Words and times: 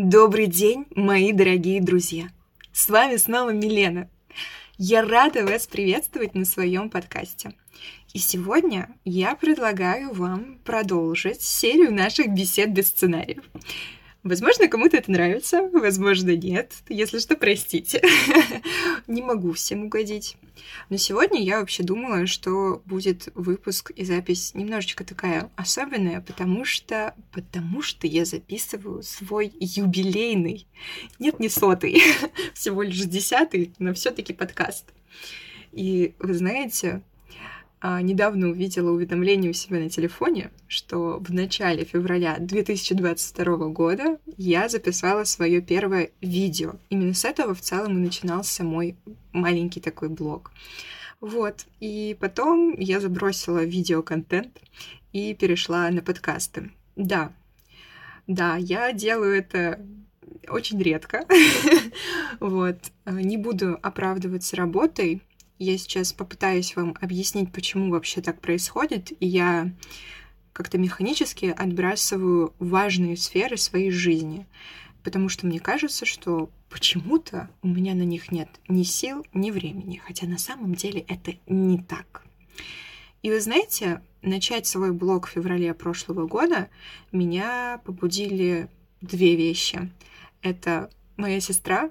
Добрый 0.00 0.46
день, 0.46 0.86
мои 0.94 1.32
дорогие 1.32 1.82
друзья! 1.82 2.28
С 2.72 2.88
вами 2.88 3.16
снова 3.16 3.50
Милена. 3.50 4.08
Я 4.76 5.04
рада 5.04 5.44
вас 5.44 5.66
приветствовать 5.66 6.36
на 6.36 6.44
своем 6.44 6.88
подкасте. 6.88 7.50
И 8.14 8.20
сегодня 8.20 8.94
я 9.04 9.34
предлагаю 9.34 10.14
вам 10.14 10.60
продолжить 10.64 11.42
серию 11.42 11.92
наших 11.92 12.28
бесед 12.28 12.72
без 12.72 12.86
сценариев. 12.86 13.42
Возможно, 14.28 14.68
кому-то 14.68 14.98
это 14.98 15.10
нравится, 15.10 15.62
возможно, 15.72 16.36
нет. 16.36 16.74
Если 16.90 17.18
что, 17.18 17.34
простите. 17.34 18.02
Не 19.06 19.22
могу 19.22 19.52
всем 19.52 19.84
угодить. 19.84 20.36
Но 20.90 20.98
сегодня 20.98 21.42
я 21.42 21.60
вообще 21.60 21.82
думала, 21.82 22.26
что 22.26 22.82
будет 22.84 23.30
выпуск 23.34 23.90
и 23.92 24.04
запись 24.04 24.52
немножечко 24.52 25.02
такая 25.02 25.50
особенная, 25.56 26.20
потому 26.20 26.66
что, 26.66 27.14
потому 27.32 27.80
что 27.80 28.06
я 28.06 28.26
записываю 28.26 29.02
свой 29.02 29.50
юбилейный, 29.58 30.66
нет, 31.18 31.40
не 31.40 31.48
сотый, 31.48 32.02
всего 32.54 32.82
лишь 32.82 33.04
десятый, 33.04 33.72
но 33.78 33.94
все 33.94 34.10
таки 34.10 34.34
подкаст. 34.34 34.92
И 35.72 36.14
вы 36.18 36.34
знаете, 36.34 37.00
а, 37.80 38.02
недавно 38.02 38.48
увидела 38.48 38.90
уведомление 38.90 39.50
у 39.50 39.54
себя 39.54 39.78
на 39.78 39.88
телефоне, 39.88 40.50
что 40.66 41.18
в 41.20 41.32
начале 41.32 41.84
февраля 41.84 42.36
2022 42.40 43.68
года 43.68 44.18
я 44.36 44.68
записала 44.68 45.24
свое 45.24 45.60
первое 45.60 46.10
видео. 46.20 46.74
Именно 46.90 47.14
с 47.14 47.24
этого 47.24 47.54
в 47.54 47.60
целом 47.60 47.98
и 47.98 48.00
начинался 48.00 48.64
мой 48.64 48.96
маленький 49.32 49.80
такой 49.80 50.08
блог. 50.08 50.50
Вот, 51.20 51.66
и 51.80 52.16
потом 52.20 52.74
я 52.78 53.00
забросила 53.00 53.64
видеоконтент 53.64 54.60
и 55.12 55.34
перешла 55.34 55.88
на 55.90 56.02
подкасты. 56.02 56.70
Да, 56.96 57.32
да, 58.26 58.56
я 58.56 58.92
делаю 58.92 59.38
это 59.38 59.80
очень 60.48 60.80
редко. 60.82 61.24
вот, 62.40 62.78
не 63.06 63.36
буду 63.36 63.78
оправдываться 63.82 64.56
работой, 64.56 65.22
я 65.58 65.76
сейчас 65.78 66.12
попытаюсь 66.12 66.76
вам 66.76 66.94
объяснить, 67.00 67.52
почему 67.52 67.90
вообще 67.90 68.20
так 68.20 68.40
происходит, 68.40 69.12
и 69.20 69.26
я 69.26 69.72
как-то 70.52 70.78
механически 70.78 71.46
отбрасываю 71.46 72.54
важные 72.58 73.16
сферы 73.16 73.56
своей 73.56 73.90
жизни, 73.90 74.46
потому 75.04 75.28
что 75.28 75.46
мне 75.46 75.60
кажется, 75.60 76.04
что 76.04 76.50
почему-то 76.68 77.48
у 77.62 77.68
меня 77.68 77.94
на 77.94 78.02
них 78.02 78.30
нет 78.32 78.48
ни 78.68 78.82
сил, 78.82 79.24
ни 79.32 79.50
времени, 79.50 80.02
хотя 80.04 80.26
на 80.26 80.38
самом 80.38 80.74
деле 80.74 81.00
это 81.08 81.34
не 81.46 81.78
так. 81.78 82.24
И 83.22 83.30
вы 83.30 83.40
знаете, 83.40 84.02
начать 84.22 84.66
свой 84.66 84.92
блог 84.92 85.26
в 85.26 85.30
феврале 85.30 85.74
прошлого 85.74 86.26
года 86.26 86.70
меня 87.12 87.80
побудили 87.84 88.68
две 89.00 89.36
вещи. 89.36 89.90
Это 90.42 90.90
моя 91.16 91.40
сестра, 91.40 91.90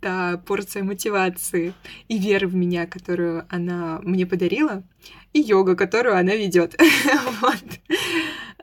та 0.00 0.38
порция 0.38 0.82
мотивации 0.82 1.74
и 2.08 2.18
веры 2.18 2.48
в 2.48 2.54
меня, 2.54 2.86
которую 2.86 3.46
она 3.48 4.00
мне 4.02 4.26
подарила, 4.26 4.82
и 5.32 5.40
йога, 5.40 5.76
которую 5.76 6.16
она 6.16 6.34
ведет. 6.34 6.76
вот. 7.40 7.64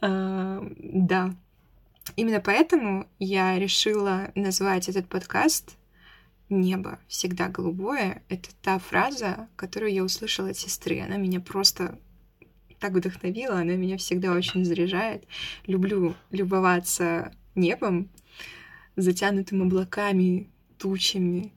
А, 0.01 0.67
да. 0.79 1.33
Именно 2.15 2.41
поэтому 2.41 3.07
я 3.19 3.59
решила 3.59 4.31
назвать 4.35 4.89
этот 4.89 5.07
подкаст 5.07 5.77
«Небо 6.49 6.99
всегда 7.07 7.49
голубое». 7.49 8.23
Это 8.29 8.49
та 8.61 8.79
фраза, 8.79 9.47
которую 9.55 9.93
я 9.93 10.03
услышала 10.03 10.49
от 10.49 10.57
сестры. 10.57 11.01
Она 11.01 11.17
меня 11.17 11.39
просто 11.39 11.99
так 12.79 12.93
вдохновила, 12.93 13.59
она 13.59 13.75
меня 13.75 13.97
всегда 13.97 14.33
очень 14.33 14.63
заряжает. 14.65 15.25
Люблю 15.65 16.15
любоваться 16.31 17.33
небом, 17.55 18.09
затянутым 18.95 19.63
облаками, 19.63 20.49
тучами, 20.77 21.51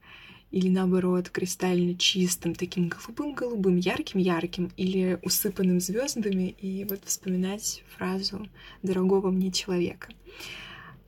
или 0.51 0.69
наоборот, 0.69 1.31
кристально 1.31 1.97
чистым, 1.97 2.55
таким 2.55 2.89
голубым-голубым, 2.89 3.77
ярким-ярким, 3.77 4.73
или 4.77 5.19
усыпанным 5.23 5.81
звездами, 5.81 6.55
и 6.59 6.85
вот 6.85 7.01
вспоминать 7.05 7.85
фразу 7.97 8.49
дорогого 8.83 9.31
мне 9.31 9.53
человека. 9.53 10.09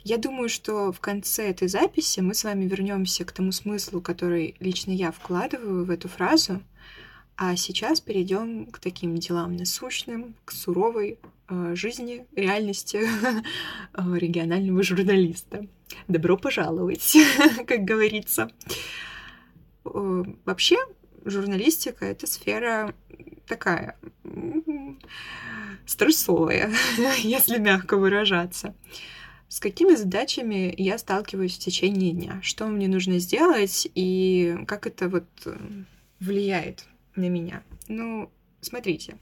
Я 0.04 0.18
думаю, 0.18 0.48
что 0.48 0.90
в 0.90 1.00
конце 1.00 1.50
этой 1.50 1.68
записи 1.68 2.20
мы 2.20 2.34
с 2.34 2.44
вами 2.44 2.66
вернемся 2.66 3.24
к 3.24 3.32
тому 3.32 3.52
смыслу, 3.52 4.00
который 4.00 4.56
лично 4.58 4.90
я 4.90 5.12
вкладываю 5.12 5.84
в 5.84 5.90
эту 5.90 6.08
фразу, 6.08 6.60
а 7.36 7.56
сейчас 7.56 8.00
перейдем 8.00 8.66
к 8.66 8.78
таким 8.78 9.16
делам 9.16 9.56
насущным, 9.56 10.34
к 10.44 10.52
суровой 10.52 11.18
э, 11.48 11.74
жизни, 11.76 12.26
реальности 12.34 13.00
э, 13.94 14.18
регионального 14.18 14.82
журналиста. 14.82 15.66
Добро 16.08 16.36
пожаловать, 16.36 17.16
как 17.66 17.80
говорится. 17.84 18.50
Вообще, 19.84 20.76
журналистика— 21.24 22.04
это 22.06 22.26
сфера 22.26 22.94
такая 23.46 23.96
стрессовая, 25.86 26.72
если 27.18 27.58
мягко 27.58 27.96
выражаться. 27.96 28.74
С 29.48 29.60
какими 29.60 29.94
задачами 29.94 30.74
я 30.78 30.96
сталкиваюсь 30.96 31.56
в 31.56 31.60
течение 31.60 32.12
дня? 32.12 32.40
Что 32.42 32.66
мне 32.68 32.88
нужно 32.88 33.18
сделать 33.18 33.86
и 33.94 34.56
как 34.66 34.86
это 34.86 35.10
вот 35.10 35.26
э, 35.44 35.54
влияет 36.20 36.86
на 37.16 37.28
меня? 37.28 37.62
Ну, 37.86 38.32
смотрите, 38.62 39.18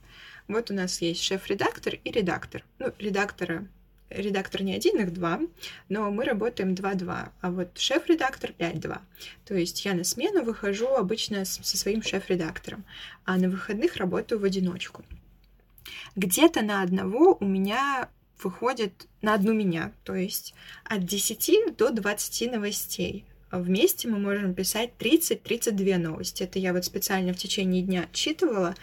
вот 0.46 0.70
у 0.70 0.74
нас 0.74 1.02
есть 1.02 1.24
шеф-редактор 1.24 1.94
и 2.04 2.12
редактор. 2.12 2.64
Ну, 2.78 2.92
редактора 3.00 3.66
редактор 4.10 4.62
не 4.62 4.74
один, 4.74 5.00
их 5.00 5.12
два, 5.12 5.40
но 5.88 6.10
мы 6.10 6.24
работаем 6.24 6.74
2-2, 6.74 7.28
а 7.40 7.50
вот 7.50 7.78
шеф-редактор 7.78 8.52
5-2. 8.58 8.98
То 9.44 9.54
есть 9.54 9.84
я 9.84 9.94
на 9.94 10.04
смену 10.04 10.42
выхожу 10.42 10.88
обычно 10.88 11.44
со 11.44 11.76
своим 11.76 12.02
шеф-редактором, 12.02 12.84
а 13.24 13.36
на 13.36 13.48
выходных 13.48 13.96
работаю 13.96 14.40
в 14.40 14.44
одиночку. 14.44 15.04
Где-то 16.16 16.62
на 16.62 16.82
одного 16.82 17.36
у 17.40 17.44
меня 17.44 18.08
выходит 18.42 19.06
на 19.22 19.34
одну 19.34 19.52
меня, 19.52 19.92
то 20.04 20.14
есть 20.14 20.54
от 20.84 21.04
10 21.04 21.76
до 21.76 21.90
20 21.90 22.52
новостей. 22.52 23.24
Вместе 23.50 24.06
мы 24.06 24.18
можем 24.18 24.54
писать 24.54 24.90
30-32 24.98 25.96
новости. 25.98 26.44
Это 26.44 26.60
я 26.60 26.72
вот 26.72 26.84
специально 26.84 27.32
в 27.32 27.36
течение 27.36 27.82
дня 27.82 28.04
отчитывала, 28.04 28.76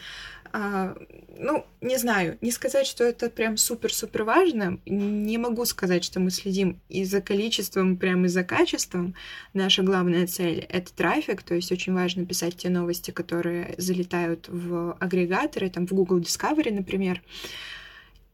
а, 0.53 0.95
ну, 1.37 1.65
не 1.81 1.97
знаю, 1.97 2.37
не 2.41 2.51
сказать, 2.51 2.87
что 2.87 3.03
это 3.03 3.29
прям 3.29 3.57
супер-супер 3.57 4.23
важно. 4.23 4.79
Не 4.85 5.37
могу 5.37 5.65
сказать, 5.65 6.03
что 6.03 6.19
мы 6.19 6.31
следим 6.31 6.79
и 6.89 7.03
за 7.03 7.21
количеством, 7.21 7.97
прям 7.97 8.25
и 8.25 8.27
за 8.27 8.43
качеством. 8.43 9.15
Наша 9.53 9.83
главная 9.83 10.27
цель— 10.27 10.59
это 10.69 10.93
трафик, 10.93 11.43
то 11.43 11.55
есть 11.55 11.71
очень 11.71 11.93
важно 11.93 12.25
писать 12.25 12.57
те 12.57 12.69
новости, 12.69 13.11
которые 13.11 13.75
залетают 13.77 14.47
в 14.47 14.93
агрегаторы, 14.99 15.69
там 15.69 15.87
в 15.87 15.93
Google 15.93 16.19
Discovery, 16.19 16.73
например. 16.73 17.21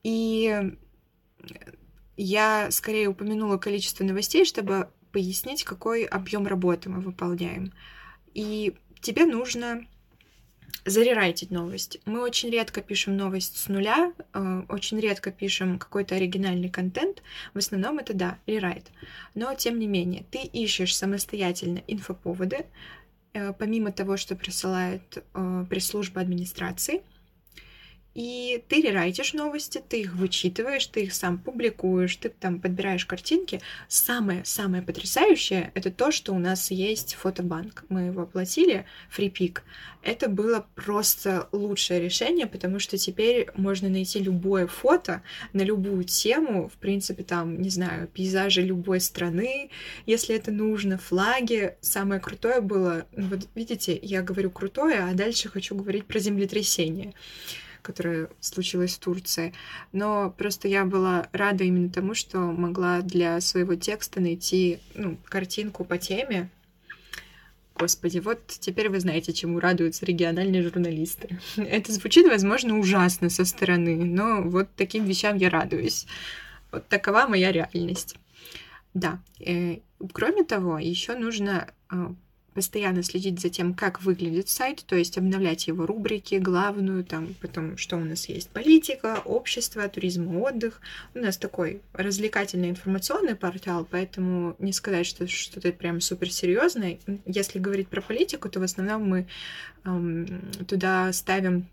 И 0.03 0.73
я 2.17 2.71
скорее 2.71 3.07
упомянула 3.07 3.57
количество 3.57 4.03
новостей, 4.03 4.45
чтобы 4.45 4.89
пояснить, 5.11 5.63
какой 5.63 6.03
объем 6.05 6.47
работы 6.47 6.89
мы 6.89 6.99
выполняем. 6.99 7.71
И 8.33 8.75
тебе 9.01 9.25
нужно 9.25 9.85
зарерайтить 10.85 11.51
новость. 11.51 11.99
Мы 12.05 12.21
очень 12.21 12.49
редко 12.49 12.81
пишем 12.81 13.15
новость 13.17 13.57
с 13.57 13.67
нуля, 13.67 14.13
э, 14.33 14.61
очень 14.69 14.99
редко 14.99 15.31
пишем 15.31 15.79
какой-то 15.79 16.15
оригинальный 16.15 16.69
контент. 16.69 17.21
В 17.53 17.57
основном 17.57 17.99
это, 17.99 18.13
да, 18.13 18.37
рерайт. 18.45 18.87
Но, 19.35 19.53
тем 19.55 19.79
не 19.79 19.87
менее, 19.87 20.25
ты 20.31 20.39
ищешь 20.39 20.95
самостоятельно 20.95 21.81
инфоповоды, 21.87 22.65
э, 23.33 23.53
помимо 23.53 23.91
того, 23.91 24.17
что 24.17 24.35
присылает 24.35 25.23
э, 25.33 25.65
пресс-служба 25.69 26.21
администрации— 26.21 27.01
и 28.15 28.63
ты 28.67 28.81
рерайтишь 28.81 29.33
новости, 29.33 29.81
ты 29.87 30.01
их 30.01 30.13
вычитываешь, 30.13 30.85
ты 30.85 31.03
их 31.03 31.13
сам 31.13 31.39
публикуешь, 31.39 32.15
ты 32.15 32.29
там 32.29 32.59
подбираешь 32.59 33.05
картинки. 33.05 33.61
Самое-самое 33.87 34.83
потрясающее— 34.83 35.71
это 35.73 35.89
то, 35.89 36.11
что 36.11 36.33
у 36.33 36.39
нас 36.39 36.69
есть 36.69 37.15
фотобанк. 37.15 37.85
Мы 37.89 38.01
его 38.01 38.23
оплатили, 38.23 38.85
фрипик. 39.09 39.63
Это 40.03 40.27
было 40.27 40.67
просто 40.75 41.47
лучшее 41.51 42.01
решение, 42.01 42.45
потому 42.45 42.77
что 42.77 42.97
теперь 42.97 43.49
можно 43.55 43.89
найти 43.89 44.19
любое 44.19 44.67
фото 44.67 45.23
на 45.53 45.61
любую 45.61 46.03
тему, 46.03 46.69
в 46.69 46.73
принципе, 46.73 47.23
там, 47.23 47.61
не 47.61 47.69
знаю, 47.69 48.07
пейзажи 48.09 48.61
любой 48.61 48.99
страны, 48.99 49.69
если 50.05 50.35
это 50.35 50.51
нужно, 50.51 50.97
флаги. 50.97 51.77
Самое 51.81 52.19
крутое 52.19 52.61
было, 52.61 53.07
ну 53.15 53.27
вот 53.27 53.47
видите, 53.55 53.97
я 54.01 54.21
говорю 54.21 54.51
крутое, 54.51 54.99
а 54.99 55.13
дальше 55.13 55.49
хочу 55.49 55.73
говорить 55.73 56.05
про 56.05 56.19
землетрясение 56.19 57.13
которое 57.83 58.29
случилось 58.39 58.95
в 58.95 58.99
Турции. 58.99 59.53
Но 59.91 60.33
просто 60.35 60.67
я 60.67 60.85
была 60.85 61.27
рада 61.31 61.63
именно 61.63 61.89
тому, 61.89 62.15
что 62.15 62.39
могла 62.39 63.01
для 63.01 63.39
своего 63.41 63.75
текста 63.75 64.19
найти 64.19 64.79
ну, 64.95 65.17
картинку 65.25 65.83
по 65.83 65.99
теме. 65.99 66.49
Господи, 67.75 68.19
вот 68.19 68.39
теперь 68.47 68.89
вы 68.89 68.99
знаете, 68.99 69.33
чему 69.33 69.59
радуются 69.59 70.05
региональные 70.05 70.63
журналисты. 70.63 71.39
Это 71.57 71.91
звучит, 71.91 72.25
возможно, 72.27 72.79
ужасно 72.79 73.29
со 73.29 73.45
стороны, 73.45 73.97
но 73.97 74.41
вот 74.41 74.69
таким 74.75 75.05
вещам 75.05 75.37
я 75.37 75.49
радуюсь. 75.49 76.07
Вот 76.71 76.87
такова 76.87 77.27
моя 77.27 77.51
реальность. 77.51 78.15
Да, 78.93 79.19
э, 79.39 79.79
кроме 80.13 80.43
того, 80.43 80.77
еще 80.77 81.15
нужно 81.15 81.67
а, 81.89 82.13
постоянно 82.53 83.03
следить 83.03 83.39
за 83.39 83.49
тем, 83.49 83.73
как 83.73 84.01
выглядит 84.01 84.49
сайт, 84.49 84.83
то 84.85 84.95
есть 84.95 85.17
обновлять 85.17 85.67
его 85.67 85.85
рубрики, 85.85 86.35
главную, 86.35 87.03
там, 87.03 87.35
потом, 87.41 87.77
что 87.77 87.97
у 87.97 88.03
нас 88.03 88.29
есть, 88.29 88.49
политика, 88.49 89.21
общество, 89.25 89.87
туризм 89.87 90.35
отдых. 90.37 90.81
У 91.13 91.19
нас 91.19 91.37
такой 91.37 91.81
развлекательный 91.93 92.69
информационный 92.69 93.35
портал, 93.35 93.87
поэтому 93.89 94.55
не 94.59 94.73
сказать, 94.73 95.05
что 95.05 95.27
что-то 95.27 95.71
прям 95.71 96.01
суперсерьезное. 96.01 96.99
Если 97.25 97.59
говорить 97.59 97.87
про 97.87 98.01
политику, 98.01 98.49
то 98.49 98.59
в 98.59 98.63
основном 98.63 99.07
мы 99.07 99.27
эм, 99.85 100.41
туда 100.67 101.11
ставим 101.13 101.67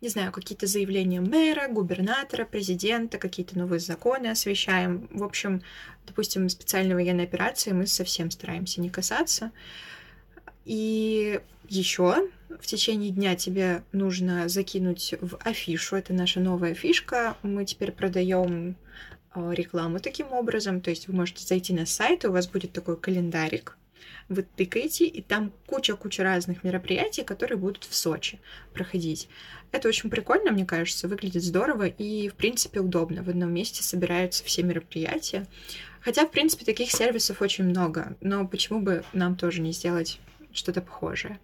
не 0.00 0.08
знаю, 0.08 0.32
какие-то 0.32 0.66
заявления 0.66 1.20
мэра, 1.20 1.68
губернатора, 1.68 2.44
президента, 2.44 3.18
какие-то 3.18 3.58
новые 3.58 3.80
законы 3.80 4.28
освещаем. 4.28 5.08
В 5.12 5.22
общем, 5.22 5.62
допустим, 6.06 6.48
специальной 6.48 6.94
военной 6.94 7.24
операции 7.24 7.72
мы 7.72 7.86
совсем 7.86 8.30
стараемся 8.30 8.80
не 8.80 8.90
касаться. 8.90 9.52
И 10.64 11.40
еще 11.68 12.28
в 12.48 12.66
течение 12.66 13.10
дня 13.10 13.34
тебе 13.34 13.82
нужно 13.92 14.48
закинуть 14.48 15.14
в 15.20 15.36
афишу. 15.36 15.96
Это 15.96 16.12
наша 16.12 16.40
новая 16.40 16.74
фишка. 16.74 17.36
Мы 17.42 17.64
теперь 17.64 17.92
продаем 17.92 18.76
э, 19.34 19.52
рекламу 19.54 20.00
таким 20.00 20.32
образом. 20.32 20.80
То 20.80 20.90
есть 20.90 21.08
вы 21.08 21.14
можете 21.14 21.46
зайти 21.46 21.72
на 21.72 21.86
сайт, 21.86 22.24
и 22.24 22.28
у 22.28 22.32
вас 22.32 22.46
будет 22.46 22.72
такой 22.72 22.96
календарик, 22.96 23.76
вы 24.28 24.42
тыкаете, 24.42 25.06
и 25.06 25.22
там 25.22 25.52
куча-куча 25.66 26.22
разных 26.22 26.64
мероприятий, 26.64 27.22
которые 27.22 27.58
будут 27.58 27.84
в 27.84 27.94
Сочи 27.94 28.40
проходить. 28.72 29.28
Это 29.70 29.88
очень 29.88 30.10
прикольно, 30.10 30.52
мне 30.52 30.66
кажется, 30.66 31.08
выглядит 31.08 31.42
здорово 31.42 31.86
и, 31.86 32.28
в 32.28 32.34
принципе, 32.34 32.80
удобно. 32.80 33.22
В 33.22 33.28
одном 33.28 33.52
месте 33.52 33.82
собираются 33.82 34.44
все 34.44 34.62
мероприятия. 34.62 35.46
Хотя, 36.00 36.26
в 36.26 36.30
принципе, 36.30 36.64
таких 36.64 36.90
сервисов 36.90 37.40
очень 37.40 37.64
много, 37.64 38.16
но 38.20 38.46
почему 38.46 38.80
бы 38.80 39.04
нам 39.12 39.36
тоже 39.36 39.60
не 39.60 39.72
сделать 39.72 40.20
что-то 40.54 40.80
похожее. 40.80 41.38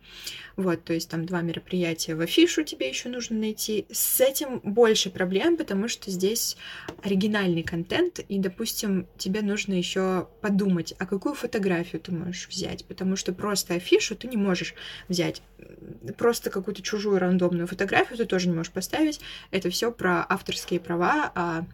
Вот, 0.57 0.85
то 0.85 0.93
есть 0.93 1.09
там 1.09 1.25
два 1.25 1.41
мероприятия 1.41 2.15
в 2.15 2.21
афишу 2.21 2.65
тебе 2.65 2.89
еще 2.89 3.09
нужно 3.09 3.39
найти. 3.39 3.87
С 3.91 4.21
этим 4.21 4.61
больше 4.65 5.11
проблем, 5.11 5.57
потому 5.57 5.89
что 5.89 6.11
здесь 6.11 6.57
оригинальный 7.03 7.63
контент, 7.63 8.19
и, 8.21 8.39
допустим, 8.39 9.07
тебе 9.17 9.43
нужно 9.43 9.75
еще 9.75 10.29
подумать, 10.41 10.95
а 10.99 11.07
какую 11.07 11.35
фотографию 11.35 12.01
ты 12.01 12.13
можешь 12.13 12.49
взять, 12.49 12.85
потому 12.87 13.17
что 13.17 13.33
просто 13.33 13.75
афишу 13.75 14.17
ты 14.17 14.27
не 14.29 14.37
можешь 14.37 14.75
взять. 15.09 15.43
Просто 16.17 16.51
какую-то 16.51 16.83
чужую 16.83 17.19
рандомную 17.19 17.67
фотографию 17.67 18.19
ты 18.19 18.25
тоже 18.25 18.49
не 18.49 18.55
можешь 18.55 18.73
поставить. 18.73 19.21
Это 19.51 19.71
все 19.71 19.93
про 19.93 20.25
авторские 20.29 20.81
права, 20.81 21.31
а 21.35 21.65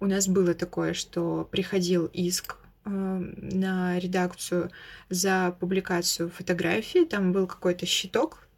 у 0.00 0.06
нас 0.06 0.28
было 0.28 0.54
такое, 0.54 0.92
что 0.92 1.48
приходил 1.50 2.06
иск 2.06 2.58
на 2.86 3.98
редакцию 3.98 4.70
за 5.10 5.56
публикацию 5.60 6.30
фотографии. 6.30 7.04
Там 7.04 7.32
был 7.32 7.46
какой-то 7.46 7.84
щиток. 7.84 8.48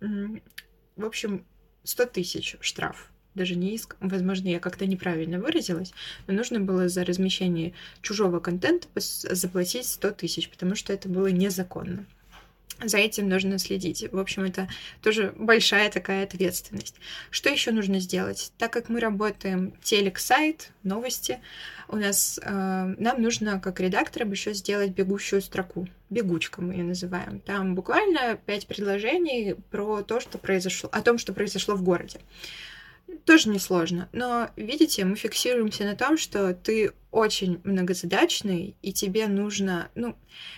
В 0.00 1.04
общем, 1.04 1.46
100 1.84 2.06
тысяч 2.06 2.56
штраф. 2.60 3.10
Даже 3.34 3.54
не 3.54 3.74
иск. 3.74 3.96
Возможно, 4.00 4.48
я 4.48 4.60
как-то 4.60 4.86
неправильно 4.86 5.38
выразилась, 5.38 5.92
но 6.26 6.34
нужно 6.34 6.58
было 6.58 6.88
за 6.88 7.04
размещение 7.04 7.74
чужого 8.02 8.40
контента 8.40 8.88
заплатить 8.94 9.86
100 9.86 10.10
тысяч, 10.12 10.50
потому 10.50 10.74
что 10.74 10.92
это 10.92 11.08
было 11.08 11.28
незаконно 11.28 12.06
за 12.82 12.98
этим 12.98 13.28
нужно 13.28 13.58
следить. 13.58 14.04
В 14.12 14.18
общем, 14.18 14.44
это 14.44 14.68
тоже 15.02 15.32
большая 15.36 15.90
такая 15.90 16.24
ответственность. 16.24 16.96
Что 17.30 17.48
еще 17.48 17.70
нужно 17.70 18.00
сделать? 18.00 18.52
Так 18.58 18.72
как 18.72 18.88
мы 18.88 19.00
работаем 19.00 19.72
телек-сайт, 19.82 20.70
новости, 20.82 21.40
у 21.88 21.96
нас 21.96 22.38
э, 22.42 22.50
нам 22.98 23.22
нужно 23.22 23.60
как 23.60 23.80
редакторам 23.80 24.30
еще 24.32 24.52
сделать 24.52 24.90
бегущую 24.90 25.40
строку. 25.40 25.88
Бегучка 26.10 26.60
мы 26.60 26.74
ее 26.74 26.84
называем. 26.84 27.40
Там 27.40 27.74
буквально 27.74 28.38
пять 28.44 28.66
предложений 28.66 29.56
про 29.70 30.02
то, 30.02 30.20
что 30.20 30.38
произошло, 30.38 30.88
о 30.92 31.00
том, 31.00 31.18
что 31.18 31.32
произошло 31.32 31.74
в 31.74 31.82
городе 31.82 32.20
тоже 33.24 33.48
несложно. 33.50 34.08
Но, 34.12 34.50
видите, 34.56 35.04
мы 35.04 35.16
фиксируемся 35.16 35.84
на 35.84 35.96
том, 35.96 36.16
что 36.16 36.54
ты 36.54 36.92
очень 37.16 37.62
многозадачный, 37.64 38.76
и 38.82 38.92
тебе 38.92 39.26
нужно, 39.26 39.88
ну, 39.94 40.14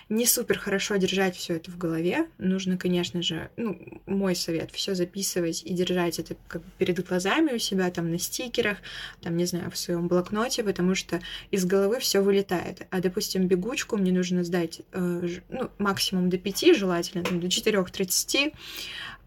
не 0.08 0.26
супер 0.26 0.58
хорошо 0.58 0.96
держать 0.96 1.37
все 1.37 1.55
это 1.55 1.70
в 1.70 1.78
голове. 1.78 2.26
Нужно, 2.38 2.76
конечно 2.76 3.22
же, 3.22 3.49
ну, 3.56 4.02
мой 4.06 4.34
совет, 4.34 4.72
все 4.72 4.96
записывать 4.96 5.62
и 5.64 5.72
держать 5.72 6.19
это 6.19 6.34
как 6.49 6.62
бы 6.62 6.69
перед 6.76 7.06
глазами 7.06 7.52
у 7.52 7.58
себя, 7.58 7.88
там, 7.93 8.10
на 8.10 8.19
стикерах, 8.19 8.78
там, 9.22 9.37
не 9.37 9.44
знаю, 9.44 9.70
в 9.70 9.78
своем 9.78 10.08
блокноте, 10.08 10.64
потому 10.64 10.96
что 10.96 11.20
из 11.52 11.64
головы 11.64 12.00
все 12.00 12.22
вылетает. 12.22 12.88
А, 12.90 12.99
допустим, 12.99 13.46
бегучку 13.46 13.96
мне 13.96 14.10
нужно 14.10 14.43
сдать, 14.43 14.81
э, 14.90 15.28
ну, 15.50 15.70
максимум 15.78 16.28
до 16.28 16.38
5, 16.38 16.76
желательно, 16.76 17.22
там, 17.22 17.38
до 17.38 17.46
4.30, 17.46 18.52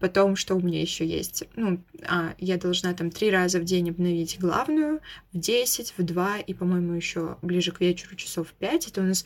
Потом, 0.02 0.34
что 0.34 0.56
у 0.56 0.60
меня 0.60 0.80
еще 0.80 1.06
есть? 1.06 1.44
Ну, 1.54 1.80
а, 2.08 2.34
я 2.38 2.56
должна 2.56 2.92
там 2.92 3.12
три 3.12 3.30
раза 3.30 3.60
в 3.60 3.64
день 3.64 3.90
обновить 3.90 4.36
главную, 4.40 4.98
в 5.32 5.38
10, 5.38 5.94
в 5.96 6.02
2 6.02 6.38
и, 6.38 6.54
по-моему, 6.54 6.94
еще 6.94 7.21
ближе 7.42 7.72
к 7.72 7.80
вечеру 7.80 8.16
часов 8.16 8.52
5. 8.58 8.88
Это 8.88 9.00
у 9.00 9.04
нас 9.04 9.24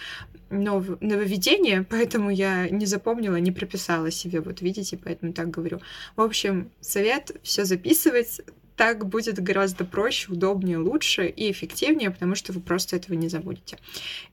нов... 0.51 1.01
нововведение, 1.01 1.83
поэтому 1.91 2.31
я 2.31 2.69
не 2.69 2.87
запомнила, 2.87 3.37
не 3.37 3.53
прописала 3.53 4.11
себе, 4.11 4.41
вот 4.41 4.61
видите, 4.61 4.97
поэтому 4.97 5.33
так 5.33 5.51
говорю. 5.51 5.81
В 6.17 6.23
общем, 6.23 6.71
совет 6.81 7.37
все 7.43 7.65
записывать, 7.65 8.41
так 8.77 9.07
будет 9.07 9.43
гораздо 9.43 9.85
проще, 9.85 10.31
удобнее, 10.31 10.79
лучше 10.79 11.27
и 11.27 11.51
эффективнее, 11.51 12.11
потому 12.11 12.35
что 12.35 12.53
вы 12.53 12.61
просто 12.61 12.97
этого 12.97 13.15
не 13.15 13.29
забудете. 13.29 13.79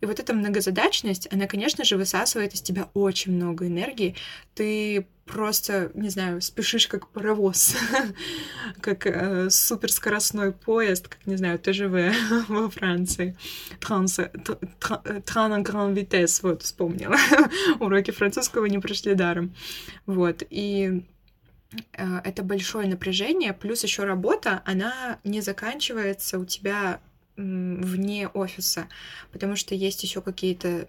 И 0.02 0.06
вот 0.06 0.20
эта 0.20 0.34
многозадачность, 0.34 1.28
она, 1.32 1.48
конечно 1.48 1.86
же, 1.86 1.98
высасывает 1.98 2.54
из 2.54 2.62
тебя 2.62 2.90
очень 2.94 3.34
много 3.34 3.68
энергии. 3.68 4.16
Ты 4.54 5.08
просто, 5.26 5.92
не 5.94 6.10
знаю, 6.10 6.42
спешишь 6.42 6.88
как 6.88 7.08
паровоз, 7.10 7.76
как 8.82 9.08
э, 9.08 9.50
суперскоростной 9.50 10.52
поезд, 10.52 11.08
как, 11.08 11.26
не 11.26 11.38
знаю, 11.38 11.60
ТЖВ 11.60 12.48
во 12.50 12.70
Франции. 12.70 13.38
Транс, 13.80 14.20
тран 15.26 15.64
гран 15.64 15.94
витес, 15.94 16.44
вот, 16.44 16.62
вспомнила. 16.62 17.18
Уроки 17.80 18.12
французского 18.12 18.66
не 18.66 18.80
прошли 18.80 19.16
даром. 19.16 19.56
Вот, 20.06 20.44
и 20.50 21.04
Э, 21.94 22.20
это 22.24 22.44
большое 22.44 22.88
напряжение, 22.88 23.54
плюс 23.54 23.84
еще 23.84 24.04
работа, 24.04 24.62
она 24.66 25.20
не 25.24 25.42
заканчивается 25.42 26.40
у 26.40 26.46
тебя 26.46 27.00
вне 27.36 28.28
офиса, 28.28 28.88
потому 29.32 29.56
что 29.56 29.74
есть 29.74 30.04
еще 30.04 30.22
какие-то 30.22 30.88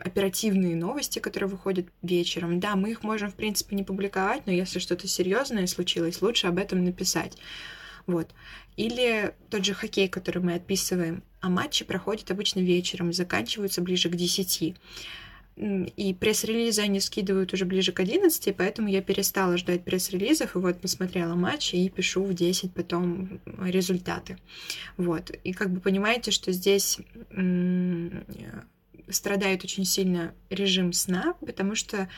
оперативные 0.00 0.76
новости, 0.76 1.18
которые 1.18 1.48
выходят 1.48 1.86
вечером. 2.02 2.60
Да, 2.60 2.76
мы 2.76 2.90
их 2.90 3.02
можем, 3.02 3.30
в 3.30 3.34
принципе, 3.34 3.76
не 3.76 3.84
публиковать, 3.84 4.46
но 4.46 4.52
если 4.52 4.78
что-то 4.78 5.06
серьезное 5.08 5.66
случилось, 5.66 6.22
лучше 6.22 6.46
об 6.46 6.58
этом 6.58 6.84
написать. 6.84 7.38
Вот. 8.06 8.30
Или 8.76 9.34
тот 9.50 9.64
же 9.64 9.74
хоккей, 9.74 10.08
который 10.08 10.42
мы 10.42 10.54
отписываем, 10.54 11.22
а 11.40 11.48
матчи 11.48 11.84
проходят 11.84 12.30
обычно 12.30 12.60
вечером, 12.60 13.12
заканчиваются 13.12 13.82
ближе 13.82 14.08
к 14.08 14.16
10 14.16 14.74
и 15.54 16.16
пресс-релизы 16.18 16.80
они 16.80 16.98
скидывают 17.00 17.52
уже 17.52 17.66
ближе 17.66 17.92
к 17.92 18.00
11, 18.00 18.56
поэтому 18.56 18.88
я 18.88 19.02
перестала 19.02 19.58
ждать 19.58 19.84
пресс-релизов, 19.84 20.56
и 20.56 20.58
вот 20.58 20.80
посмотрела 20.80 21.34
матч 21.34 21.74
и 21.74 21.88
пишу 21.90 22.24
в 22.24 22.32
10 22.32 22.72
потом 22.72 23.40
результаты. 23.60 24.38
Вот. 24.96 25.30
И 25.44 25.52
как 25.52 25.70
бы 25.70 25.80
понимаете, 25.80 26.30
что 26.30 26.52
здесь 26.52 26.98
страдает 29.08 29.64
очень 29.64 29.84
сильно 29.84 30.34
режим 30.50 30.92
сна, 30.92 31.34
потому 31.40 31.74
что 31.74 32.08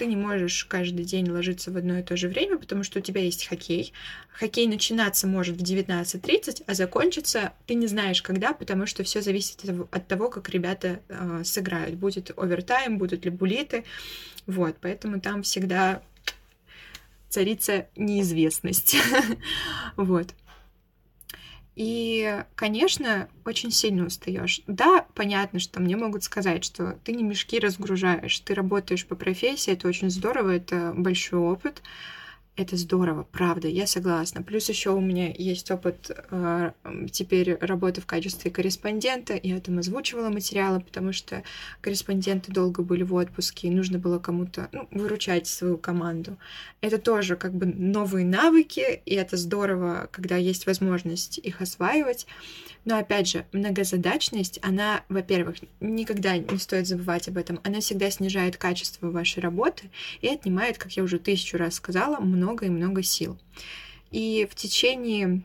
ты 0.00 0.06
не 0.06 0.16
можешь 0.16 0.64
каждый 0.64 1.04
день 1.04 1.28
ложиться 1.28 1.70
в 1.70 1.76
одно 1.76 1.98
и 1.98 2.02
то 2.02 2.16
же 2.16 2.28
время, 2.28 2.56
потому 2.56 2.84
что 2.84 3.00
у 3.00 3.02
тебя 3.02 3.20
есть 3.20 3.46
хоккей. 3.46 3.92
Хоккей 4.32 4.66
начинаться 4.66 5.26
может 5.26 5.58
в 5.58 5.62
19.30, 5.62 6.62
а 6.66 6.72
закончиться 6.72 7.52
ты 7.66 7.74
не 7.74 7.86
знаешь 7.86 8.22
когда, 8.22 8.54
потому 8.54 8.86
что 8.86 9.04
все 9.04 9.20
зависит 9.20 9.62
от 9.90 10.08
того, 10.08 10.30
как 10.30 10.48
ребята 10.48 11.00
э, 11.10 11.42
сыграют. 11.44 11.96
Будет 11.96 12.30
овертайм, 12.34 12.96
будут 12.96 13.26
ли 13.26 13.30
булиты. 13.30 13.84
Вот, 14.46 14.76
поэтому 14.80 15.20
там 15.20 15.42
всегда 15.42 16.00
царица 17.28 17.86
неизвестность. 17.94 18.96
вот. 19.96 20.28
И, 21.82 22.44
конечно, 22.56 23.30
очень 23.46 23.70
сильно 23.70 24.04
устаешь. 24.04 24.60
Да, 24.66 25.06
понятно, 25.14 25.60
что 25.60 25.80
мне 25.80 25.96
могут 25.96 26.22
сказать, 26.22 26.62
что 26.62 26.98
ты 27.04 27.12
не 27.12 27.22
мешки 27.22 27.58
разгружаешь, 27.58 28.38
ты 28.40 28.52
работаешь 28.52 29.06
по 29.06 29.14
профессии, 29.14 29.72
это 29.72 29.88
очень 29.88 30.10
здорово, 30.10 30.50
это 30.56 30.92
большой 30.94 31.38
опыт. 31.38 31.80
Это 32.56 32.76
здорово, 32.76 33.26
правда, 33.30 33.68
я 33.68 33.86
согласна. 33.86 34.42
Плюс 34.42 34.68
еще 34.68 34.90
у 34.90 35.00
меня 35.00 35.32
есть 35.32 35.70
опыт 35.70 36.10
э, 36.30 36.72
теперь 37.10 37.54
работы 37.54 38.00
в 38.00 38.06
качестве 38.06 38.50
корреспондента. 38.50 39.38
Я 39.42 39.60
там 39.60 39.78
озвучивала 39.78 40.28
материалы, 40.28 40.80
потому 40.80 41.12
что 41.12 41.42
корреспонденты 41.80 42.52
долго 42.52 42.82
были 42.82 43.02
в 43.02 43.14
отпуске, 43.14 43.68
и 43.68 43.70
нужно 43.70 43.98
было 43.98 44.18
кому-то 44.18 44.68
ну, 44.72 44.86
выручать 44.90 45.46
свою 45.46 45.78
команду. 45.78 46.36
Это 46.80 46.98
тоже 46.98 47.36
как 47.36 47.54
бы 47.54 47.66
новые 47.66 48.26
навыки, 48.26 49.00
и 49.06 49.14
это 49.14 49.36
здорово, 49.36 50.08
когда 50.10 50.36
есть 50.36 50.66
возможность 50.66 51.38
их 51.38 51.62
осваивать. 51.62 52.26
Но 52.84 52.96
опять 52.96 53.28
же, 53.28 53.44
многозадачность, 53.52 54.58
она, 54.62 55.04
во-первых, 55.08 55.56
никогда 55.80 56.38
не 56.38 56.58
стоит 56.58 56.86
забывать 56.86 57.28
об 57.28 57.36
этом, 57.36 57.60
она 57.62 57.80
всегда 57.80 58.10
снижает 58.10 58.56
качество 58.56 59.10
вашей 59.10 59.40
работы 59.40 59.90
и 60.22 60.28
отнимает, 60.28 60.78
как 60.78 60.92
я 60.92 61.02
уже 61.02 61.18
тысячу 61.18 61.58
раз 61.58 61.74
сказала, 61.74 62.18
много 62.20 62.39
и 62.66 62.70
много 62.70 63.02
сил. 63.02 63.38
И 64.10 64.48
в 64.50 64.54
течение 64.54 65.42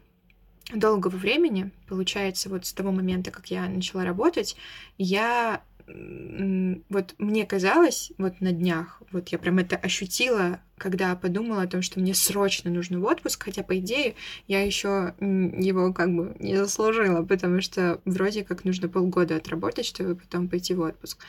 долгого 0.73 1.15
времени, 1.15 1.71
получается, 1.87 2.49
вот 2.49 2.65
с 2.65 2.73
того 2.73 2.91
момента, 2.91 3.31
как 3.31 3.47
я 3.51 3.67
начала 3.69 4.03
работать, 4.03 4.55
я 4.97 5.63
вот 5.87 7.15
мне 7.17 7.45
казалось, 7.45 8.11
вот 8.17 8.41
на 8.41 8.51
днях, 8.51 9.01
вот 9.11 9.29
я 9.29 9.37
прям 9.37 9.59
это 9.59 9.75
ощутила, 9.75 10.59
когда 10.77 11.15
подумала 11.15 11.61
о 11.61 11.67
том, 11.67 11.81
что 11.81 11.99
мне 11.99 12.13
срочно 12.13 12.71
нужно 12.71 12.99
в 12.99 13.05
отпуск, 13.05 13.43
хотя, 13.43 13.63
по 13.63 13.77
идее, 13.77 14.15
я 14.47 14.63
еще 14.63 15.13
его 15.19 15.93
как 15.93 16.13
бы 16.13 16.35
не 16.39 16.55
заслужила, 16.55 17.23
потому 17.23 17.61
что 17.61 18.01
вроде 18.05 18.43
как 18.43 18.65
нужно 18.65 18.89
полгода 18.89 19.35
отработать, 19.35 19.85
чтобы 19.85 20.15
потом 20.15 20.49
пойти 20.49 20.73
в 20.73 20.81
отпуск. 20.81 21.19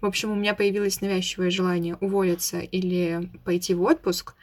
В 0.00 0.06
общем, 0.06 0.30
у 0.30 0.36
меня 0.36 0.54
появилось 0.54 1.00
навязчивое 1.00 1.50
желание 1.50 1.96
уволиться 1.96 2.60
или 2.60 3.30
пойти 3.44 3.74
в 3.74 3.82
отпуск, 3.82 4.34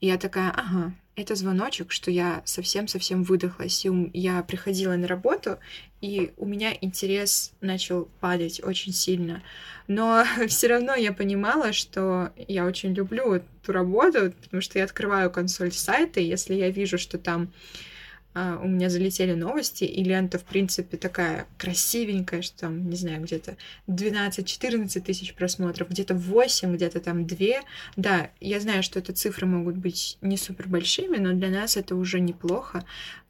и 0.00 0.06
я 0.06 0.16
такая, 0.16 0.50
ага, 0.50 0.94
это 1.14 1.34
звоночек, 1.34 1.92
что 1.92 2.10
я 2.10 2.42
совсем-совсем 2.44 3.22
выдохлась. 3.22 3.84
И 3.84 4.10
я 4.14 4.42
приходила 4.42 4.94
на 4.96 5.06
работу, 5.06 5.58
и 6.00 6.32
у 6.36 6.46
меня 6.46 6.76
интерес 6.80 7.52
начал 7.60 8.08
падать 8.20 8.62
очень 8.64 8.92
сильно. 8.92 9.42
Но 9.88 10.24
все 10.48 10.68
равно 10.68 10.94
я 10.94 11.12
понимала, 11.12 11.72
что 11.72 12.32
я 12.48 12.64
очень 12.64 12.94
люблю 12.94 13.34
эту 13.34 13.72
работу, 13.72 14.32
потому 14.42 14.62
что 14.62 14.78
я 14.78 14.84
открываю 14.84 15.30
консоль 15.30 15.72
сайта, 15.72 16.20
и 16.20 16.24
если 16.24 16.54
я 16.54 16.70
вижу, 16.70 16.98
что 16.98 17.18
там 17.18 17.52
а, 18.34 18.58
у 18.62 18.66
меня 18.66 18.88
залетели 18.88 19.34
новости, 19.34 19.84
и 19.84 20.02
лента, 20.02 20.38
в 20.38 20.44
принципе, 20.44 20.96
такая 20.96 21.46
красивенькая, 21.58 22.42
что 22.42 22.60
там, 22.60 22.88
не 22.88 22.96
знаю, 22.96 23.22
где-то 23.22 23.56
12-14 23.88 25.00
тысяч 25.00 25.34
просмотров, 25.34 25.90
где-то 25.90 26.14
8, 26.14 26.74
где-то 26.74 27.00
там 27.00 27.26
2. 27.26 27.36
Да, 27.96 28.30
я 28.40 28.60
знаю, 28.60 28.82
что 28.82 28.98
это 28.98 29.12
цифры 29.12 29.46
могут 29.46 29.76
быть 29.76 30.16
не 30.22 30.36
супер 30.36 30.68
большими, 30.68 31.18
но 31.18 31.32
для 31.32 31.50
нас 31.50 31.76
это 31.76 31.94
уже 31.94 32.20
неплохо. 32.20 32.84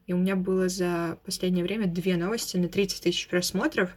И 0.06 0.12
у 0.12 0.16
меня 0.16 0.36
было 0.36 0.68
за 0.68 1.18
последнее 1.24 1.64
время 1.64 1.86
две 1.86 2.16
новости 2.16 2.56
на 2.56 2.68
30 2.68 3.02
тысяч 3.02 3.28
просмотров. 3.28 3.90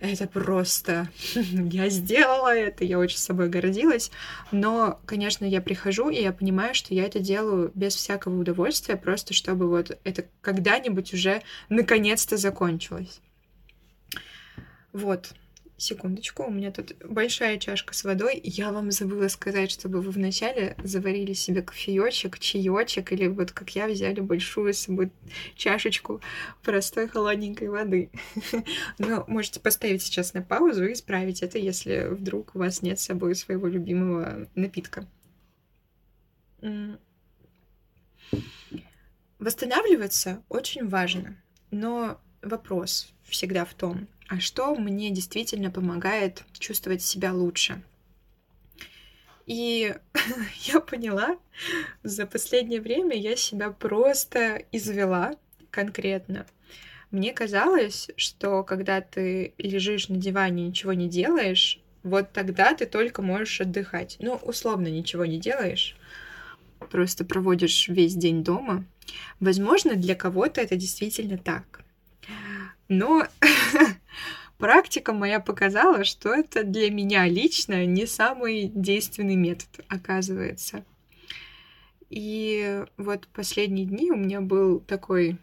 Это 0.00 0.26
просто... 0.26 1.08
я 1.34 1.88
сделала 1.88 2.54
это, 2.54 2.84
я 2.84 2.98
очень 2.98 3.18
собой 3.18 3.48
гордилась. 3.48 4.10
Но, 4.50 5.00
конечно, 5.06 5.44
я 5.44 5.60
прихожу, 5.60 6.10
и 6.10 6.20
я 6.20 6.32
понимаю, 6.32 6.74
что 6.74 6.94
я 6.94 7.04
это 7.04 7.20
делаю 7.20 7.70
без 7.74 7.94
всякого 7.94 8.38
удовольствия, 8.40 8.96
просто 8.96 9.32
чтобы 9.32 9.68
вот 9.68 9.98
это 10.04 10.24
когда-нибудь 10.40 11.14
уже 11.14 11.42
наконец-то 11.68 12.36
закончилось. 12.36 13.20
Вот. 14.92 15.34
Секундочку, 15.76 16.44
у 16.44 16.50
меня 16.50 16.70
тут 16.70 16.94
большая 17.04 17.58
чашка 17.58 17.94
с 17.94 18.04
водой. 18.04 18.40
Я 18.44 18.70
вам 18.70 18.92
забыла 18.92 19.26
сказать, 19.26 19.72
чтобы 19.72 20.00
вы 20.00 20.12
вначале 20.12 20.76
заварили 20.84 21.32
себе 21.32 21.62
кофеечек, 21.62 22.38
чаечек, 22.38 23.12
или 23.12 23.26
вот 23.26 23.50
как 23.50 23.70
я 23.70 23.88
взяли 23.88 24.20
большую 24.20 24.72
с 24.72 24.78
собой 24.78 25.10
чашечку 25.56 26.20
простой 26.62 27.08
холодненькой 27.08 27.70
воды. 27.70 28.10
Но 28.98 29.24
можете 29.26 29.58
поставить 29.58 30.02
сейчас 30.02 30.32
на 30.32 30.42
паузу 30.42 30.86
и 30.86 30.92
исправить 30.92 31.42
это, 31.42 31.58
если 31.58 32.06
вдруг 32.08 32.54
у 32.54 32.60
вас 32.60 32.80
нет 32.80 33.00
с 33.00 33.06
собой 33.06 33.34
своего 33.34 33.66
любимого 33.66 34.48
напитка. 34.54 35.08
Восстанавливаться 39.40 40.42
очень 40.48 40.88
важно, 40.88 41.36
но 41.70 42.20
вопрос 42.40 43.12
всегда 43.24 43.64
в 43.64 43.74
том, 43.74 44.08
а 44.28 44.40
что 44.40 44.74
мне 44.74 45.10
действительно 45.10 45.70
помогает 45.70 46.44
чувствовать 46.58 47.02
себя 47.02 47.32
лучше. 47.32 47.82
И 49.46 49.94
я 50.64 50.80
поняла, 50.80 51.36
за 52.02 52.26
последнее 52.26 52.80
время 52.80 53.16
я 53.16 53.36
себя 53.36 53.70
просто 53.70 54.64
извела 54.72 55.36
конкретно. 55.70 56.46
Мне 57.10 57.32
казалось, 57.32 58.10
что 58.16 58.64
когда 58.64 59.00
ты 59.00 59.54
лежишь 59.58 60.08
на 60.08 60.16
диване 60.16 60.64
и 60.64 60.68
ничего 60.68 60.94
не 60.94 61.08
делаешь, 61.08 61.80
вот 62.02 62.32
тогда 62.32 62.74
ты 62.74 62.86
только 62.86 63.22
можешь 63.22 63.60
отдыхать. 63.60 64.16
Ну, 64.20 64.34
условно, 64.34 64.88
ничего 64.88 65.24
не 65.24 65.38
делаешь, 65.38 65.96
просто 66.90 67.24
проводишь 67.24 67.88
весь 67.88 68.14
день 68.14 68.42
дома. 68.42 68.84
Возможно, 69.38 69.94
для 69.94 70.14
кого-то 70.14 70.60
это 70.60 70.76
действительно 70.76 71.38
так. 71.38 71.83
Но 72.88 73.26
практика 74.58 75.12
моя 75.12 75.40
показала, 75.40 76.04
что 76.04 76.34
это 76.34 76.64
для 76.64 76.90
меня 76.90 77.26
лично 77.26 77.86
не 77.86 78.06
самый 78.06 78.70
действенный 78.74 79.36
метод, 79.36 79.68
оказывается. 79.88 80.84
И 82.10 82.84
вот 82.96 83.26
последние 83.28 83.86
дни 83.86 84.10
у 84.10 84.16
меня 84.16 84.40
был 84.40 84.80
такой 84.80 85.38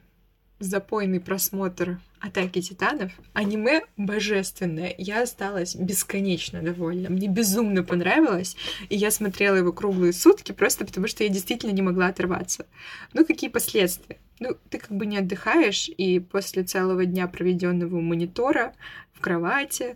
запойный 0.60 1.19
просмотр 1.19 2.00
Атаки 2.19 2.62
Титанов. 2.62 3.12
Аниме 3.33 3.81
божественное. 3.98 4.93
Я 4.98 5.24
осталась 5.24 5.75
бесконечно 5.75 6.62
довольна. 6.62 7.10
Мне 7.10 7.27
безумно 7.27 7.83
понравилось. 7.83 8.55
И 8.89 8.95
я 8.95 9.10
смотрела 9.10 9.55
его 9.55 9.74
круглые 9.74 10.13
сутки 10.13 10.51
просто 10.51 10.86
потому, 10.86 11.07
что 11.07 11.24
я 11.24 11.29
действительно 11.29 11.71
не 11.71 11.81
могла 11.81 12.07
оторваться. 12.07 12.67
Ну, 13.13 13.25
какие 13.25 13.50
последствия? 13.50 14.17
Ну, 14.41 14.57
ты 14.71 14.79
как 14.79 14.89
бы 14.89 15.05
не 15.05 15.19
отдыхаешь, 15.19 15.88
и 15.88 16.19
после 16.19 16.63
целого 16.63 17.05
дня, 17.05 17.27
проведенного 17.27 17.95
у 17.98 18.01
монитора, 18.01 18.74
в 19.13 19.19
кровати, 19.19 19.95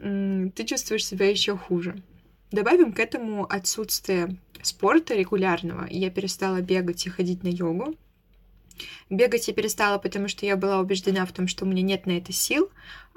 ты 0.00 0.64
чувствуешь 0.66 1.06
себя 1.06 1.30
еще 1.30 1.56
хуже. 1.56 2.02
Добавим 2.50 2.92
к 2.92 2.98
этому 2.98 3.44
отсутствие 3.44 4.36
спорта 4.62 5.14
регулярного. 5.14 5.86
Я 5.88 6.10
перестала 6.10 6.60
бегать 6.60 7.06
и 7.06 7.10
ходить 7.10 7.44
на 7.44 7.48
йогу. 7.48 7.94
Бегать 9.10 9.46
я 9.46 9.54
перестала, 9.54 9.98
потому 9.98 10.26
что 10.26 10.44
я 10.44 10.56
была 10.56 10.80
убеждена 10.80 11.24
в 11.24 11.30
том, 11.30 11.46
что 11.46 11.64
у 11.64 11.68
меня 11.68 11.82
нет 11.82 12.04
на 12.04 12.18
это 12.18 12.32
сил. 12.32 12.72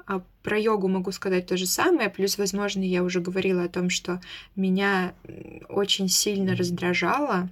А 0.06 0.22
про 0.44 0.56
йогу 0.56 0.86
могу 0.86 1.10
сказать 1.10 1.46
то 1.46 1.56
же 1.56 1.66
самое. 1.66 2.08
Плюс, 2.08 2.38
возможно, 2.38 2.82
я 2.82 3.02
уже 3.02 3.18
говорила 3.20 3.64
о 3.64 3.68
том, 3.68 3.90
что 3.90 4.20
меня 4.54 5.12
очень 5.68 6.08
сильно 6.08 6.54
раздражало, 6.54 7.50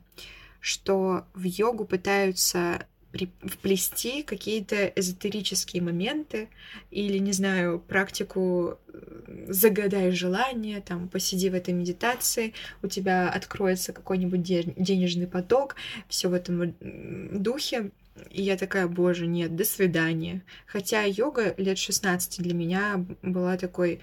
что 0.60 1.24
в 1.34 1.42
йогу 1.42 1.84
пытаются 1.84 2.86
вплести 3.12 4.22
какие-то 4.22 4.86
эзотерические 4.86 5.82
моменты 5.82 6.48
или, 6.90 7.18
не 7.18 7.32
знаю, 7.32 7.80
практику 7.80 8.78
э, 8.86 9.46
загадай 9.48 10.12
желание, 10.12 10.80
там, 10.80 11.08
посиди 11.08 11.50
в 11.50 11.54
этой 11.54 11.74
медитации, 11.74 12.54
у 12.82 12.86
тебя 12.86 13.28
откроется 13.28 13.92
какой-нибудь 13.92 14.42
денежный 14.42 15.26
поток, 15.26 15.76
все 16.08 16.28
в 16.28 16.34
этом 16.34 16.74
духе. 16.80 17.90
И 18.30 18.42
я 18.42 18.56
такая, 18.56 18.86
боже, 18.86 19.26
нет, 19.26 19.56
до 19.56 19.64
свидания. 19.64 20.42
Хотя 20.66 21.02
йога 21.04 21.54
лет 21.56 21.78
16 21.78 22.42
для 22.42 22.54
меня 22.54 23.04
была 23.22 23.56
такой 23.56 24.00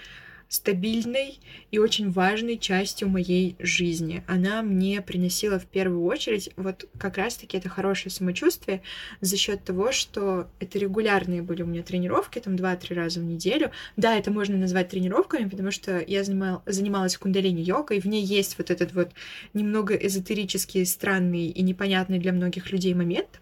стабильной 0.49 1.39
и 1.71 1.79
очень 1.79 2.09
важной 2.11 2.57
частью 2.57 3.09
моей 3.09 3.55
жизни. 3.59 4.23
Она 4.27 4.61
мне 4.61 5.01
приносила 5.01 5.59
в 5.59 5.65
первую 5.65 6.03
очередь 6.05 6.49
вот 6.55 6.87
как 6.97 7.17
раз-таки 7.17 7.57
это 7.57 7.69
хорошее 7.69 8.11
самочувствие 8.11 8.81
за 9.21 9.37
счет 9.37 9.63
того, 9.63 9.91
что 9.91 10.47
это 10.59 10.79
регулярные 10.79 11.41
были 11.41 11.63
у 11.63 11.65
меня 11.65 11.83
тренировки, 11.83 12.39
там 12.39 12.55
2-3 12.55 12.93
раза 12.93 13.19
в 13.19 13.23
неделю. 13.23 13.71
Да, 13.97 14.15
это 14.15 14.31
можно 14.31 14.57
назвать 14.57 14.89
тренировками, 14.89 15.49
потому 15.49 15.71
что 15.71 15.99
я 15.99 16.23
занимал, 16.23 16.63
занималась 16.65 17.17
кундалини-йогой, 17.17 17.99
в 17.99 18.05
ней 18.05 18.23
есть 18.23 18.57
вот 18.57 18.71
этот 18.71 18.93
вот 18.93 19.11
немного 19.53 19.95
эзотерический, 19.95 20.85
странный 20.85 21.47
и 21.47 21.61
непонятный 21.61 22.19
для 22.19 22.31
многих 22.31 22.71
людей 22.71 22.93
момент, 22.93 23.41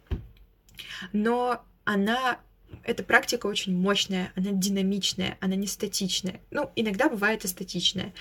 но 1.14 1.64
она 1.84 2.40
эта 2.84 3.04
практика 3.04 3.48
очень 3.48 3.76
мощная, 3.76 4.32
она 4.36 4.52
динамичная, 4.52 5.38
она 5.42 5.56
не 5.56 5.68
статичная. 5.68 6.40
Ну, 6.52 6.72
иногда 6.76 7.10
бывает 7.10 7.44
и 7.46 7.48
статичная. 7.48 8.14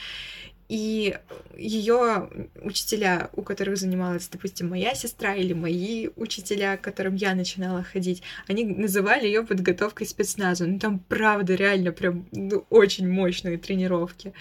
И 0.69 1.19
ее 1.59 2.49
учителя, 2.63 3.29
у 3.35 3.43
которых 3.43 3.77
занималась, 3.77 4.29
допустим, 4.29 4.71
моя 4.71 4.95
сестра 4.95 5.35
или 5.35 5.53
мои 5.53 6.09
учителя, 6.17 6.79
к 6.79 6.81
которым 6.81 7.17
я 7.17 7.35
начинала 7.35 7.83
ходить, 7.83 8.23
они 8.49 8.65
называли 8.65 9.27
ее 9.27 9.45
подготовкой 9.45 10.07
спецназу. 10.07 10.67
Ну, 10.67 10.79
там, 10.79 11.01
правда, 11.01 11.55
реально 11.55 11.93
прям 11.93 12.27
ну, 12.33 12.65
очень 12.71 13.09
мощные 13.09 13.59
тренировки. 13.59 14.33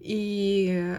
И 0.00 0.96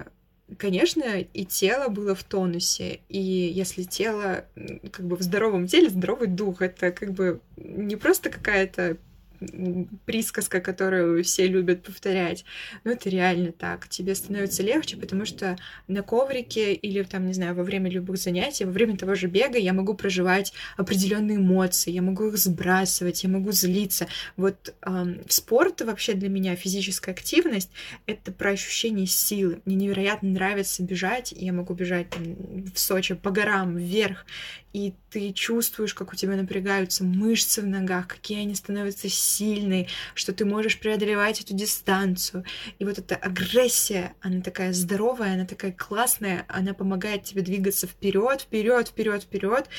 конечно, 0.58 1.20
и 1.20 1.46
тело 1.46 1.90
было 1.90 2.16
в 2.16 2.24
тонусе, 2.24 3.00
и 3.10 3.20
если 3.20 3.84
тело, 3.84 4.46
как 4.92 5.06
бы 5.06 5.16
в 5.16 5.22
здоровом 5.22 5.68
теле, 5.68 5.90
здоровый 5.90 6.28
дух, 6.28 6.62
это 6.62 6.92
как 6.92 7.14
бы 7.14 7.42
не 7.58 7.96
просто 7.96 8.30
какая-то 8.30 8.98
присказка, 10.06 10.62
которую 10.62 11.24
все 11.24 11.48
любят 11.48 11.84
повторять. 11.84 12.46
Но 12.84 12.92
это 12.92 13.10
реально 13.10 13.52
так. 13.52 13.88
Тебе 13.88 14.16
становится 14.16 14.64
легче, 14.64 14.98
потому 14.98 15.26
что 15.26 15.58
на 15.88 16.02
коврике 16.02 16.74
или 16.74 17.04
там, 17.04 17.28
не 17.28 17.34
знаю, 17.34 17.56
во 17.56 17.64
время 17.64 17.90
любых 17.90 18.18
занятий, 18.18 18.66
во 18.66 18.72
время 18.72 18.98
того 18.98 19.16
же 19.16 19.28
бега 19.28 19.58
я 19.58 19.74
могу 19.74 19.94
проживать 19.94 20.54
определенные 20.78 21.38
эмоции, 21.38 21.92
я 21.92 22.02
могу 22.02 22.28
их 22.28 22.38
сбрасывать, 22.38 23.24
я 23.24 23.30
могу 23.30 23.52
злиться. 23.52 24.08
Вот 24.38 24.74
эм, 24.82 25.22
спорт 25.28 25.82
вообще 25.82 26.14
для 26.14 26.30
меня 26.30 26.56
физическая 26.56 27.14
активность 27.14 27.70
это 28.06 28.32
про 28.32 28.52
ощущение 28.52 29.08
силы. 29.08 29.62
Мне 29.66 29.76
невероятно 29.76 30.30
нравится 30.30 30.84
бежать, 30.84 31.34
я 31.36 31.54
могу 31.54 31.74
бежать 31.74 32.10
там, 32.10 32.64
в 32.74 32.80
Сочи 32.80 33.16
по 33.16 33.32
горам 33.32 33.78
вверх, 33.78 34.26
и 34.74 34.96
ты 35.12 35.32
чувствуешь, 35.32 35.94
как 35.94 36.12
у 36.12 36.16
тебя 36.16 36.36
напрягаются 36.36 37.04
мышцы 37.04 37.62
в 37.62 37.68
ногах, 37.68 38.08
какие 38.08 38.42
они 38.42 38.56
становятся 38.56 39.08
сильные, 39.08 39.88
что 40.16 40.34
ты 40.34 40.46
можешь 40.46 40.80
преодолевать 40.80 41.40
эту 41.42 41.54
дистанцию. 41.54 42.44
И 42.80 42.86
вот 42.86 42.98
эта 42.98 43.16
агрессия, 43.16 44.14
она 44.20 44.42
такая 44.42 44.74
здоровая, 44.74 45.36
она 45.36 45.46
такая 45.46 45.72
классная, 45.72 46.46
она 46.48 46.74
помогает 46.74 47.24
тебе 47.24 47.44
двигаться 47.44 47.86
вперед, 47.86 48.42
вперед, 48.42 48.88
вперед, 48.88 49.24
вперед. 49.24 49.70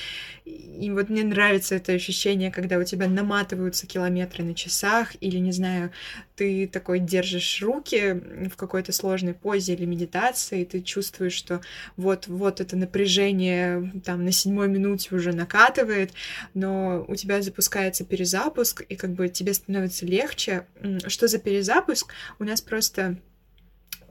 И 0.44 0.90
вот 0.92 1.08
мне 1.08 1.24
нравится 1.24 1.74
это 1.74 1.92
ощущение, 1.92 2.52
когда 2.52 2.78
у 2.78 2.84
тебя 2.84 3.08
наматываются 3.08 3.88
километры 3.88 4.44
на 4.44 4.54
часах, 4.54 5.16
или, 5.20 5.38
не 5.38 5.52
знаю, 5.52 5.90
ты 6.36 6.66
такой 6.66 6.98
держишь 6.98 7.62
руки 7.62 8.20
в 8.50 8.56
какой-то 8.56 8.92
сложной 8.92 9.34
позе 9.34 9.74
или 9.74 9.84
медитации, 9.84 10.62
и 10.62 10.64
ты 10.64 10.82
чувствуешь, 10.82 11.34
что 11.34 11.60
вот, 11.96 12.26
вот 12.26 12.60
это 12.60 12.76
напряжение 12.76 13.92
там 14.04 14.24
на 14.24 14.32
седьмой 14.32 14.68
минуте 14.68 15.14
уже 15.14 15.32
накатывает, 15.32 16.12
но 16.54 17.04
у 17.06 17.14
тебя 17.14 17.40
запускается 17.42 18.04
перезапуск, 18.04 18.82
и 18.88 18.96
как 18.96 19.12
бы 19.12 19.28
тебе 19.28 19.54
становится 19.54 20.06
легче. 20.06 20.66
Что 21.06 21.28
за 21.28 21.38
перезапуск? 21.38 22.12
У 22.38 22.44
нас 22.44 22.60
просто 22.60 23.18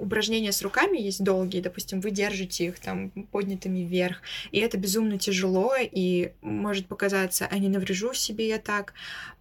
упражнения 0.04 0.52
с 0.52 0.62
руками 0.62 0.98
есть 0.98 1.24
долгие, 1.24 1.62
допустим, 1.62 2.02
вы 2.02 2.12
держите 2.12 2.66
их 2.66 2.80
там 2.80 3.10
поднятыми 3.32 3.80
вверх, 3.80 4.22
и 4.52 4.60
это 4.60 4.78
безумно 4.78 5.18
тяжело, 5.18 5.74
и 5.80 6.32
может 6.42 6.88
показаться, 6.88 7.48
а 7.50 7.58
не 7.58 7.70
наврежу 7.70 8.14
себе 8.14 8.48
я 8.48 8.60
так. 8.60 8.94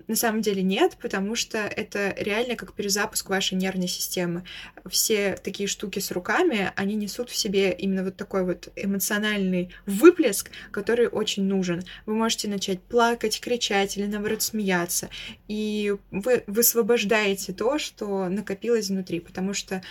На 0.08 0.16
самом 0.16 0.40
деле 0.42 0.62
нет, 0.62 0.96
потому 1.00 1.36
что 1.36 1.58
это 1.58 2.14
реально 2.18 2.56
как 2.56 2.74
перезапуск 2.74 3.28
вашей 3.28 3.54
нервной 3.54 3.88
системы. 3.88 4.44
Все 4.88 5.38
такие 5.42 5.68
штуки 5.68 6.00
с 6.00 6.10
руками, 6.10 6.72
они 6.76 6.94
несут 6.96 7.30
в 7.30 7.36
себе 7.36 7.72
именно 7.72 8.04
вот 8.04 8.16
такой 8.16 8.44
вот 8.44 8.68
эмоциональный 8.74 9.70
выплеск, 9.86 10.50
который 10.70 11.06
очень 11.06 11.44
нужен. 11.44 11.84
Вы 12.06 12.14
можете 12.14 12.48
начать 12.48 12.80
плакать, 12.80 13.40
кричать 13.40 13.96
или 13.96 14.06
наоборот 14.06 14.42
смеяться, 14.42 15.08
и 15.48 15.94
вы 16.10 16.44
высвобождаете 16.46 17.52
то, 17.52 17.78
что 17.78 18.28
накопилось 18.28 18.88
внутри, 18.88 19.20
потому 19.20 19.54
что 19.54 19.82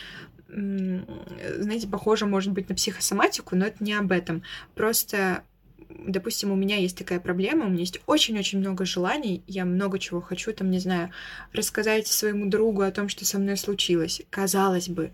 знаете, 0.52 1.88
похоже, 1.88 2.26
может 2.26 2.52
быть, 2.52 2.70
на 2.70 2.76
психосоматику, 2.76 3.56
но 3.56 3.66
это 3.68 3.84
не 3.84 3.94
об 3.94 4.12
этом. 4.12 4.44
Просто 4.76 5.44
допустим, 6.06 6.52
у 6.52 6.56
меня 6.56 6.78
есть 6.78 6.98
такая 6.98 7.20
проблема, 7.20 7.66
у 7.66 7.70
меня 7.70 7.82
есть 7.82 8.00
очень-очень 8.06 8.60
много 8.60 8.86
желаний, 8.86 9.44
я 9.48 9.66
много 9.66 10.00
чего 10.00 10.22
хочу, 10.22 10.54
там, 10.54 10.72
не 10.72 10.80
знаю, 10.80 11.12
рассказать 11.54 12.08
своему 12.08 12.48
другу 12.48 12.82
о 12.82 12.92
том, 12.92 13.10
что 13.10 13.26
со 13.26 13.40
мной 13.40 13.58
случилось. 13.58 14.22
Казалось 14.30 14.90
бы, 14.90 15.12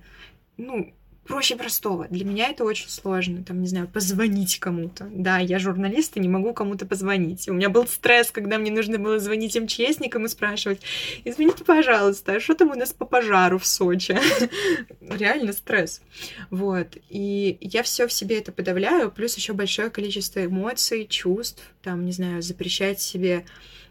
ну, 0.58 0.94
проще 1.27 1.55
простого. 1.55 2.07
Для 2.10 2.25
меня 2.25 2.50
это 2.50 2.63
очень 2.63 2.89
сложно, 2.89 3.43
там, 3.43 3.62
не 3.62 3.67
знаю, 3.67 3.88
позвонить 3.88 4.60
кому-то. 4.60 5.07
Да, 5.12 5.39
я 5.39 5.60
журналист 5.60 6.17
и 6.17 6.19
не 6.19 6.29
могу 6.29 6.53
кому-то 6.53 6.86
позвонить. 6.86 7.48
У 7.50 7.53
меня 7.53 7.69
был 7.69 7.86
стресс, 7.88 8.31
когда 8.31 8.57
мне 8.57 8.72
нужно 8.72 8.98
было 8.98 9.19
звонить 9.19 9.55
МЧСникам 9.55 10.25
и 10.25 10.29
спрашивать, 10.29 10.81
извините, 11.25 11.63
пожалуйста, 11.63 12.34
а 12.34 12.39
что 12.39 12.55
там 12.55 12.72
у 12.72 12.75
нас 12.75 12.93
по 12.93 13.05
пожару 13.05 13.60
в 13.60 13.65
Сочи? 13.65 14.17
Реально 15.01 15.53
стресс. 15.53 16.01
Вот. 16.50 16.98
И 17.10 17.57
я 17.62 17.84
все 17.84 18.07
в 18.07 18.13
себе 18.13 18.39
это 18.39 18.51
подавляю, 18.51 19.12
плюс 19.12 19.36
еще 19.36 19.53
большое 19.53 19.89
количество 19.89 20.46
эмоций, 20.46 21.05
чувств, 21.05 21.62
там, 21.84 22.05
не 22.05 22.12
знаю, 22.12 22.41
запрещать 22.41 23.01
себе 23.01 23.46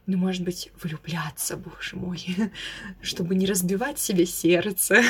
ну, 0.07 0.17
может 0.17 0.43
быть, 0.45 0.71
влюбляться, 0.81 1.57
боже 1.57 1.97
мой, 1.97 2.25
чтобы 3.03 3.35
не 3.35 3.47
разбивать 3.47 3.99
себе 3.99 4.27
сердце. 4.27 5.03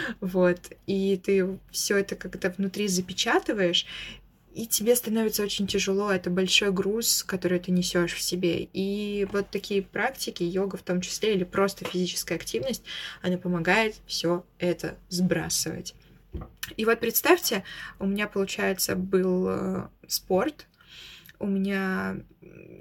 вот. 0.20 0.72
И 0.86 1.16
ты 1.16 1.58
все 1.70 1.98
это 1.98 2.16
как-то 2.16 2.50
внутри 2.50 2.88
запечатываешь, 2.88 3.86
и 4.54 4.66
тебе 4.66 4.94
становится 4.94 5.42
очень 5.42 5.66
тяжело. 5.66 6.10
Это 6.12 6.30
большой 6.30 6.70
груз, 6.72 7.24
который 7.24 7.58
ты 7.58 7.72
несешь 7.72 8.14
в 8.14 8.20
себе. 8.20 8.68
И 8.72 9.26
вот 9.32 9.50
такие 9.50 9.82
практики, 9.82 10.44
йога 10.44 10.76
в 10.76 10.82
том 10.82 11.00
числе, 11.00 11.34
или 11.34 11.44
просто 11.44 11.84
физическая 11.84 12.38
активность, 12.38 12.84
она 13.20 13.36
помогает 13.36 13.96
все 14.06 14.44
это 14.58 14.96
сбрасывать. 15.08 15.94
И 16.76 16.84
вот 16.84 17.00
представьте, 17.00 17.64
у 17.98 18.06
меня, 18.06 18.26
получается, 18.26 18.96
был 18.96 19.46
э, 19.48 19.88
спорт, 20.06 20.66
у 21.38 21.46
меня, 21.46 22.16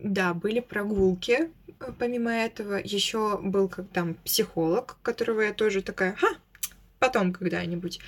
да, 0.04 0.34
были 0.34 0.60
прогулки, 0.60 1.50
э, 1.80 1.92
помимо 1.98 2.32
этого. 2.32 2.76
Еще 2.76 3.40
был 3.42 3.70
как 3.70 3.90
там 3.90 4.16
психолог, 4.16 4.98
которого 5.02 5.42
я 5.42 5.54
тоже 5.54 5.82
такая, 5.82 6.16
ха, 6.16 6.28
потом 7.00 7.34
когда-нибудь. 7.34 8.00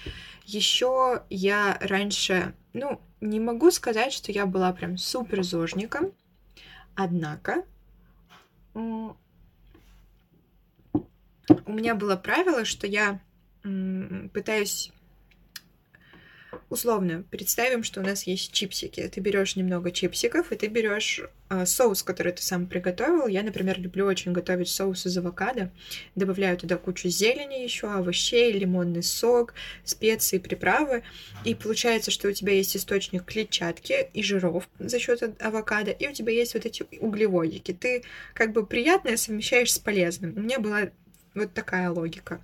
Еще 0.46 1.24
я 1.30 1.78
раньше, 1.82 2.54
ну, 2.74 3.02
не 3.22 3.39
могу 3.39 3.72
сказать, 3.72 4.13
что 4.13 4.32
я 4.32 4.46
была 4.46 4.74
прям 4.74 4.98
супер 4.98 5.44
зожником, 5.44 6.12
однако 6.96 7.63
у 8.74 9.15
меня 11.65 11.96
было 11.96 12.15
правило, 12.15 12.65
что 12.65 12.88
я 12.88 13.22
пытаюсь 14.34 14.91
условно, 16.75 17.23
представим, 17.31 17.83
что 17.83 18.01
у 18.01 18.03
нас 18.03 18.23
есть 18.23 18.51
чипсики. 18.51 19.07
Ты 19.07 19.21
берешь 19.21 19.55
немного 19.55 19.91
чипсиков, 19.91 20.51
и 20.51 20.55
ты 20.55 20.67
берешь 20.67 21.21
э, 21.49 21.65
соус, 21.65 22.03
который 22.03 22.33
ты 22.33 22.43
сам 22.43 22.67
приготовил. 22.67 23.27
Я, 23.27 23.43
например, 23.43 23.79
люблю 23.79 24.05
очень 24.05 24.33
готовить 24.33 24.67
соус 24.67 25.05
из 25.05 25.17
авокадо. 25.17 25.71
Добавляю 26.15 26.57
туда 26.57 26.77
кучу 26.77 27.07
зелени 27.07 27.63
еще, 27.63 27.91
овощей, 27.91 28.51
лимонный 28.51 29.03
сок, 29.03 29.53
специи, 29.85 30.38
приправы. 30.38 31.03
И 31.45 31.55
получается, 31.55 32.11
что 32.11 32.27
у 32.27 32.33
тебя 32.33 32.53
есть 32.53 32.75
источник 32.75 33.23
клетчатки 33.23 34.09
и 34.13 34.21
жиров 34.21 34.69
за 34.77 34.99
счет 34.99 35.23
авокадо, 35.41 35.91
и 35.91 36.07
у 36.07 36.13
тебя 36.13 36.33
есть 36.33 36.53
вот 36.55 36.65
эти 36.65 36.85
углеводики. 36.99 37.73
Ты 37.73 38.03
как 38.33 38.51
бы 38.51 38.65
приятное 38.65 39.15
совмещаешь 39.15 39.73
с 39.73 39.79
полезным. 39.79 40.33
У 40.35 40.41
меня 40.41 40.59
была 40.59 40.89
вот 41.33 41.53
такая 41.53 41.89
логика. 41.89 42.41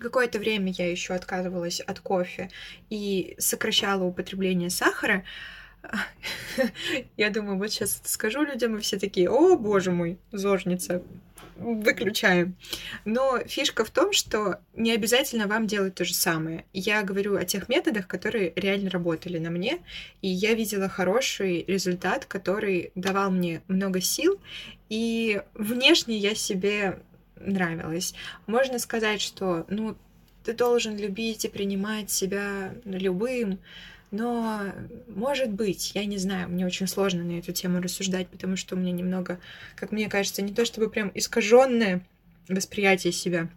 Какое-то 0.00 0.38
время 0.38 0.72
я 0.72 0.90
еще 0.90 1.14
отказывалась 1.14 1.80
от 1.80 2.00
кофе 2.00 2.50
и 2.90 3.34
сокращала 3.38 4.04
употребление 4.04 4.70
сахара. 4.70 5.24
Я 7.16 7.30
думаю, 7.30 7.58
вот 7.58 7.72
сейчас 7.72 7.98
это 8.00 8.08
скажу 8.08 8.42
людям, 8.42 8.76
и 8.76 8.80
все 8.80 8.98
такие, 8.98 9.28
о, 9.28 9.56
боже 9.56 9.90
мой, 9.90 10.18
зожница, 10.30 11.02
выключаем. 11.56 12.56
Но 13.04 13.38
фишка 13.46 13.84
в 13.84 13.90
том, 13.90 14.12
что 14.12 14.60
не 14.74 14.92
обязательно 14.92 15.46
вам 15.46 15.66
делать 15.66 15.94
то 15.94 16.04
же 16.04 16.14
самое. 16.14 16.64
Я 16.72 17.02
говорю 17.02 17.36
о 17.36 17.44
тех 17.44 17.68
методах, 17.68 18.06
которые 18.06 18.52
реально 18.56 18.90
работали 18.90 19.38
на 19.38 19.50
мне, 19.50 19.78
и 20.20 20.28
я 20.28 20.54
видела 20.54 20.88
хороший 20.88 21.64
результат, 21.66 22.26
который 22.26 22.92
давал 22.94 23.30
мне 23.30 23.62
много 23.68 24.00
сил, 24.00 24.40
и 24.88 25.42
внешне 25.54 26.16
я 26.18 26.34
себе 26.34 27.00
нравилось. 27.44 28.14
Можно 28.46 28.78
сказать, 28.78 29.20
что, 29.20 29.64
ну, 29.68 29.96
ты 30.44 30.52
должен 30.54 30.96
любить 30.96 31.44
и 31.44 31.48
принимать 31.48 32.10
себя 32.10 32.74
любым, 32.84 33.58
но, 34.10 34.62
может 35.08 35.50
быть, 35.50 35.92
я 35.94 36.04
не 36.04 36.18
знаю, 36.18 36.48
мне 36.48 36.66
очень 36.66 36.86
сложно 36.86 37.24
на 37.24 37.38
эту 37.38 37.52
тему 37.52 37.80
рассуждать, 37.80 38.28
потому 38.28 38.56
что 38.56 38.76
у 38.76 38.78
меня 38.78 38.92
немного, 38.92 39.40
как 39.74 39.90
мне 39.90 40.08
кажется, 40.08 40.42
не 40.42 40.52
то 40.52 40.64
чтобы 40.64 40.90
прям 40.90 41.10
искаженное 41.14 42.04
восприятие 42.48 43.12
себя. 43.12 43.48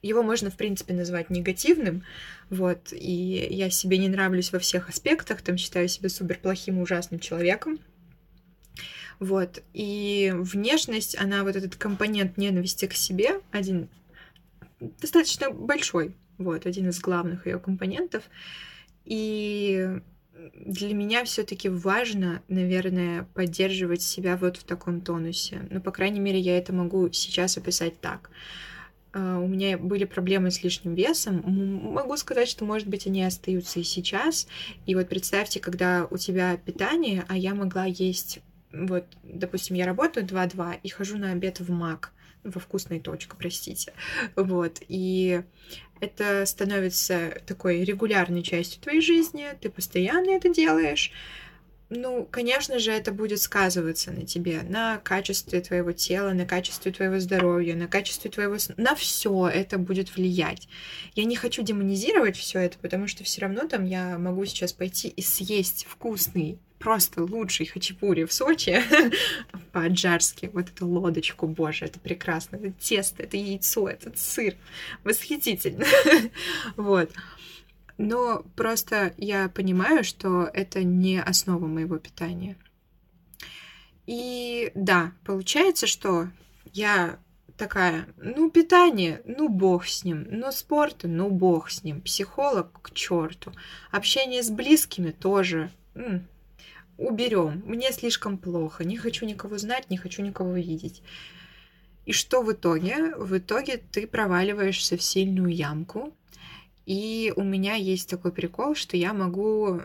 Его 0.00 0.22
можно, 0.22 0.50
в 0.50 0.56
принципе, 0.56 0.94
назвать 0.94 1.30
негативным, 1.30 2.04
вот, 2.50 2.92
и 2.92 3.46
я 3.50 3.70
себе 3.70 3.98
не 3.98 4.08
нравлюсь 4.08 4.52
во 4.52 4.58
всех 4.58 4.88
аспектах, 4.88 5.42
там 5.42 5.56
считаю 5.56 5.88
себя 5.88 6.08
супер 6.08 6.38
плохим 6.38 6.78
ужасным 6.78 7.20
человеком, 7.20 7.78
вот. 9.22 9.62
И 9.72 10.34
внешность, 10.34 11.16
она 11.16 11.44
вот 11.44 11.54
этот 11.54 11.76
компонент 11.76 12.36
ненависти 12.38 12.86
к 12.86 12.92
себе, 12.92 13.40
один 13.52 13.88
достаточно 14.80 15.48
большой, 15.48 16.16
вот, 16.38 16.66
один 16.66 16.88
из 16.88 16.98
главных 16.98 17.46
ее 17.46 17.60
компонентов. 17.60 18.24
И 19.04 19.88
для 20.56 20.92
меня 20.92 21.22
все-таки 21.24 21.68
важно, 21.68 22.42
наверное, 22.48 23.28
поддерживать 23.32 24.02
себя 24.02 24.36
вот 24.36 24.56
в 24.56 24.64
таком 24.64 25.00
тонусе. 25.00 25.68
Ну, 25.70 25.80
по 25.80 25.92
крайней 25.92 26.18
мере, 26.18 26.40
я 26.40 26.58
это 26.58 26.72
могу 26.72 27.08
сейчас 27.12 27.56
описать 27.56 28.00
так. 28.00 28.28
а, 29.12 29.38
у 29.38 29.46
меня 29.46 29.78
были 29.78 30.04
проблемы 30.04 30.50
с 30.50 30.64
лишним 30.64 30.96
весом. 30.96 31.44
Могу 31.92 32.16
сказать, 32.16 32.48
что, 32.48 32.64
может 32.64 32.88
быть, 32.88 33.06
они 33.06 33.22
остаются 33.22 33.78
и 33.78 33.84
сейчас. 33.84 34.48
И 34.84 34.96
вот 34.96 35.08
представьте, 35.08 35.60
когда 35.60 36.08
у 36.10 36.18
тебя 36.18 36.56
питание, 36.56 37.24
а 37.28 37.36
я 37.36 37.54
могла 37.54 37.84
есть... 37.84 38.40
Вот, 38.72 39.04
допустим, 39.22 39.76
я 39.76 39.86
работаю 39.86 40.26
2-2 40.26 40.80
и 40.82 40.88
хожу 40.88 41.18
на 41.18 41.32
обед 41.32 41.60
в 41.60 41.70
МАК, 41.70 42.12
во 42.42 42.60
вкусной 42.60 43.00
точку, 43.00 43.36
простите. 43.36 43.92
Вот, 44.34 44.78
и 44.88 45.42
это 46.00 46.44
становится 46.46 47.40
такой 47.46 47.84
регулярной 47.84 48.42
частью 48.42 48.82
твоей 48.82 49.00
жизни, 49.00 49.46
ты 49.60 49.70
постоянно 49.70 50.30
это 50.30 50.48
делаешь, 50.48 51.12
ну, 51.94 52.26
конечно 52.30 52.78
же, 52.78 52.90
это 52.90 53.12
будет 53.12 53.40
сказываться 53.40 54.12
на 54.12 54.24
тебе, 54.24 54.62
на 54.62 54.96
качестве 54.98 55.60
твоего 55.60 55.92
тела, 55.92 56.32
на 56.32 56.46
качестве 56.46 56.90
твоего 56.90 57.20
здоровья, 57.20 57.74
на 57.74 57.86
качестве 57.86 58.30
твоего... 58.30 58.56
На 58.78 58.94
все 58.94 59.48
это 59.48 59.76
будет 59.76 60.16
влиять. 60.16 60.68
Я 61.14 61.24
не 61.24 61.36
хочу 61.36 61.62
демонизировать 61.62 62.36
все 62.36 62.60
это, 62.60 62.78
потому 62.78 63.08
что 63.08 63.24
все 63.24 63.42
равно 63.42 63.68
там 63.68 63.84
я 63.84 64.16
могу 64.18 64.46
сейчас 64.46 64.72
пойти 64.72 65.08
и 65.08 65.20
съесть 65.20 65.86
вкусный, 65.86 66.58
просто 66.82 67.22
лучший 67.22 67.66
хачапури 67.66 68.24
в 68.24 68.32
Сочи 68.32 68.82
по-аджарски. 69.72 70.50
Вот 70.52 70.68
эту 70.68 70.86
лодочку, 70.86 71.46
боже, 71.46 71.84
это 71.84 72.00
прекрасно. 72.00 72.56
Это 72.56 72.72
тесто, 72.72 73.22
это 73.22 73.36
яйцо, 73.36 73.88
этот 73.88 74.18
сыр. 74.18 74.56
Восхитительно. 75.04 75.84
Вот. 76.76 77.10
Но 77.98 78.42
просто 78.56 79.14
я 79.16 79.48
понимаю, 79.48 80.02
что 80.02 80.50
это 80.52 80.82
не 80.82 81.22
основа 81.22 81.66
моего 81.66 81.98
питания. 81.98 82.56
И 84.06 84.72
да, 84.74 85.12
получается, 85.24 85.86
что 85.86 86.28
я 86.72 87.18
такая, 87.56 88.08
ну, 88.16 88.50
питание, 88.50 89.22
ну, 89.24 89.48
бог 89.48 89.86
с 89.86 90.04
ним, 90.04 90.26
ну, 90.30 90.50
спорт, 90.50 91.00
ну, 91.04 91.30
бог 91.30 91.70
с 91.70 91.84
ним, 91.84 92.00
психолог 92.00 92.72
к 92.82 92.92
черту, 92.92 93.52
общение 93.92 94.42
с 94.42 94.50
близкими 94.50 95.10
тоже 95.12 95.70
уберем, 96.98 97.62
мне 97.66 97.92
слишком 97.92 98.38
плохо, 98.38 98.84
не 98.84 98.96
хочу 98.96 99.26
никого 99.26 99.58
знать, 99.58 99.90
не 99.90 99.96
хочу 99.96 100.22
никого 100.22 100.54
видеть. 100.54 101.02
И 102.04 102.12
что 102.12 102.42
в 102.42 102.52
итоге? 102.52 103.14
В 103.16 103.36
итоге 103.38 103.80
ты 103.90 104.06
проваливаешься 104.06 104.96
в 104.96 105.02
сильную 105.02 105.54
ямку, 105.54 106.14
и 106.84 107.32
у 107.36 107.44
меня 107.44 107.74
есть 107.74 108.08
такой 108.08 108.32
прикол, 108.32 108.74
что 108.74 108.96
я 108.96 109.12
могу, 109.12 109.80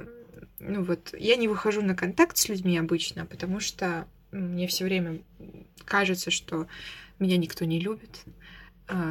ну 0.59 0.83
вот, 0.83 1.13
я 1.17 1.35
не 1.35 1.47
выхожу 1.47 1.81
на 1.81 1.95
контакт 1.95 2.37
с 2.37 2.49
людьми 2.49 2.77
обычно, 2.77 3.25
потому 3.25 3.59
что 3.59 4.07
мне 4.31 4.67
все 4.67 4.85
время 4.85 5.19
кажется, 5.85 6.31
что 6.31 6.67
меня 7.19 7.37
никто 7.37 7.65
не 7.65 7.79
любит, 7.79 8.23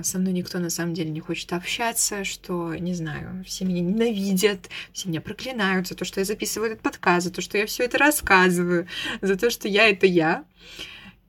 со 0.03 0.19
мной 0.19 0.33
никто 0.33 0.59
на 0.59 0.71
самом 0.71 0.95
деле 0.95 1.11
не 1.11 1.21
хочет 1.21 1.53
общаться, 1.53 2.25
что, 2.25 2.75
не 2.75 2.95
знаю, 2.95 3.45
все 3.45 3.65
меня 3.65 3.83
ненавидят, 3.83 4.71
все 4.93 5.09
меня 5.09 5.21
проклинают 5.21 5.89
за 5.89 5.95
то, 5.95 6.05
что 6.05 6.21
я 6.21 6.25
записываю 6.25 6.73
этот 6.73 6.83
подкаст, 6.83 7.27
за 7.27 7.33
то, 7.33 7.43
что 7.43 7.59
я 7.59 7.67
все 7.67 7.85
это 7.85 7.99
рассказываю, 7.99 8.87
за 9.21 9.37
то, 9.37 9.51
что 9.51 9.69
я 9.69 9.89
это 9.89 10.07
я. 10.07 10.45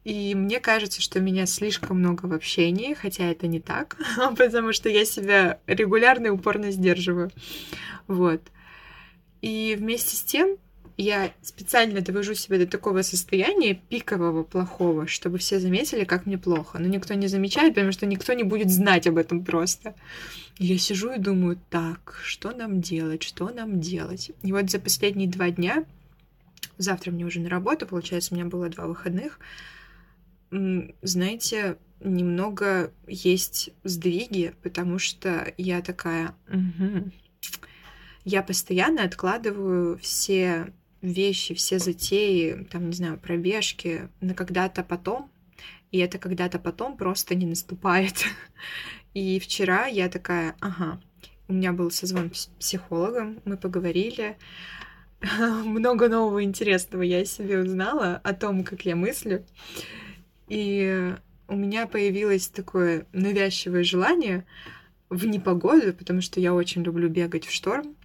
И 0.06 0.34
мне 0.36 0.62
кажется, 0.62 1.02
что 1.02 1.20
меня 1.20 1.46
слишком 1.46 2.00
много 2.00 2.28
в 2.28 2.34
общении, 2.34 2.94
хотя 2.94 3.26
это 3.26 3.48
не 3.48 3.60
так, 3.60 3.98
потому 4.38 4.72
что 4.72 4.88
я 4.88 5.04
себя 5.04 5.60
регулярно 5.68 6.28
и 6.28 6.30
упорно 6.30 6.72
сдерживаю. 6.72 7.30
Вот. 8.08 8.42
И 9.42 9.76
вместе 9.78 10.16
с 10.16 10.22
тем 10.22 10.58
я 10.98 11.32
специально 11.44 12.02
довожу 12.02 12.34
себя 12.34 12.58
до 12.58 12.66
такого 12.66 13.04
состояния 13.04 13.76
пикового, 13.76 14.44
плохого, 14.44 15.06
чтобы 15.06 15.38
все 15.38 15.60
заметили, 15.60 16.06
как 16.06 16.26
мне 16.26 16.40
плохо. 16.40 16.80
Но 16.80 16.88
никто 16.88 17.14
не 17.14 17.28
замечает, 17.28 17.76
потому 17.76 17.92
что 17.92 18.08
никто 18.08 18.34
не 18.34 18.44
будет 18.44 18.72
знать 18.72 19.06
об 19.06 19.18
этом 19.18 19.46
просто. 19.46 19.94
я 20.58 20.78
сижу 20.80 21.14
и 21.14 21.20
думаю, 21.20 21.60
так, 21.70 22.20
что 22.24 22.52
нам 22.52 22.82
делать, 22.82 23.22
что 23.22 23.50
нам 23.50 23.80
делать? 23.80 24.32
И 24.42 24.52
вот 24.52 24.72
за 24.72 24.80
последние 24.80 25.30
два 25.30 25.52
дня, 25.52 25.86
завтра 26.80 27.12
мне 27.12 27.26
уже 27.26 27.42
на 27.42 27.50
работу, 27.50 27.86
получается, 27.86 28.34
у 28.34 28.38
меня 28.38 28.48
было 28.48 28.68
два 28.70 28.88
выходных, 28.88 29.40
знаете, 30.50 31.78
немного 32.00 32.92
есть 33.06 33.70
сдвиги, 33.84 34.56
потому 34.64 34.98
что 34.98 35.54
я 35.58 35.82
такая, 35.82 36.34
угу. 36.48 37.12
я 38.24 38.42
постоянно 38.42 39.04
откладываю 39.04 39.98
все 39.98 40.74
вещи, 41.02 41.54
все 41.54 41.80
затеи, 41.80 42.68
там, 42.72 42.88
не 42.88 42.94
знаю, 42.94 43.18
пробежки 43.18 44.10
на 44.22 44.34
когда-то 44.34 44.84
потом, 44.84 45.32
и 45.92 46.00
это 46.00 46.18
когда-то 46.18 46.60
потом 46.60 46.98
просто 46.98 47.36
не 47.36 47.46
наступает. 47.46 48.26
И 49.14 49.40
вчера 49.40 49.88
я 49.88 50.10
такая, 50.10 50.56
ага, 50.60 51.02
у 51.48 51.54
меня 51.54 51.74
был 51.74 51.90
созвон 51.90 52.34
с 52.34 52.48
психологом, 52.60 53.40
мы 53.46 53.58
поговорили, 53.58 54.38
много 55.40 56.10
нового 56.10 56.44
интересного 56.44 57.02
я 57.02 57.26
себе 57.26 57.60
узнала 57.60 58.18
о 58.24 58.34
том, 58.34 58.64
как 58.64 58.82
я 58.86 58.96
мыслю. 58.96 59.46
И 60.48 61.16
у 61.48 61.56
меня 61.56 61.88
появилось 61.88 62.48
такое 62.48 63.08
навязчивое 63.14 63.84
желание 63.84 64.46
в 65.10 65.26
непогоду, 65.26 65.94
потому 65.94 66.22
что 66.22 66.40
я 66.40 66.54
очень 66.54 66.84
люблю 66.84 67.10
бегать 67.10 67.46
в 67.46 67.52
шторм, 67.52 67.96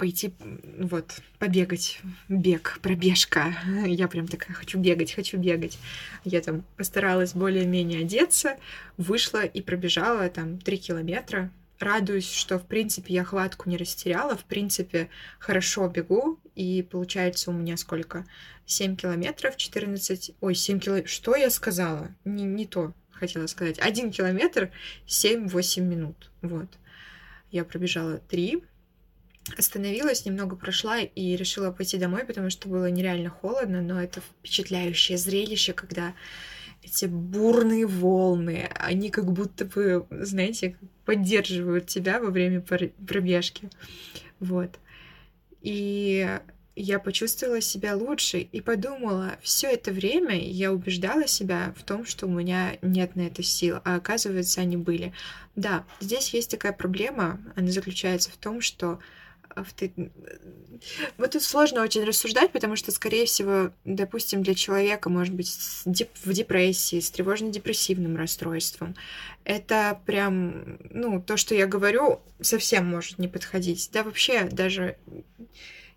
пойти, 0.00 0.32
вот, 0.78 1.20
побегать, 1.38 2.00
бег, 2.30 2.78
пробежка. 2.80 3.54
Я 3.86 4.08
прям 4.08 4.26
такая, 4.26 4.54
хочу 4.54 4.78
бегать, 4.78 5.12
хочу 5.12 5.36
бегать. 5.36 5.78
Я 6.24 6.40
там 6.40 6.64
постаралась 6.78 7.34
более-менее 7.34 8.00
одеться, 8.00 8.56
вышла 8.96 9.44
и 9.44 9.60
пробежала 9.60 10.26
там 10.30 10.58
три 10.58 10.78
километра, 10.78 11.50
радуюсь, 11.78 12.32
что, 12.32 12.58
в 12.58 12.66
принципе, 12.66 13.12
я 13.12 13.24
хватку 13.24 13.68
не 13.68 13.76
растеряла, 13.76 14.38
в 14.38 14.44
принципе, 14.44 15.10
хорошо 15.38 15.86
бегу, 15.86 16.40
и 16.54 16.82
получается 16.82 17.50
у 17.50 17.52
меня 17.52 17.76
сколько? 17.76 18.24
7 18.64 18.96
километров, 18.96 19.58
14... 19.58 20.32
Ой, 20.40 20.54
7 20.54 20.80
километров... 20.80 21.10
Что 21.10 21.36
я 21.36 21.50
сказала? 21.50 22.14
Не, 22.24 22.44
не 22.44 22.66
то 22.66 22.94
хотела 23.10 23.46
сказать. 23.48 23.78
1 23.78 24.12
километр 24.12 24.70
7-8 25.06 25.82
минут. 25.82 26.30
Вот. 26.40 26.68
Я 27.50 27.64
пробежала 27.64 28.16
3, 28.16 28.62
остановилась, 29.56 30.24
немного 30.24 30.56
прошла 30.56 31.00
и 31.00 31.36
решила 31.36 31.70
пойти 31.70 31.98
домой, 31.98 32.24
потому 32.24 32.50
что 32.50 32.68
было 32.68 32.90
нереально 32.90 33.30
холодно, 33.30 33.80
но 33.82 34.00
это 34.02 34.20
впечатляющее 34.20 35.18
зрелище, 35.18 35.72
когда 35.72 36.14
эти 36.82 37.06
бурные 37.06 37.86
волны, 37.86 38.68
они 38.74 39.10
как 39.10 39.32
будто 39.32 39.64
бы, 39.64 40.06
знаете, 40.10 40.76
поддерживают 41.04 41.86
тебя 41.86 42.20
во 42.20 42.30
время 42.30 42.62
пробежки. 42.62 43.68
Вот. 44.38 44.78
И 45.60 46.38
я 46.76 46.98
почувствовала 46.98 47.60
себя 47.60 47.94
лучше 47.94 48.38
и 48.38 48.60
подумала, 48.62 49.36
все 49.42 49.68
это 49.68 49.92
время 49.92 50.38
я 50.40 50.72
убеждала 50.72 51.26
себя 51.26 51.74
в 51.76 51.82
том, 51.82 52.06
что 52.06 52.26
у 52.26 52.30
меня 52.30 52.78
нет 52.80 53.16
на 53.16 53.22
это 53.22 53.42
сил, 53.42 53.80
а 53.84 53.96
оказывается, 53.96 54.62
они 54.62 54.78
были. 54.78 55.12
Да, 55.56 55.84
здесь 56.00 56.32
есть 56.32 56.50
такая 56.50 56.72
проблема, 56.72 57.40
она 57.56 57.70
заключается 57.70 58.30
в 58.30 58.36
том, 58.36 58.60
что. 58.60 58.98
Вот 61.18 61.32
тут 61.32 61.42
сложно 61.42 61.82
очень 61.82 62.04
рассуждать, 62.04 62.52
потому 62.52 62.76
что, 62.76 62.90
скорее 62.90 63.26
всего, 63.26 63.70
допустим, 63.84 64.42
для 64.42 64.54
человека, 64.54 65.10
может 65.10 65.34
быть, 65.34 65.50
в 65.84 66.32
депрессии, 66.32 67.00
с 67.00 67.10
тревожно-депрессивным 67.10 68.16
расстройством, 68.16 68.96
это 69.44 70.00
прям, 70.06 70.78
ну, 70.90 71.20
то, 71.20 71.36
что 71.36 71.54
я 71.54 71.66
говорю, 71.66 72.20
совсем 72.40 72.86
может 72.86 73.18
не 73.18 73.28
подходить. 73.28 73.90
Да, 73.92 74.02
вообще, 74.02 74.44
даже 74.44 74.96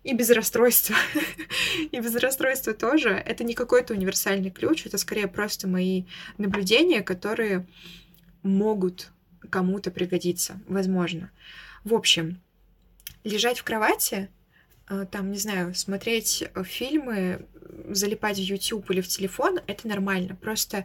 и 0.02 0.12
без 0.12 0.30
расстройства, 0.30 0.96
и 1.90 1.98
без 1.98 2.14
расстройства 2.16 2.74
тоже. 2.74 3.10
Это 3.10 3.42
не 3.42 3.54
какой-то 3.54 3.94
универсальный 3.94 4.50
ключ, 4.50 4.86
это 4.86 4.98
скорее 4.98 5.28
просто 5.28 5.66
мои 5.66 6.04
наблюдения, 6.36 7.02
которые 7.02 7.66
могут 8.42 9.10
кому-то 9.50 9.90
пригодиться, 9.90 10.60
возможно. 10.68 11.30
В 11.84 11.94
общем, 11.94 12.40
лежать 13.24 13.58
в 13.58 13.64
кровати, 13.64 14.30
э, 14.88 15.06
там, 15.10 15.32
не 15.32 15.38
знаю, 15.38 15.74
смотреть 15.74 16.44
фильмы, 16.64 17.46
залипать 17.90 18.38
в 18.38 18.42
YouTube 18.42 18.90
или 18.90 19.00
в 19.00 19.08
телефон, 19.08 19.60
это 19.66 19.88
нормально. 19.88 20.36
Просто 20.36 20.84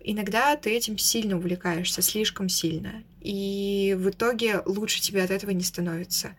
иногда 0.00 0.56
ты 0.56 0.70
этим 0.70 0.98
сильно 0.98 1.36
увлекаешься, 1.36 2.02
слишком 2.02 2.48
сильно. 2.48 3.02
И 3.20 3.96
в 3.98 4.10
итоге 4.10 4.60
лучше 4.64 5.00
тебе 5.00 5.22
от 5.22 5.30
этого 5.30 5.50
не 5.50 5.62
становится. 5.62 6.34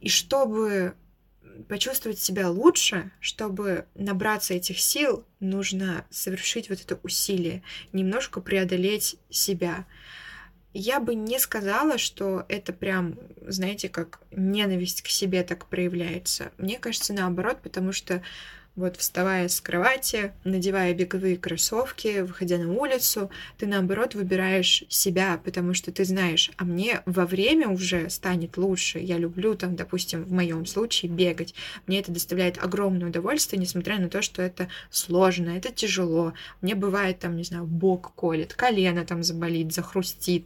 И 0.00 0.08
чтобы 0.08 0.94
почувствовать 1.68 2.18
себя 2.18 2.50
лучше, 2.50 3.10
чтобы 3.20 3.86
набраться 3.94 4.54
этих 4.54 4.78
сил, 4.78 5.24
нужно 5.40 6.04
совершить 6.10 6.68
вот 6.68 6.80
это 6.80 6.98
усилие, 7.02 7.62
немножко 7.92 8.40
преодолеть 8.40 9.16
себя. 9.30 9.86
Я 10.78 11.00
бы 11.00 11.14
не 11.14 11.38
сказала, 11.38 11.96
что 11.96 12.44
это 12.50 12.74
прям, 12.74 13.18
знаете, 13.46 13.88
как 13.88 14.20
ненависть 14.30 15.00
к 15.00 15.06
себе 15.08 15.42
так 15.42 15.64
проявляется. 15.64 16.52
Мне 16.58 16.78
кажется, 16.78 17.14
наоборот, 17.14 17.60
потому 17.62 17.92
что 17.92 18.22
Вот 18.76 18.98
вставая 18.98 19.48
с 19.48 19.58
кровати, 19.62 20.32
надевая 20.44 20.92
беговые 20.92 21.38
кроссовки, 21.38 22.20
выходя 22.20 22.58
на 22.58 22.70
улицу, 22.70 23.30
ты 23.56 23.66
наоборот 23.66 24.14
выбираешь 24.14 24.84
себя, 24.90 25.40
потому 25.42 25.72
что 25.72 25.92
ты 25.92 26.04
знаешь, 26.04 26.50
а 26.58 26.64
мне 26.64 27.00
во 27.06 27.24
время 27.24 27.70
уже 27.70 28.10
станет 28.10 28.58
лучше. 28.58 28.98
Я 28.98 29.16
люблю 29.16 29.54
там, 29.54 29.76
допустим, 29.76 30.24
в 30.24 30.32
моем 30.32 30.66
случае 30.66 31.10
бегать. 31.10 31.54
Мне 31.86 32.00
это 32.00 32.12
доставляет 32.12 32.62
огромное 32.62 33.08
удовольствие, 33.08 33.58
несмотря 33.58 33.98
на 33.98 34.10
то, 34.10 34.20
что 34.20 34.42
это 34.42 34.68
сложно, 34.90 35.56
это 35.56 35.72
тяжело. 35.72 36.34
Мне 36.60 36.74
бывает 36.74 37.18
там, 37.18 37.34
не 37.34 37.44
знаю, 37.44 37.64
бок 37.64 38.12
колет, 38.14 38.52
колено 38.52 39.06
там 39.06 39.22
заболит, 39.22 39.72
захрустит 39.72 40.44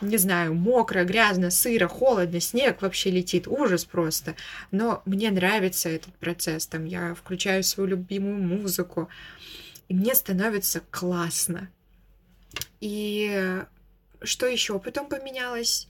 не 0.00 0.16
знаю, 0.16 0.54
мокро, 0.54 1.04
грязно, 1.04 1.50
сыро, 1.50 1.88
холодно, 1.88 2.40
снег 2.40 2.82
вообще 2.82 3.10
летит, 3.10 3.48
ужас 3.48 3.84
просто. 3.84 4.34
Но 4.70 5.02
мне 5.04 5.30
нравится 5.30 5.88
этот 5.88 6.14
процесс, 6.14 6.66
там 6.66 6.84
я 6.84 7.14
включаю 7.14 7.62
свою 7.62 7.90
любимую 7.90 8.38
музыку, 8.38 9.08
и 9.88 9.94
мне 9.94 10.14
становится 10.14 10.82
классно. 10.90 11.68
И 12.80 13.62
что 14.22 14.46
еще 14.46 14.78
потом 14.78 15.08
поменялось? 15.08 15.88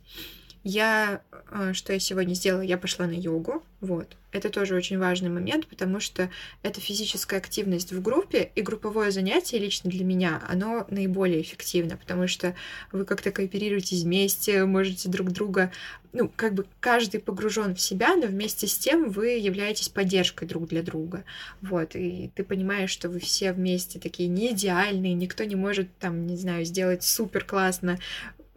Я, 0.65 1.23
э, 1.51 1.73
что 1.73 1.93
я 1.93 1.99
сегодня 1.99 2.35
сделала, 2.35 2.63
я 2.63 2.79
пошла 2.79 3.07
на 3.07 3.13
йогу, 3.13 3.63
вот. 3.81 4.17
Это 4.31 4.51
тоже 4.51 4.75
очень 4.75 4.99
важный 4.99 5.31
момент, 5.31 5.67
потому 5.69 6.01
что 6.01 6.29
это 6.63 6.81
физическая 6.81 7.39
активность 7.39 7.93
в 7.93 8.03
группе, 8.03 8.51
и 8.55 8.61
групповое 8.61 9.11
занятие 9.11 9.59
лично 9.59 9.89
для 9.89 10.05
меня, 10.05 10.43
оно 10.47 10.87
наиболее 10.91 11.41
эффективно, 11.41 11.97
потому 11.97 12.29
что 12.29 12.55
вы 12.93 13.05
как-то 13.07 13.31
кооперируетесь 13.31 14.03
вместе, 14.03 14.65
можете 14.67 15.09
друг 15.09 15.31
друга, 15.31 15.73
ну, 16.13 16.31
как 16.35 16.55
бы 16.55 16.67
каждый 16.81 17.21
погружен 17.21 17.75
в 17.75 17.81
себя, 17.81 18.17
но 18.17 18.27
вместе 18.27 18.67
с 18.67 18.77
тем 18.77 19.11
вы 19.11 19.29
являетесь 19.29 19.89
поддержкой 19.89 20.47
друг 20.47 20.69
для 20.69 20.83
друга, 20.83 21.25
вот, 21.63 21.95
и 21.95 22.31
ты 22.35 22.45
понимаешь, 22.45 22.91
что 22.91 23.09
вы 23.09 23.21
все 23.21 23.53
вместе 23.53 23.99
такие 23.99 24.29
не 24.29 24.53
идеальные, 24.53 25.15
никто 25.15 25.45
не 25.45 25.57
может, 25.57 25.89
там, 25.99 26.27
не 26.27 26.37
знаю, 26.37 26.65
сделать 26.67 27.03
супер 27.03 27.45
классно 27.45 27.99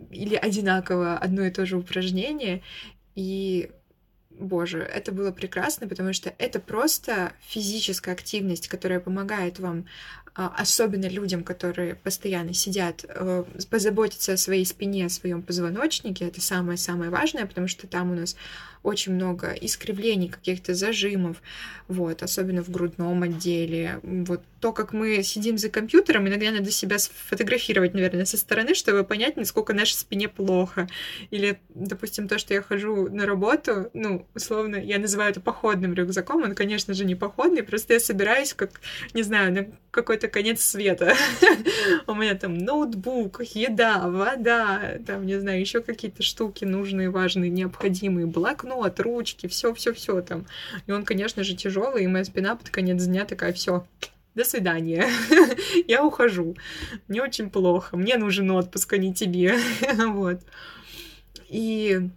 или 0.10 0.36
одинаково 0.36 1.18
одно 1.18 1.44
и 1.44 1.52
то 1.52 1.66
же 1.66 1.78
упражнение, 1.78 2.62
и 3.16 3.72
боже, 4.32 4.80
это 4.80 5.12
было 5.12 5.32
прекрасно, 5.32 5.88
потому 5.88 6.14
что 6.14 6.34
это 6.38 6.60
просто 6.60 7.34
физическая 7.42 8.14
активность, 8.14 8.68
которая 8.68 9.00
помогает 9.00 9.60
вам 9.60 9.86
особенно 10.34 11.08
людям, 11.08 11.44
которые 11.44 11.96
постоянно 11.96 12.54
сидят, 12.54 13.06
э, 13.08 13.44
позаботиться 13.70 14.34
о 14.34 14.38
своей 14.38 14.65
спине, 14.65 15.06
о 15.06 15.10
своем 15.10 15.41
позвоночнике, 15.41 16.26
это 16.26 16.41
самое-самое 16.41 17.10
важное, 17.10 17.46
потому 17.46 17.67
что 17.67 17.88
там 17.88 18.12
у 18.12 18.15
нас 18.15 18.36
очень 18.84 19.13
много 19.13 19.52
искривлений, 19.52 20.30
каких-то 20.30 20.74
зажимов, 20.74 21.38
вот, 21.88 22.24
особенно 22.24 22.63
в 22.63 22.70
грудном 22.70 23.24
отделе. 23.24 24.00
Вот 24.04 24.41
то, 24.60 24.72
как 24.74 24.94
мы 24.94 25.22
сидим 25.24 25.58
за 25.58 25.70
компьютером, 25.70 26.28
иногда 26.28 26.52
надо 26.52 26.72
себя 26.72 26.98
сфотографировать, 26.98 27.94
наверное, 27.94 28.26
со 28.26 28.38
стороны, 28.38 28.74
чтобы 28.74 29.04
понять, 29.04 29.38
насколько 29.38 29.74
нашей 29.74 29.96
спине 29.96 30.30
плохо. 30.30 30.88
Или, 31.30 31.60
допустим, 31.70 32.28
то, 32.28 32.39
что 32.39 32.54
я 32.54 32.62
хожу 32.62 33.10
на 33.10 33.26
работу, 33.26 33.89
ну, 33.94 34.26
условно, 34.34 34.78
я 34.78 34.98
называю 34.98 35.32
это 35.32 35.41
походным 35.41 35.94
рюкзаком, 35.94 36.44
он, 36.44 36.56
конечно 36.56 36.94
же, 36.94 37.06
не 37.06 37.15
походный, 37.15 37.63
просто 37.63 37.94
я 37.94 38.00
собираюсь 38.00 38.54
как, 38.54 38.82
не 39.13 39.24
знаю, 39.24 39.54
на 39.54 39.67
какой-то 39.91 40.21
конец 40.28 40.62
света. 40.62 41.16
У 42.08 42.14
меня 42.14 42.36
там 42.36 42.58
ноутбук, 42.58 43.42
еда, 43.42 44.08
вода, 44.08 44.98
там, 45.06 45.26
не 45.26 45.40
знаю, 45.40 45.60
еще 45.60 45.82
какие-то 45.82 46.24
штуки 46.24 46.66
нужные, 46.66 47.10
важные, 47.10 47.50
необходимые, 47.50 48.26
блокнот, 48.28 49.00
ручки, 49.00 49.48
все-все-все 49.48 50.22
там. 50.22 50.46
И 50.88 50.92
он, 50.92 51.06
конечно 51.06 51.44
же, 51.44 51.56
тяжелый, 51.56 52.04
и 52.04 52.08
моя 52.08 52.26
спина 52.26 52.56
под 52.56 52.70
конец 52.70 53.04
дня 53.04 53.26
такая, 53.26 53.54
все, 53.54 53.86
до 54.36 54.44
свидания, 54.44 55.08
я 55.88 56.06
ухожу, 56.06 56.56
мне 57.08 57.22
очень 57.22 57.50
плохо, 57.50 57.98
мне 57.98 58.18
нужен 58.18 58.50
отпуск, 58.52 58.94
а 58.94 58.98
не 58.98 59.14
тебе, 59.14 59.58
вот. 60.08 60.40
И 61.50 62.10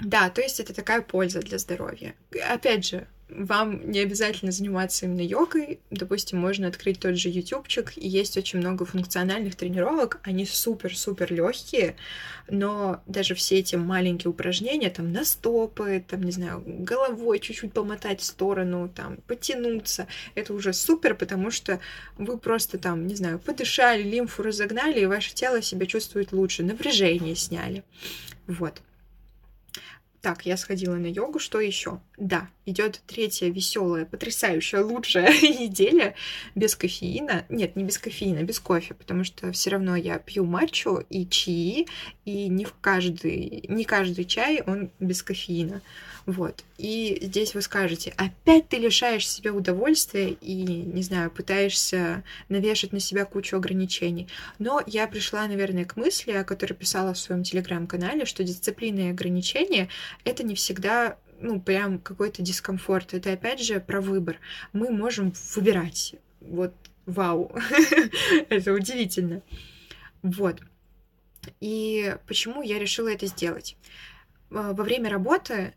да, 0.00 0.28
то 0.30 0.40
есть 0.40 0.58
это 0.58 0.74
такая 0.74 1.02
польза 1.02 1.40
для 1.40 1.58
здоровья. 1.58 2.14
Опять 2.48 2.86
же, 2.86 3.06
вам 3.36 3.90
не 3.90 4.00
обязательно 4.00 4.52
заниматься 4.52 5.06
именно 5.06 5.20
йогой. 5.20 5.80
Допустим, 5.90 6.38
можно 6.38 6.68
открыть 6.68 7.00
тот 7.00 7.16
же 7.16 7.28
ютубчик, 7.28 7.92
есть 7.96 8.36
очень 8.36 8.58
много 8.58 8.84
функциональных 8.84 9.56
тренировок. 9.56 10.20
Они 10.22 10.44
супер-супер 10.46 11.32
легкие, 11.32 11.96
но 12.48 13.02
даже 13.06 13.34
все 13.34 13.58
эти 13.58 13.76
маленькие 13.76 14.30
упражнения, 14.30 14.90
там, 14.90 15.12
на 15.12 15.24
стопы, 15.24 16.04
там, 16.06 16.22
не 16.22 16.32
знаю, 16.32 16.62
головой 16.66 17.38
чуть-чуть 17.38 17.72
помотать 17.72 18.20
в 18.20 18.24
сторону, 18.24 18.88
там, 18.94 19.18
потянуться, 19.26 20.06
это 20.34 20.54
уже 20.54 20.72
супер, 20.72 21.14
потому 21.14 21.50
что 21.50 21.80
вы 22.18 22.38
просто 22.38 22.78
там, 22.78 23.06
не 23.06 23.14
знаю, 23.14 23.38
подышали, 23.38 24.02
лимфу 24.02 24.42
разогнали, 24.42 25.00
и 25.00 25.06
ваше 25.06 25.34
тело 25.34 25.62
себя 25.62 25.86
чувствует 25.86 26.32
лучше, 26.32 26.62
напряжение 26.62 27.36
сняли. 27.36 27.84
Вот. 28.46 28.82
Так, 30.22 30.46
я 30.46 30.56
сходила 30.56 30.94
на 30.94 31.08
йогу, 31.08 31.40
что 31.40 31.58
еще? 31.58 32.00
Да, 32.16 32.48
идет 32.64 33.02
третья 33.08 33.48
веселая, 33.48 34.04
потрясающая, 34.04 34.80
лучшая 34.80 35.32
неделя 35.42 36.14
без 36.54 36.76
кофеина. 36.76 37.44
Нет, 37.48 37.74
не 37.74 37.82
без 37.82 37.98
кофеина, 37.98 38.44
без 38.44 38.60
кофе, 38.60 38.94
потому 38.94 39.24
что 39.24 39.50
все 39.50 39.70
равно 39.70 39.96
я 39.96 40.20
пью 40.20 40.44
матчу 40.44 41.02
и 41.10 41.26
чаи, 41.26 41.88
и 42.24 42.46
не 42.46 42.64
в 42.64 42.72
каждый, 42.80 43.64
не 43.68 43.84
каждый 43.84 44.24
чай 44.24 44.62
он 44.64 44.92
без 45.00 45.24
кофеина. 45.24 45.82
Вот. 46.26 46.64
И 46.78 47.18
здесь 47.20 47.54
вы 47.54 47.62
скажете, 47.62 48.14
опять 48.16 48.68
ты 48.68 48.78
лишаешь 48.78 49.28
себя 49.28 49.52
удовольствия 49.52 50.30
и, 50.30 50.62
не 50.62 51.02
знаю, 51.02 51.30
пытаешься 51.30 52.22
навешать 52.48 52.92
на 52.92 53.00
себя 53.00 53.24
кучу 53.24 53.56
ограничений. 53.56 54.28
Но 54.58 54.82
я 54.86 55.06
пришла, 55.08 55.46
наверное, 55.46 55.84
к 55.84 55.96
мысли, 55.96 56.32
о 56.32 56.44
которой 56.44 56.74
писала 56.74 57.14
в 57.14 57.18
своем 57.18 57.42
телеграм-канале, 57.42 58.24
что 58.24 58.44
дисциплина 58.44 59.00
и 59.00 59.10
ограничения— 59.10 59.88
это 60.24 60.44
не 60.44 60.54
всегда 60.54 61.18
ну, 61.40 61.60
прям 61.60 61.98
какой-то 61.98 62.42
дискомфорт. 62.42 63.14
Это, 63.14 63.32
опять 63.32 63.60
же, 63.60 63.80
про 63.80 64.00
выбор. 64.00 64.38
Мы 64.72 64.90
можем 64.90 65.32
выбирать. 65.54 66.14
Вот, 66.40 66.72
вау, 67.06 67.52
это 68.48 68.72
удивительно. 68.72 69.42
Вот. 70.22 70.60
И 71.60 72.16
почему 72.26 72.62
я 72.62 72.78
решила 72.78 73.08
это 73.08 73.26
сделать? 73.26 73.76
Во 74.50 74.84
время 74.84 75.10
работы 75.10 75.74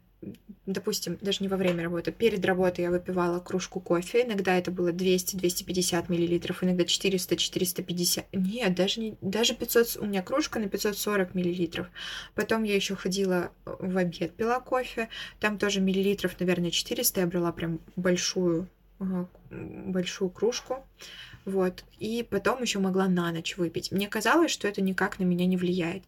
допустим, 0.65 1.17
даже 1.21 1.39
не 1.41 1.47
во 1.47 1.57
время 1.57 1.83
работы, 1.83 2.11
перед 2.11 2.43
работой 2.45 2.83
я 2.83 2.91
выпивала 2.91 3.39
кружку 3.39 3.79
кофе, 3.79 4.23
иногда 4.23 4.57
это 4.57 4.71
было 4.71 4.91
200-250 4.91 6.05
миллилитров, 6.09 6.63
иногда 6.63 6.83
400-450, 6.83 8.25
нет, 8.33 8.75
даже, 8.75 8.99
не, 9.01 9.17
даже 9.21 9.55
500, 9.55 9.97
у 10.01 10.05
меня 10.05 10.21
кружка 10.21 10.59
на 10.59 10.67
540 10.67 11.35
миллилитров. 11.35 11.87
Потом 12.33 12.63
я 12.63 12.75
еще 12.75 12.95
ходила 12.95 13.51
в 13.65 13.97
обед, 13.97 14.33
пила 14.35 14.59
кофе, 14.59 15.09
там 15.39 15.57
тоже 15.57 15.81
миллилитров, 15.81 16.39
наверное, 16.39 16.71
400, 16.71 17.21
я 17.21 17.27
брала 17.27 17.51
прям 17.51 17.79
большую, 17.95 18.67
большую 19.49 20.29
кружку, 20.29 20.85
вот, 21.45 21.83
и 21.99 22.25
потом 22.27 22.61
еще 22.61 22.79
могла 22.79 23.07
на 23.07 23.31
ночь 23.31 23.57
выпить. 23.57 23.91
Мне 23.91 24.07
казалось, 24.07 24.51
что 24.51 24.67
это 24.67 24.81
никак 24.81 25.19
на 25.19 25.23
меня 25.23 25.45
не 25.45 25.57
влияет. 25.57 26.03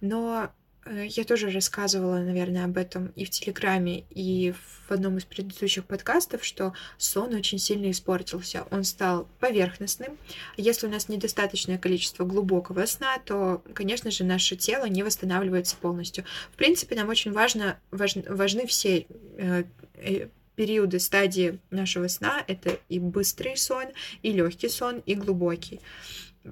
Но 0.00 0.50
Э, 0.50 0.61
я 0.86 1.24
тоже 1.24 1.50
рассказывала, 1.50 2.18
наверное, 2.18 2.64
об 2.64 2.76
этом 2.76 3.08
и 3.14 3.24
в 3.24 3.30
Телеграме, 3.30 4.04
и 4.10 4.52
в 4.88 4.90
одном 4.90 5.18
из 5.18 5.24
предыдущих 5.24 5.84
подкастов, 5.84 6.44
что 6.44 6.74
сон 6.98 7.34
очень 7.34 7.58
сильно 7.58 7.90
испортился. 7.90 8.66
Он 8.70 8.84
стал 8.84 9.28
поверхностным. 9.38 10.18
Если 10.56 10.86
у 10.86 10.90
нас 10.90 11.08
недостаточное 11.08 11.78
количество 11.78 12.24
глубокого 12.24 12.84
сна, 12.86 13.18
то, 13.24 13.62
конечно 13.74 14.10
же, 14.10 14.24
наше 14.24 14.56
тело 14.56 14.86
не 14.86 15.02
восстанавливается 15.02 15.76
полностью. 15.76 16.24
В 16.52 16.56
принципе, 16.56 16.96
нам 16.96 17.08
очень 17.08 17.32
важно, 17.32 17.78
важ, 17.90 18.16
важны 18.28 18.66
все 18.66 19.06
э, 19.38 19.64
э, 19.94 20.28
периоды, 20.56 20.98
стадии 20.98 21.58
нашего 21.70 22.08
сна. 22.08 22.44
Это 22.46 22.78
и 22.88 22.98
быстрый 22.98 23.56
сон, 23.56 23.86
и 24.22 24.32
легкий 24.32 24.68
сон, 24.68 25.02
и 25.06 25.14
глубокий. 25.14 25.80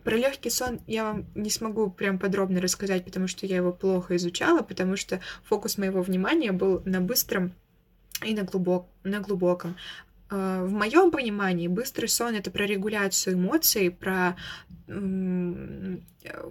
Про 0.04 0.16
легкий 0.16 0.50
сон 0.50 0.80
я 0.86 1.04
вам 1.04 1.26
не 1.34 1.50
смогу 1.50 1.90
прям 1.90 2.18
подробно 2.18 2.60
рассказать, 2.60 3.04
потому 3.04 3.26
что 3.26 3.46
я 3.46 3.56
его 3.56 3.72
плохо 3.72 4.16
изучала, 4.16 4.62
потому 4.62 4.96
что 4.96 5.20
фокус 5.44 5.78
моего 5.78 6.00
внимания 6.02 6.52
был 6.52 6.82
на 6.84 7.00
быстром 7.00 7.52
и 8.24 8.34
на, 8.34 8.42
глубок, 8.42 8.86
на 9.02 9.20
глубоком. 9.20 9.76
А, 10.30 10.64
в 10.64 10.72
моем 10.72 11.10
понимании 11.10 11.68
быстрый 11.68 12.06
сон 12.06 12.34
это 12.34 12.50
про 12.50 12.64
регуляцию 12.64 13.34
эмоций, 13.34 13.90
про 13.90 14.36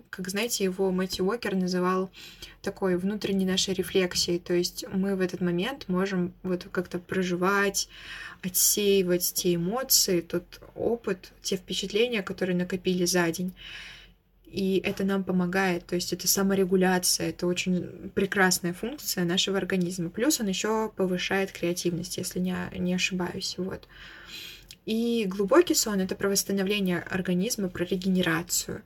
как 0.09 0.29
знаете, 0.29 0.63
его 0.63 0.91
Мэтью 0.91 1.25
Уокер 1.25 1.55
называл 1.55 2.09
такой 2.61 2.97
внутренней 2.97 3.45
нашей 3.45 3.73
рефлексией. 3.73 4.39
То 4.39 4.53
есть 4.53 4.85
мы 4.91 5.15
в 5.15 5.21
этот 5.21 5.41
момент 5.41 5.89
можем 5.89 6.33
вот 6.43 6.67
как-то 6.71 6.99
проживать, 6.99 7.89
отсеивать 8.41 9.33
те 9.33 9.55
эмоции, 9.55 10.21
тот 10.21 10.43
опыт, 10.75 11.31
те 11.41 11.57
впечатления, 11.57 12.23
которые 12.23 12.55
накопили 12.55 13.05
за 13.05 13.29
день. 13.29 13.53
И 14.51 14.81
это 14.83 15.03
нам 15.03 15.23
помогает, 15.23 15.85
то 15.85 15.95
есть 15.95 16.11
это 16.11 16.27
саморегуляция, 16.27 17.29
это 17.29 17.45
очень 17.45 18.09
прекрасная 18.15 18.73
функция 18.73 19.23
нашего 19.23 19.57
организма. 19.57 20.09
Плюс 20.09 20.39
он 20.39 20.47
еще 20.47 20.91
повышает 20.95 21.51
креативность, 21.51 22.17
если 22.17 22.39
не, 22.39 22.55
не 22.75 22.95
ошибаюсь. 22.95 23.55
Вот. 23.57 23.87
И 24.87 25.25
глубокий 25.27 25.75
сон— 25.75 25.99
это 26.01 26.15
про 26.15 26.29
восстановление 26.29 26.99
организма, 26.99 27.69
про 27.69 27.85
регенерацию 27.85 28.81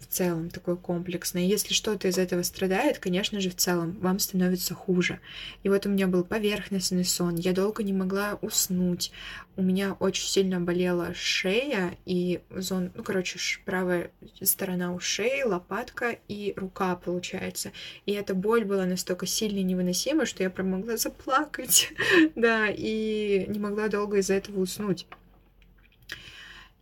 в 0.00 0.06
целом 0.06 0.50
такой 0.50 0.76
комплексный. 0.76 1.46
Если 1.46 1.74
что-то 1.74 2.08
из 2.08 2.18
этого 2.18 2.42
страдает, 2.42 2.98
конечно 2.98 3.40
же, 3.40 3.50
в 3.50 3.56
целом 3.56 3.96
вам 4.00 4.18
становится 4.18 4.74
хуже. 4.74 5.20
И 5.62 5.68
вот 5.68 5.86
у 5.86 5.88
меня 5.88 6.06
был 6.06 6.24
поверхностный 6.24 7.04
сон, 7.04 7.36
я 7.36 7.52
долго 7.52 7.82
не 7.82 7.92
могла 7.92 8.38
уснуть, 8.42 9.12
у 9.56 9.62
меня 9.62 9.96
очень 10.00 10.26
сильно 10.26 10.60
болела 10.60 11.14
шея 11.14 11.96
и 12.04 12.40
зон, 12.50 12.90
ну, 12.94 13.02
короче, 13.02 13.38
правая 13.64 14.10
сторона 14.42 14.92
у 14.92 15.00
шеи, 15.00 15.42
лопатка 15.42 16.16
и 16.28 16.52
рука, 16.56 16.96
получается. 16.96 17.72
И 18.04 18.12
эта 18.12 18.34
боль 18.34 18.64
была 18.64 18.84
настолько 18.84 19.26
сильной 19.26 19.60
и 19.60 19.64
невыносимой, 19.64 20.26
что 20.26 20.42
я 20.42 20.50
прям 20.50 20.72
могла 20.72 20.96
заплакать, 20.96 21.92
да, 22.34 22.68
и 22.68 23.46
не 23.48 23.58
могла 23.58 23.88
долго 23.88 24.18
из-за 24.18 24.34
этого 24.34 24.60
уснуть. 24.60 25.06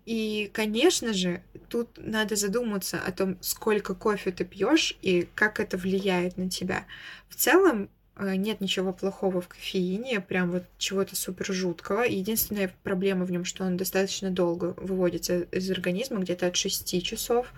И, 0.07 0.51
конечно 0.53 1.15
же, 1.15 1.43
тут 1.69 1.89
надо 1.97 2.37
задуматься 2.37 3.01
о 3.01 3.11
том, 3.11 3.39
сколько 3.41 3.95
кофе 3.95 4.33
ты 4.33 4.45
пьешь 4.45 4.97
и 5.01 5.27
как 5.35 5.61
это 5.61 5.77
влияет 5.79 6.37
на 6.37 6.51
тебя. 6.51 6.85
В 7.29 7.37
целом, 7.37 7.89
э, 8.17 8.35
нет 8.37 8.61
ничего 8.61 8.93
плохого 8.93 9.41
в 9.41 9.49
кофеине, 9.49 10.21
прям 10.21 10.51
вот 10.51 10.65
чего-то 10.77 11.17
супер 11.17 11.53
жуткого. 11.53 12.03
Единственная 12.03 12.75
проблема 12.83 13.25
в 13.25 13.31
нем, 13.31 13.47
что 13.47 13.65
он 13.65 13.79
достаточно 13.79 14.31
долго 14.31 14.75
выводится 14.77 15.43
из 15.43 15.71
организма, 15.71 16.21
где-то 16.21 16.49
от 16.49 16.57
6 16.57 17.03
часов. 17.03 17.53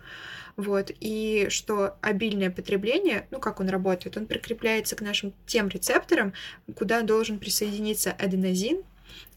Вот, 0.56 0.90
и 1.00 1.48
что 1.50 1.96
обильное 2.00 2.50
потребление, 2.50 3.26
ну, 3.30 3.40
как 3.40 3.60
он 3.60 3.68
работает, 3.68 4.16
он 4.16 4.24
прикрепляется 4.24 4.96
к 4.96 5.02
нашим 5.02 5.34
тем 5.46 5.68
рецепторам, 5.68 6.32
куда 6.76 7.02
должен 7.02 7.38
присоединиться 7.38 8.12
аденозин, 8.12 8.82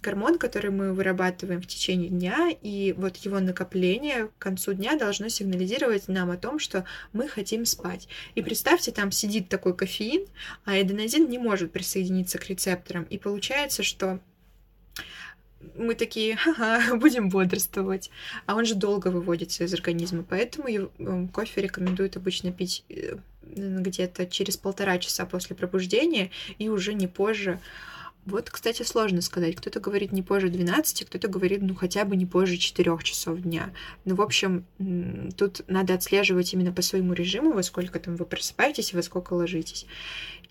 гормон, 0.02 0.38
который 0.38 0.72
мы 0.72 0.94
вырабатываем 0.94 1.62
в 1.62 1.68
течение 1.68 2.10
дня, 2.10 2.50
и 2.62 2.94
вот 2.98 3.18
его 3.18 3.40
накопление 3.40 4.28
к 4.28 4.38
концу 4.38 4.74
дня 4.74 4.98
должно 4.98 5.30
сигнализировать 5.30 6.08
нам 6.08 6.32
о 6.32 6.38
том, 6.38 6.60
что 6.60 6.86
мы 7.14 7.28
хотим 7.28 7.66
спать. 7.66 8.08
И 8.36 8.42
представьте, 8.42 8.92
там 8.92 9.12
сидит 9.12 9.50
такой 9.50 9.76
кофеин, 9.76 10.26
а 10.66 10.80
эденозин 10.80 11.30
не 11.30 11.38
может 11.38 11.72
присоединиться 11.72 12.38
к 12.38 12.48
рецепторам, 12.48 13.04
и 13.04 13.18
получается, 13.18 13.84
что 13.84 14.20
мы 15.76 15.96
такие, 15.96 16.38
ага, 16.46 16.96
будем 16.98 17.30
бодрствовать. 17.30 18.10
А 18.46 18.56
он 18.56 18.66
же 18.66 18.76
долго 18.76 19.10
выводится 19.10 19.64
из 19.64 19.74
организма, 19.74 20.24
поэтому 20.28 20.70
эм, 20.70 21.28
кофе 21.28 21.62
рекомендуют 21.62 22.18
обычно 22.18 22.52
пить 22.52 22.86
э, 22.90 23.18
где-то 23.42 24.26
через 24.28 24.58
полтора 24.58 24.98
часа 25.00 25.26
после 25.26 25.56
пробуждения 25.56 26.32
и 26.58 26.70
уже 26.70 26.94
не 26.94 27.08
позже 27.08 27.60
вот, 28.30 28.50
кстати, 28.50 28.84
сложно 28.84 29.22
сказать. 29.22 29.56
Кто-то 29.56 29.80
говорит 29.80 30.12
не 30.12 30.24
позже 30.24 30.50
12, 30.50 31.06
кто-то 31.06 31.28
говорит, 31.28 31.62
ну, 31.62 31.76
хотя 31.76 32.06
бы 32.06 32.16
не 32.16 32.26
позже 32.26 32.58
4 32.58 32.98
часов 33.04 33.42
дня. 33.42 33.72
Ну, 34.06 34.16
в 34.16 34.22
общем, 34.22 34.66
тут 35.38 35.62
надо 35.68 35.96
отслеживать 35.96 36.54
именно 36.54 36.72
по 36.72 36.82
своему 36.82 37.14
режиму, 37.14 37.52
во 37.52 37.64
сколько 37.64 38.00
там 38.00 38.16
вы 38.16 38.26
просыпаетесь 38.26 38.94
и 38.94 38.96
во 38.96 39.02
сколько 39.02 39.34
ложитесь. 39.34 39.86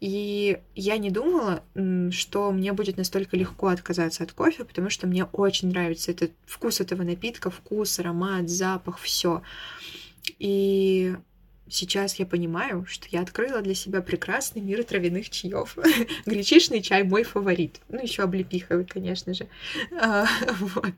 И 0.01 0.59
я 0.77 0.97
не 0.99 1.11
думала, 1.11 1.65
что 2.13 2.53
мне 2.53 2.73
будет 2.73 2.97
настолько 2.97 3.37
легко 3.37 3.69
отказаться 3.69 4.23
от 4.23 4.33
кофе, 4.33 4.65
потому 4.65 4.91
что 4.91 5.07
мне 5.07 5.25
очень 5.25 5.69
нравится 5.69 6.13
этот 6.13 6.33
вкус 6.47 6.81
этого 6.81 7.03
напитка, 7.03 7.51
вкус, 7.51 7.99
аромат, 7.99 8.49
запах, 8.49 8.99
все. 8.99 9.43
И 10.39 11.17
сейчас 11.71 12.17
я 12.17 12.27
понимаю, 12.27 12.85
что 12.89 13.07
я 13.11 13.21
открыла 13.21 13.61
для 13.61 13.75
себя 13.75 14.03
прекрасный 14.03 14.63
мир 14.63 14.85
травяных 14.85 15.31
чаев. 15.31 15.77
Гречишный 16.27 16.83
чай 16.83 17.03
мой 17.03 17.23
фаворит. 17.23 17.81
Ну, 17.89 18.03
еще 18.03 18.23
облепиховый, 18.23 18.85
конечно 18.85 19.35
же. 19.35 19.47
А, 20.01 20.27
вот. 20.61 20.95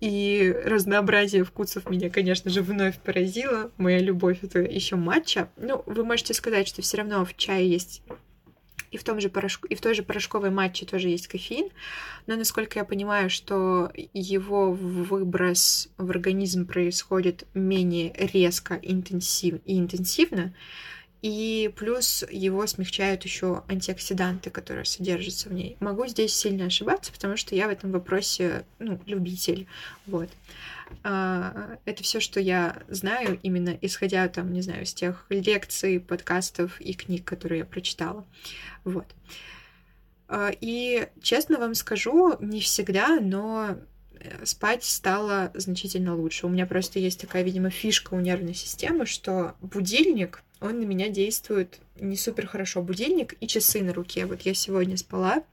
И 0.00 0.54
разнообразие 0.64 1.44
вкусов 1.44 1.88
меня, 1.88 2.10
конечно 2.10 2.50
же, 2.50 2.62
вновь 2.62 2.98
поразило. 2.98 3.70
Моя 3.76 3.98
любовь 3.98 4.38
это 4.42 4.60
еще 4.60 4.96
матча. 4.96 5.48
Ну, 5.56 5.82
вы 5.86 6.04
можете 6.04 6.34
сказать, 6.34 6.68
что 6.68 6.82
все 6.82 6.98
равно 6.98 7.24
в 7.24 7.36
чае 7.36 7.70
есть 7.70 8.02
и 8.94 8.96
в, 8.96 9.02
том 9.02 9.20
же 9.20 9.28
порошку, 9.28 9.66
и 9.66 9.74
в 9.74 9.80
той 9.80 9.92
же 9.92 10.04
порошковой 10.04 10.50
матче 10.50 10.86
тоже 10.86 11.08
есть 11.08 11.26
кофеин, 11.26 11.70
но 12.28 12.36
насколько 12.36 12.78
я 12.78 12.84
понимаю, 12.84 13.28
что 13.28 13.90
его 14.12 14.70
выброс 14.72 15.88
в 15.98 16.10
организм 16.10 16.64
происходит 16.64 17.44
менее 17.54 18.14
резко 18.16 18.78
интенсив, 18.80 19.58
и 19.64 19.80
интенсивно, 19.80 20.54
и 21.22 21.72
плюс 21.74 22.24
его 22.30 22.64
смягчают 22.68 23.24
еще 23.24 23.64
антиоксиданты, 23.68 24.50
которые 24.50 24.84
содержатся 24.84 25.48
в 25.48 25.52
ней. 25.52 25.76
Могу 25.80 26.06
здесь 26.06 26.32
сильно 26.32 26.66
ошибаться, 26.66 27.10
потому 27.10 27.36
что 27.36 27.56
я 27.56 27.66
в 27.66 27.72
этом 27.72 27.90
вопросе 27.90 28.64
ну, 28.78 29.00
любитель. 29.06 29.66
Вот. 30.06 30.30
А, 31.02 31.78
это 31.84 32.02
все, 32.02 32.20
что 32.20 32.40
я 32.40 32.82
знаю, 32.88 33.38
именно 33.42 33.76
исходя 33.80 34.28
там, 34.28 34.52
не 34.52 34.62
знаю, 34.62 34.84
из 34.84 34.94
тех 34.94 35.26
лекций, 35.28 36.00
подкастов 36.00 36.80
и 36.80 36.94
книг, 36.94 37.24
которые 37.24 37.60
я 37.60 37.64
прочитала. 37.64 38.26
Вот. 38.84 39.06
А, 40.28 40.50
и 40.60 41.08
честно 41.22 41.58
вам 41.58 41.74
скажу, 41.74 42.36
не 42.40 42.60
всегда, 42.60 43.20
но 43.20 43.76
э, 44.18 44.44
спать 44.44 44.84
стало 44.84 45.50
значительно 45.54 46.16
лучше. 46.16 46.46
У 46.46 46.50
меня 46.50 46.66
просто 46.66 46.98
есть 46.98 47.20
такая, 47.20 47.42
видимо, 47.42 47.70
фишка 47.70 48.14
у 48.14 48.20
нервной 48.20 48.54
системы, 48.54 49.06
что 49.06 49.54
будильник, 49.60 50.42
он 50.60 50.80
на 50.80 50.84
меня 50.84 51.08
действует 51.10 51.80
не 52.00 52.16
супер 52.16 52.46
хорошо. 52.46 52.82
Будильник 52.82 53.34
и 53.40 53.46
часы 53.46 53.82
на 53.82 53.92
руке. 53.92 54.26
Вот 54.26 54.42
я 54.42 54.54
сегодня 54.54 54.96
спала 54.96 55.44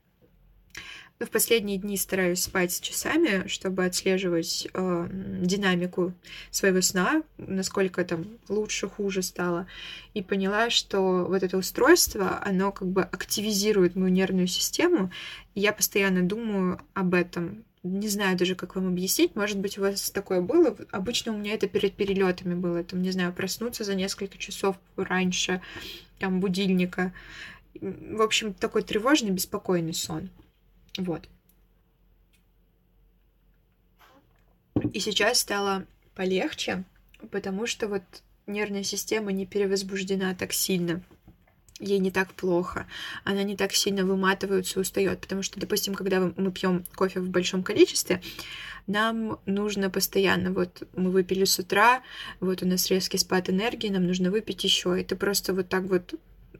в 1.25 1.29
последние 1.29 1.77
дни 1.77 1.97
стараюсь 1.97 2.43
спать 2.43 2.71
с 2.73 2.79
часами, 2.79 3.47
чтобы 3.47 3.85
отслеживать 3.85 4.67
э, 4.73 5.07
динамику 5.41 6.13
своего 6.49 6.81
сна, 6.81 7.23
насколько 7.37 8.03
там 8.03 8.25
лучше, 8.49 8.87
хуже 8.87 9.21
стало. 9.21 9.67
И 10.13 10.21
поняла, 10.21 10.69
что 10.69 11.25
вот 11.25 11.43
это 11.43 11.57
устройство, 11.57 12.41
оно 12.43 12.71
как 12.71 12.87
бы 12.87 13.03
активизирует 13.03 13.95
мою 13.95 14.11
нервную 14.11 14.47
систему. 14.47 15.11
И 15.53 15.61
я 15.61 15.73
постоянно 15.73 16.23
думаю 16.23 16.79
об 16.93 17.13
этом. 17.13 17.65
Не 17.83 18.07
знаю 18.07 18.37
даже, 18.37 18.55
как 18.55 18.75
вам 18.75 18.87
объяснить. 18.87 19.35
Может 19.35 19.57
быть, 19.57 19.77
у 19.77 19.81
вас 19.81 20.11
такое 20.11 20.41
было. 20.41 20.75
Обычно 20.91 21.33
у 21.33 21.37
меня 21.37 21.53
это 21.53 21.67
перед 21.67 21.93
перелетами 21.93 22.53
было. 22.53 22.83
Там, 22.83 23.01
не 23.01 23.11
знаю, 23.11 23.33
проснуться 23.33 23.83
за 23.83 23.95
несколько 23.95 24.37
часов 24.37 24.75
раньше, 24.95 25.61
там, 26.19 26.39
будильника. 26.39 27.11
В 27.79 28.21
общем, 28.21 28.53
такой 28.53 28.83
тревожный, 28.83 29.31
беспокойный 29.31 29.93
сон. 29.93 30.29
Вот. 30.97 31.27
И 34.93 34.99
сейчас 34.99 35.39
стало 35.39 35.85
полегче, 36.15 36.83
потому 37.31 37.67
что 37.67 37.87
вот 37.87 38.03
нервная 38.47 38.83
система 38.83 39.31
не 39.31 39.45
перевозбуждена 39.45 40.35
так 40.35 40.53
сильно. 40.53 41.01
Ей 41.79 41.97
не 41.97 42.11
так 42.11 42.33
плохо, 42.33 42.87
она 43.23 43.41
не 43.41 43.57
так 43.57 43.73
сильно 43.73 44.05
выматывается, 44.05 44.79
устает, 44.79 45.21
потому 45.21 45.41
что, 45.41 45.59
допустим, 45.59 45.95
когда 45.95 46.19
мы 46.19 46.51
пьем 46.51 46.83
кофе 46.93 47.21
в 47.21 47.29
большом 47.29 47.63
количестве, 47.63 48.21
нам 48.85 49.39
нужно 49.47 49.89
постоянно, 49.89 50.51
вот 50.51 50.87
мы 50.95 51.09
выпили 51.09 51.43
с 51.43 51.57
утра, 51.57 52.03
вот 52.39 52.61
у 52.61 52.67
нас 52.67 52.89
резкий 52.91 53.17
спад 53.17 53.49
энергии, 53.49 53.87
нам 53.87 54.05
нужно 54.05 54.29
выпить 54.29 54.63
еще, 54.63 55.03
ты 55.03 55.15
просто 55.15 55.53
вот 55.53 55.69
так 55.69 55.85
вот 55.85 56.13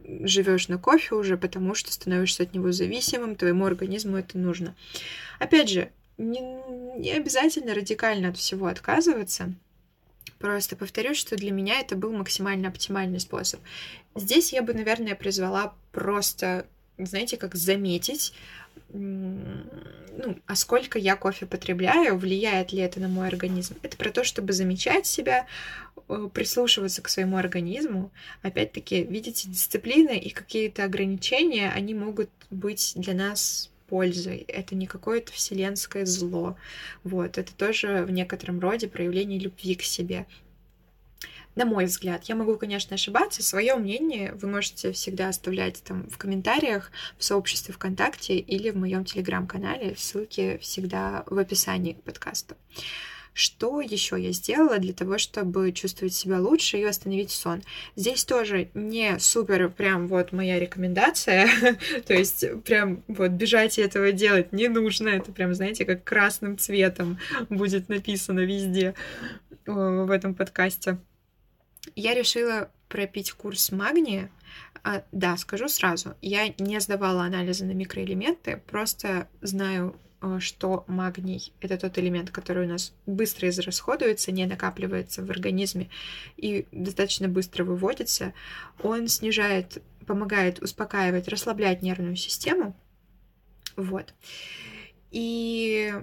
живешь 0.06 0.68
на 0.68 0.78
кофе 0.78 1.16
уже, 1.16 1.38
потому 1.38 1.76
что 1.76 1.92
становишься 1.92 2.44
от 2.44 2.54
него 2.54 2.72
зависимым, 2.72 3.36
твоему 3.36 3.66
организму 3.66 4.18
это 4.18 4.38
нужно. 4.38 4.76
Опять 5.40 5.70
же, 5.70 5.92
не, 6.18 6.42
не 7.00 7.12
обязательно 7.12 7.74
радикально 7.74 8.30
от 8.30 8.38
всего 8.38 8.68
отказываться. 8.68 9.54
Просто 10.40 10.76
повторю, 10.76 11.14
что 11.14 11.36
для 11.36 11.52
меня 11.52 11.80
это 11.80 11.96
был 11.96 12.12
максимально 12.12 12.70
оптимальный 12.70 13.20
способ. 13.20 13.60
Здесь 14.16 14.54
я 14.54 14.62
бы, 14.62 14.74
наверное, 14.74 15.16
призвала 15.16 15.76
просто, 15.92 16.66
знаете, 16.98 17.38
как 17.38 17.56
заметить, 17.56 18.34
ну, 18.94 20.38
а 20.46 20.56
сколько 20.56 21.00
я 21.00 21.16
кофе 21.16 21.46
потребляю, 21.46 22.18
влияет 22.18 22.74
ли 22.74 22.80
это 22.80 23.00
на 23.00 23.08
мой 23.08 23.28
организм. 23.28 23.76
Это 23.82 23.98
про 23.98 24.10
то, 24.10 24.24
чтобы 24.24 24.54
замечать 24.54 25.06
себя, 25.06 25.46
прислушиваться 26.34 27.02
к 27.02 27.10
своему 27.10 27.38
организму. 27.38 28.12
Опять-таки, 28.42 29.04
видите, 29.04 29.50
дисциплины 29.50 30.18
и 30.18 30.30
какие-то 30.30 30.84
ограничения, 30.84 31.72
они 31.72 31.94
могут 31.94 32.30
быть 32.50 32.94
для 32.96 33.14
нас 33.14 33.72
пользой. 33.88 34.46
Это 34.48 34.74
не 34.74 34.88
какое-то 34.88 35.32
вселенское 35.34 36.06
зло. 36.06 36.56
Вот, 37.04 37.38
это 37.38 37.54
тоже 37.54 38.06
в 38.08 38.12
некотором 38.12 38.60
роде 38.60 38.88
проявление 38.88 39.40
любви 39.40 39.76
к 39.76 39.84
себе. 39.84 40.26
На 41.56 41.66
мой 41.66 41.86
взгляд, 41.86 42.24
я 42.26 42.36
могу, 42.36 42.56
конечно, 42.56 42.96
ошибаться. 42.96 43.44
Свое 43.44 43.76
мнение 43.76 44.34
вы 44.36 44.48
можете 44.48 44.94
всегда 44.94 45.28
оставлять 45.28 45.84
там 45.84 46.10
в 46.10 46.18
комментариях 46.18 46.92
в 47.18 47.24
сообществе 47.26 47.74
ВКонтакте 47.74 48.38
или 48.38 48.70
в 48.70 48.78
моем 48.78 49.04
телеграм-канале. 49.04 49.96
Ссылки 49.98 50.58
всегда 50.62 51.24
в 51.26 51.38
описании 51.38 51.94
к 51.94 52.04
подкасту. 52.04 52.56
Что 53.34 53.80
еще 53.80 54.22
я 54.22 54.34
сделала 54.34 54.78
для 54.78 54.94
того, 54.94 55.18
чтобы 55.18 55.72
чувствовать 55.72 56.14
себя 56.14 56.40
лучше 56.40 56.78
и 56.78 56.86
восстановить 56.86 57.32
сон? 57.32 57.64
Здесь 57.96 58.26
тоже 58.26 58.70
не 58.74 59.20
супер 59.20 59.70
прям 59.70 60.08
вот 60.10 60.34
моя 60.34 60.60
рекомендация, 60.60 61.50
то 62.06 62.14
есть 62.14 62.46
прям 62.64 63.04
вот 63.08 63.32
бежать 63.32 63.78
и 63.78 63.82
этого 63.82 64.12
делать 64.12 64.52
не 64.52 64.68
нужно, 64.68 65.10
это 65.10 65.32
прям, 65.32 65.54
знаете, 65.54 65.86
как 65.86 66.04
красным 66.04 66.58
цветом 66.58 67.20
будет 67.50 67.88
написано 67.88 68.42
везде 68.42 68.96
в 69.66 70.12
этом 70.12 70.36
подкасте. 70.36 70.98
Я 71.96 72.14
решила 72.14 72.70
пропить 72.90 73.32
курс 73.32 73.72
магния. 73.72 74.30
А, 74.84 75.04
да, 75.12 75.38
скажу 75.38 75.70
сразу, 75.70 76.16
я 76.22 76.54
не 76.58 76.80
сдавала 76.82 77.24
анализы 77.24 77.64
на 77.64 77.72
микроэлементы, 77.72 78.62
просто 78.68 79.28
знаю 79.42 79.96
Э, 79.96 80.11
что 80.40 80.84
магний— 80.88 81.54
это 81.62 81.78
тот 81.78 81.98
элемент, 81.98 82.30
который 82.30 82.66
у 82.66 82.70
нас 82.70 82.94
быстро 83.06 83.50
израсходуется, 83.50 84.32
не 84.32 84.46
накапливается 84.46 85.24
в 85.24 85.30
организме 85.30 85.90
и 86.38 86.68
достаточно 86.72 87.28
быстро 87.28 87.64
выводится. 87.64 88.34
Он 88.84 89.08
снижает, 89.08 89.82
помогает 90.06 90.62
успокаивать, 90.62 91.28
расслаблять 91.28 91.82
нервную 91.82 92.16
систему. 92.16 92.76
Вот. 93.76 94.14
И 95.12 95.94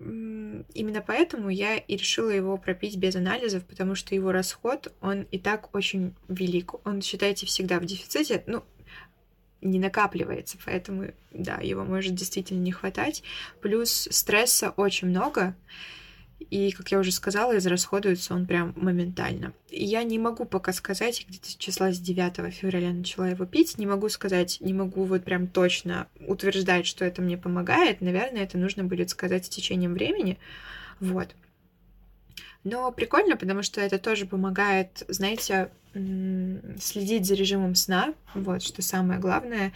именно 0.00 1.00
поэтому 1.06 1.48
я 1.48 1.76
и 1.76 1.96
решила 1.96 2.30
его 2.30 2.56
пропить 2.56 2.96
без 2.96 3.14
анализов, 3.14 3.64
потому 3.64 3.94
что 3.94 4.14
его 4.14 4.32
расход, 4.32 4.92
он 5.00 5.22
и 5.30 5.38
так 5.38 5.74
очень 5.74 6.14
велик. 6.28 6.74
Он, 6.84 7.02
считайте, 7.02 7.46
всегда 7.46 7.78
в 7.78 7.84
дефиците. 7.84 8.42
Ну, 8.46 8.64
не 9.62 9.78
накапливается, 9.78 10.58
поэтому, 10.64 11.12
да, 11.30 11.56
его 11.62 11.84
может 11.84 12.14
действительно 12.14 12.60
не 12.60 12.72
хватать. 12.72 13.22
Плюс 13.60 14.08
стресса 14.10 14.70
очень 14.70 15.08
много, 15.08 15.54
и, 16.50 16.72
как 16.72 16.90
я 16.90 16.98
уже 16.98 17.12
сказала, 17.12 17.56
израсходуется 17.56 18.34
он 18.34 18.46
прям 18.46 18.72
моментально. 18.76 19.52
Я 19.70 20.02
не 20.02 20.18
могу 20.18 20.44
пока 20.44 20.72
сказать, 20.72 21.24
где-то 21.28 21.56
числа 21.58 21.92
с 21.92 21.98
9 21.98 22.52
февраля 22.52 22.90
начала 22.90 23.28
его 23.28 23.46
пить, 23.46 23.78
не 23.78 23.86
могу 23.86 24.08
сказать, 24.08 24.58
не 24.60 24.74
могу 24.74 25.04
вот 25.04 25.24
прям 25.24 25.46
точно 25.46 26.08
утверждать, 26.26 26.86
что 26.86 27.04
это 27.04 27.22
мне 27.22 27.38
помогает. 27.38 28.00
Наверное, 28.00 28.42
это 28.42 28.58
нужно 28.58 28.84
будет 28.84 29.10
сказать 29.10 29.46
с 29.46 29.48
течением 29.48 29.94
времени. 29.94 30.38
Вот. 31.00 31.28
Но 32.64 32.90
прикольно, 32.92 33.36
потому 33.36 33.62
что 33.62 33.80
это 33.80 33.98
тоже 33.98 34.26
помогает, 34.26 35.04
знаете, 35.08 35.70
следить 35.92 37.26
за 37.26 37.34
режимом 37.34 37.74
сна, 37.74 38.14
вот 38.34 38.62
что 38.62 38.82
самое 38.82 39.20
главное, 39.20 39.72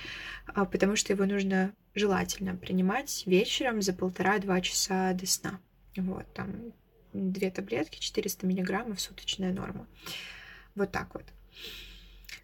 а, 0.46 0.64
потому 0.64 0.96
что 0.96 1.12
его 1.12 1.26
нужно 1.26 1.72
желательно 1.94 2.56
принимать 2.56 3.24
вечером 3.26 3.82
за 3.82 3.92
полтора-два 3.92 4.60
часа 4.60 5.12
до 5.12 5.26
сна. 5.26 5.60
Вот, 5.96 6.26
там 6.34 6.72
две 7.12 7.50
таблетки, 7.50 7.98
400 7.98 8.46
миллиграммов, 8.46 9.00
суточная 9.00 9.52
норма. 9.52 9.86
Вот 10.74 10.92
так 10.92 11.14
вот. 11.14 11.24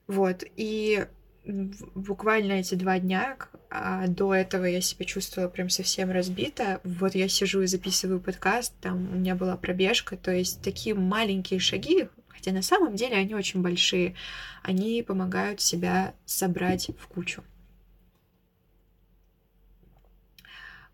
Вот, 0.06 0.44
и 0.56 1.06
буквально 1.44 2.52
эти 2.52 2.74
два 2.74 2.98
дня, 2.98 3.36
а 3.70 4.06
до 4.06 4.34
этого 4.34 4.64
я 4.64 4.80
себя 4.80 5.04
чувствовала 5.04 5.48
прям 5.48 5.68
совсем 5.68 6.10
разбито. 6.10 6.80
Вот 6.84 7.14
я 7.14 7.28
сижу 7.28 7.62
и 7.62 7.66
записываю 7.66 8.20
подкаст, 8.20 8.74
там 8.80 9.12
у 9.12 9.16
меня 9.16 9.34
была 9.34 9.56
пробежка, 9.56 10.16
то 10.16 10.30
есть 10.30 10.62
такие 10.62 10.94
маленькие 10.94 11.58
шаги, 11.58 12.08
хотя 12.42 12.52
на 12.52 12.62
самом 12.62 12.96
деле 12.96 13.14
они 13.16 13.36
очень 13.36 13.62
большие, 13.62 14.16
они 14.64 15.04
помогают 15.04 15.60
себя 15.60 16.12
собрать 16.26 16.90
в 16.98 17.06
кучу. 17.06 17.44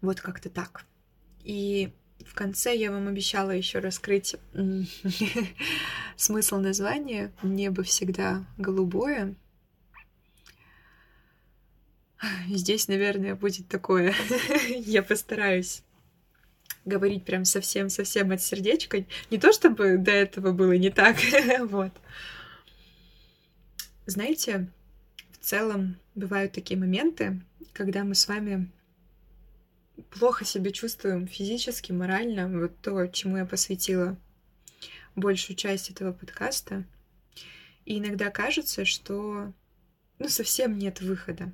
Вот 0.03 0.20
как-то 0.20 0.51
так. 0.51 0.84
И 1.42 1.90
в 2.26 2.34
конце 2.34 2.76
я 2.76 2.92
вам 2.92 3.09
обещала 3.09 3.51
еще 3.51 3.78
раскрыть 3.78 4.36
смысл 6.16 6.59
названия 6.59 7.32
«Небо 7.42 7.82
всегда 7.82 8.44
голубое», 8.59 9.34
Здесь, 12.49 12.88
наверное, 12.88 13.36
будет 13.36 13.68
такое. 13.68 14.12
Я 14.68 15.05
постараюсь 15.05 15.84
говорить 16.89 17.24
прям 17.24 17.45
совсем-совсем 17.45 18.32
от 18.32 18.43
сердечка. 18.43 19.05
Не 19.30 19.39
то 19.39 19.53
чтобы 19.53 19.99
до 19.99 20.11
этого 20.11 20.53
было 20.53 20.72
не 20.72 20.91
так, 20.91 21.16
вот. 21.61 21.93
Знаете, 24.07 24.68
в 25.32 25.45
целом 25.45 25.97
бывают 26.14 26.53
такие 26.53 26.80
моменты, 26.80 27.41
когда 27.72 28.05
мы 28.05 28.14
с 28.14 28.26
вами 28.26 28.70
плохо 30.11 30.45
себя 30.45 30.70
чувствуем 30.72 31.26
физически, 31.26 31.93
морально, 31.93 32.49
вот 32.49 32.80
то, 32.80 33.07
чему 33.07 33.36
я 33.36 33.45
посвятила 33.45 34.16
большую 35.14 35.57
часть 35.57 35.91
этого 35.91 36.12
подкаста. 36.12 36.84
И 37.84 37.99
иногда 37.99 38.30
кажется, 38.30 38.84
что 38.84 39.53
ну, 40.18 40.28
совсем 40.28 40.78
нет 40.78 41.01
выхода. 41.01 41.53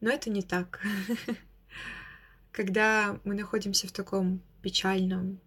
Но 0.00 0.10
это 0.10 0.30
не 0.30 0.42
так. 0.42 0.80
Когда 2.52 3.20
мы 3.24 3.34
находимся 3.34 3.86
в 3.86 3.92
таком 3.92 4.42
печальном, 4.62 5.40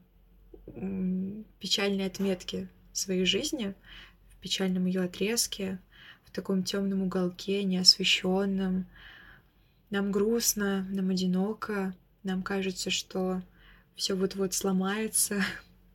печальной 1.59 2.05
отметке 2.05 2.69
своей 2.93 3.25
жизни, 3.25 3.73
в 4.29 4.37
печальном 4.37 4.85
ее 4.85 5.01
отрезке, 5.01 5.79
в 6.25 6.31
таком 6.31 6.63
темном 6.63 7.03
уголке, 7.03 7.63
неосвещенном, 7.63 8.85
нам 9.89 10.11
грустно, 10.11 10.87
нам 10.89 11.09
одиноко, 11.09 11.93
нам 12.23 12.43
кажется, 12.43 12.89
что 12.89 13.41
все 13.95 14.15
вот-вот 14.15 14.53
сломается. 14.53 15.43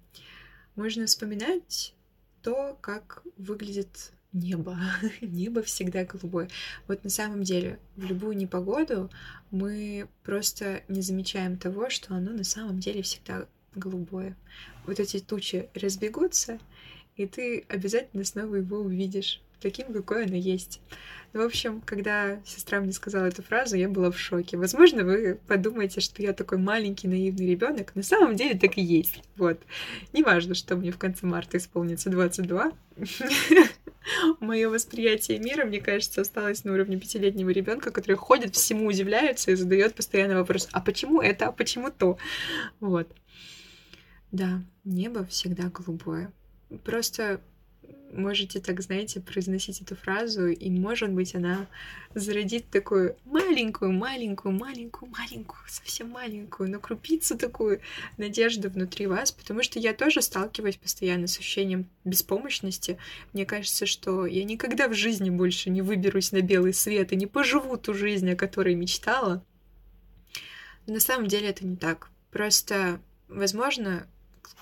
Можно 0.76 1.06
вспоминать 1.06 1.94
то, 2.42 2.76
как 2.80 3.22
выглядит 3.36 4.12
небо. 4.36 4.78
небо 5.20 5.62
всегда 5.62 6.04
голубое. 6.04 6.48
Вот 6.86 7.04
на 7.04 7.10
самом 7.10 7.42
деле, 7.42 7.78
в 7.96 8.04
любую 8.04 8.36
непогоду 8.36 9.10
мы 9.50 10.08
просто 10.24 10.82
не 10.88 11.00
замечаем 11.00 11.56
того, 11.56 11.90
что 11.90 12.14
оно 12.14 12.32
на 12.32 12.44
самом 12.44 12.78
деле 12.78 13.02
всегда 13.02 13.46
голубое. 13.74 14.36
Вот 14.86 15.00
эти 15.00 15.18
тучи 15.18 15.68
разбегутся, 15.74 16.58
и 17.16 17.26
ты 17.26 17.64
обязательно 17.68 18.24
снова 18.24 18.56
его 18.56 18.78
увидишь 18.78 19.40
таким, 19.60 19.92
какой 19.92 20.24
оно 20.24 20.36
есть. 20.36 20.80
Ну, 21.32 21.42
в 21.42 21.46
общем, 21.46 21.80
когда 21.80 22.40
сестра 22.44 22.80
мне 22.80 22.92
сказала 22.92 23.26
эту 23.26 23.42
фразу, 23.42 23.76
я 23.76 23.88
была 23.88 24.10
в 24.10 24.18
шоке. 24.18 24.56
Возможно, 24.56 25.04
вы 25.04 25.38
подумаете, 25.46 26.00
что 26.00 26.22
я 26.22 26.32
такой 26.32 26.58
маленький 26.58 27.08
наивный 27.08 27.50
ребенок. 27.50 27.94
На 27.94 28.02
самом 28.02 28.36
деле 28.36 28.58
так 28.58 28.78
и 28.78 28.82
есть. 28.82 29.22
Вот. 29.36 29.60
Неважно, 30.12 30.54
что 30.54 30.76
мне 30.76 30.90
в 30.90 30.98
конце 30.98 31.26
марта 31.26 31.58
исполнится 31.58 32.10
22. 32.10 32.72
Мое 34.40 34.68
восприятие 34.68 35.38
мира, 35.38 35.64
мне 35.64 35.80
кажется, 35.80 36.20
осталось 36.20 36.64
на 36.64 36.72
уровне 36.72 36.98
пятилетнего 36.98 37.50
ребенка, 37.50 37.90
который 37.90 38.16
ходит, 38.16 38.54
всему 38.54 38.86
удивляется 38.86 39.50
и 39.50 39.54
задает 39.54 39.94
постоянно 39.94 40.36
вопрос: 40.36 40.68
а 40.72 40.80
почему 40.80 41.20
это, 41.20 41.48
а 41.48 41.52
почему 41.52 41.90
то? 41.90 42.18
Вот. 42.80 43.08
Да, 44.32 44.62
небо 44.84 45.24
всегда 45.26 45.70
голубое. 45.70 46.32
Просто 46.84 47.40
можете 48.12 48.60
так, 48.60 48.80
знаете, 48.80 49.20
произносить 49.20 49.80
эту 49.82 49.96
фразу, 49.96 50.46
и, 50.48 50.70
может 50.70 51.10
быть, 51.10 51.34
она 51.34 51.66
зародит 52.14 52.68
такую 52.70 53.16
маленькую, 53.24 53.92
маленькую, 53.92 54.52
маленькую, 54.52 55.10
маленькую, 55.10 55.60
совсем 55.68 56.10
маленькую, 56.10 56.70
но 56.70 56.80
крупицу 56.80 57.36
такую 57.36 57.80
надежду 58.16 58.70
внутри 58.70 59.06
вас, 59.06 59.32
потому 59.32 59.62
что 59.62 59.78
я 59.78 59.92
тоже 59.92 60.22
сталкиваюсь 60.22 60.76
постоянно 60.76 61.26
с 61.26 61.38
ощущением 61.38 61.88
беспомощности. 62.04 62.98
Мне 63.32 63.44
кажется, 63.44 63.86
что 63.86 64.26
я 64.26 64.44
никогда 64.44 64.88
в 64.88 64.94
жизни 64.94 65.30
больше 65.30 65.70
не 65.70 65.82
выберусь 65.82 66.32
на 66.32 66.40
белый 66.40 66.72
свет 66.72 67.12
и 67.12 67.16
не 67.16 67.26
поживу 67.26 67.76
ту 67.76 67.94
жизнь, 67.94 68.30
о 68.30 68.36
которой 68.36 68.74
мечтала. 68.74 69.44
Но 70.86 70.94
на 70.94 71.00
самом 71.00 71.26
деле 71.26 71.48
это 71.48 71.66
не 71.66 71.76
так. 71.76 72.10
Просто, 72.30 73.00
возможно, 73.28 74.06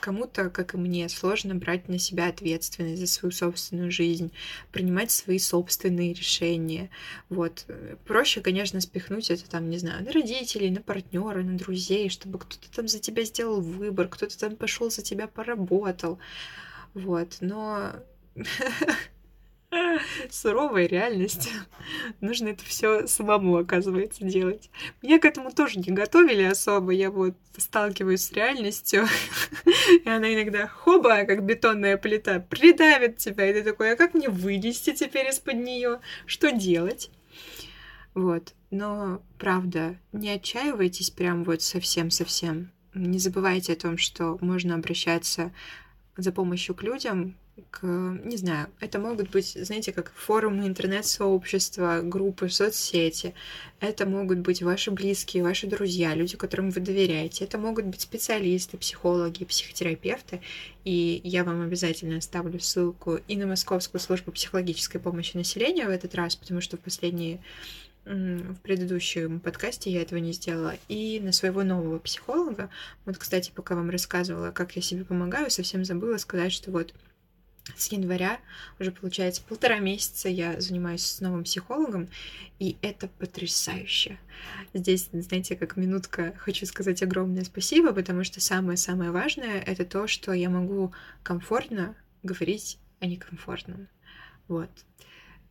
кому-то, 0.00 0.50
как 0.50 0.74
и 0.74 0.76
мне, 0.76 1.08
сложно 1.08 1.54
брать 1.54 1.88
на 1.88 1.98
себя 1.98 2.28
ответственность 2.28 3.00
за 3.00 3.06
свою 3.06 3.32
собственную 3.32 3.90
жизнь, 3.90 4.32
принимать 4.72 5.10
свои 5.10 5.38
собственные 5.38 6.12
решения. 6.12 6.90
Вот. 7.28 7.66
Проще, 8.06 8.40
конечно, 8.40 8.80
спихнуть 8.80 9.30
это 9.30 9.48
там, 9.48 9.70
не 9.70 9.78
знаю, 9.78 10.04
на 10.04 10.12
родителей, 10.12 10.70
на 10.70 10.80
партнера, 10.80 11.42
на 11.42 11.56
друзей, 11.56 12.08
чтобы 12.10 12.38
кто-то 12.38 12.70
там 12.74 12.88
за 12.88 12.98
тебя 12.98 13.24
сделал 13.24 13.60
выбор, 13.60 14.08
кто-то 14.08 14.38
там 14.38 14.56
пошел 14.56 14.90
за 14.90 15.02
тебя 15.02 15.26
поработал. 15.26 16.18
Вот. 16.94 17.38
Но 17.40 17.92
суровая 20.30 20.86
реальность. 20.86 21.50
Нужно 22.20 22.48
это 22.48 22.64
все 22.64 23.06
самому, 23.06 23.56
оказывается, 23.56 24.24
делать. 24.24 24.70
Меня 25.02 25.18
к 25.18 25.24
этому 25.24 25.52
тоже 25.52 25.78
не 25.78 25.92
готовили 25.92 26.42
особо. 26.42 26.92
Я 26.92 27.10
вот 27.10 27.34
сталкиваюсь 27.56 28.22
с 28.22 28.32
реальностью, 28.32 29.06
и 30.04 30.08
она 30.08 30.32
иногда 30.34 30.66
хоба, 30.66 31.24
как 31.24 31.44
бетонная 31.44 31.96
плита, 31.96 32.40
придавит 32.40 33.18
тебя, 33.18 33.48
и 33.48 33.52
ты 33.54 33.62
такой, 33.62 33.92
а 33.92 33.96
как 33.96 34.14
мне 34.14 34.28
вылезти 34.28 34.92
теперь 34.92 35.28
из-под 35.30 35.56
нее? 35.56 36.00
Что 36.26 36.50
делать? 36.50 37.10
Вот. 38.14 38.54
Но, 38.70 39.22
правда, 39.38 39.96
не 40.12 40.30
отчаивайтесь 40.30 41.10
прям 41.10 41.44
вот 41.44 41.62
совсем-совсем. 41.62 42.72
Не 42.92 43.18
забывайте 43.18 43.72
о 43.72 43.76
том, 43.76 43.98
что 43.98 44.38
можно 44.40 44.74
обращаться 44.74 45.52
за 46.16 46.32
помощью 46.32 46.74
к 46.74 46.82
людям, 46.82 47.36
к, 47.70 47.86
не 47.86 48.36
знаю, 48.36 48.68
это 48.80 48.98
могут 48.98 49.30
быть, 49.30 49.52
знаете, 49.52 49.92
как 49.92 50.12
форумы 50.14 50.66
интернет-сообщества, 50.66 52.00
группы, 52.02 52.48
соцсети. 52.48 53.34
Это 53.80 54.06
могут 54.06 54.38
быть 54.38 54.62
ваши 54.62 54.90
близкие, 54.90 55.42
ваши 55.42 55.66
друзья, 55.66 56.14
люди, 56.14 56.36
которым 56.36 56.70
вы 56.70 56.80
доверяете. 56.80 57.44
Это 57.44 57.58
могут 57.58 57.84
быть 57.86 58.00
специалисты, 58.00 58.76
психологи, 58.76 59.44
психотерапевты. 59.44 60.40
И 60.84 61.20
я 61.22 61.44
вам 61.44 61.62
обязательно 61.62 62.18
оставлю 62.18 62.58
ссылку 62.58 63.20
и 63.28 63.36
на 63.36 63.46
Московскую 63.46 64.00
службу 64.00 64.32
психологической 64.32 65.00
помощи 65.00 65.36
населению 65.36 65.86
в 65.86 65.90
этот 65.90 66.14
раз, 66.14 66.34
потому 66.36 66.60
что 66.60 66.76
в 66.76 66.80
последние 66.80 67.40
в 68.04 68.56
предыдущем 68.62 69.40
подкасте 69.40 69.90
я 69.90 70.02
этого 70.02 70.18
не 70.18 70.32
сделала, 70.32 70.74
и 70.88 71.20
на 71.20 71.32
своего 71.32 71.62
нового 71.62 71.98
психолога. 71.98 72.68
Вот, 73.06 73.16
кстати, 73.16 73.50
пока 73.54 73.74
вам 73.74 73.88
рассказывала, 73.88 74.50
как 74.50 74.76
я 74.76 74.82
себе 74.82 75.04
помогаю, 75.04 75.50
совсем 75.50 75.86
забыла 75.86 76.18
сказать, 76.18 76.52
что 76.52 76.70
вот 76.70 76.92
с 77.76 77.90
января, 77.90 78.40
уже 78.78 78.92
получается 78.92 79.42
полтора 79.42 79.78
месяца 79.78 80.28
я 80.28 80.60
занимаюсь 80.60 81.04
с 81.04 81.20
новым 81.20 81.44
психологом, 81.44 82.08
и 82.58 82.76
это 82.82 83.08
потрясающе. 83.08 84.18
Здесь, 84.74 85.08
знаете, 85.12 85.56
как 85.56 85.76
минутка, 85.76 86.34
хочу 86.36 86.66
сказать 86.66 87.02
огромное 87.02 87.44
спасибо, 87.44 87.92
потому 87.92 88.24
что 88.24 88.40
самое-самое 88.40 89.10
важное— 89.10 89.60
это 89.66 89.84
то, 89.84 90.06
что 90.06 90.32
я 90.32 90.50
могу 90.50 90.92
комфортно 91.22 91.96
говорить 92.22 92.78
о 93.00 93.06
некомфортном. 93.06 93.88
Вот. 94.48 94.70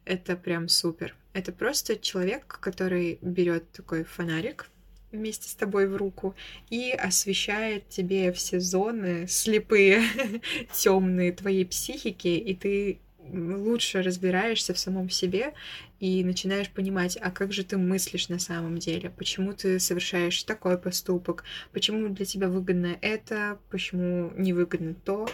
Это 0.06 0.36
прям 0.36 0.68
супер. 0.68 1.16
Это 1.34 1.52
просто 1.52 1.98
человек, 1.98 2.46
который 2.46 3.18
берет 3.22 3.72
такой 3.72 4.04
фонарик, 4.04 4.70
вместе 5.14 5.48
с 5.48 5.56
тобой 5.56 5.88
в 5.88 5.96
руку 5.96 6.36
и 6.70 6.92
освещает 6.92 7.88
тебе 7.88 8.32
все 8.34 8.60
зоны 8.60 9.28
слепые, 9.28 10.04
темные 10.74 11.32
твоей 11.32 11.66
психики, 11.66 12.28
и 12.28 12.54
ты 12.56 13.00
лучше 13.32 14.02
разбираешься 14.02 14.74
в 14.74 14.80
самом 14.80 15.10
себе 15.10 15.54
и 16.00 16.24
начинаешь 16.24 16.70
понимать, 16.70 17.18
а 17.22 17.32
как 17.32 17.54
же 17.54 17.64
ты 17.64 17.78
мыслишь 17.78 18.30
на 18.30 18.40
самом 18.40 18.78
деле, 18.78 19.10
почему 19.10 19.54
ты 19.54 19.80
совершаешь 19.80 20.44
такой 20.44 20.78
поступок, 20.78 21.44
почему 21.72 22.10
для 22.10 22.26
тебя 22.26 22.50
выгодно 22.50 22.98
это, 23.02 23.60
почему 23.70 24.32
невыгодно 24.36 24.94
то. 24.94 25.30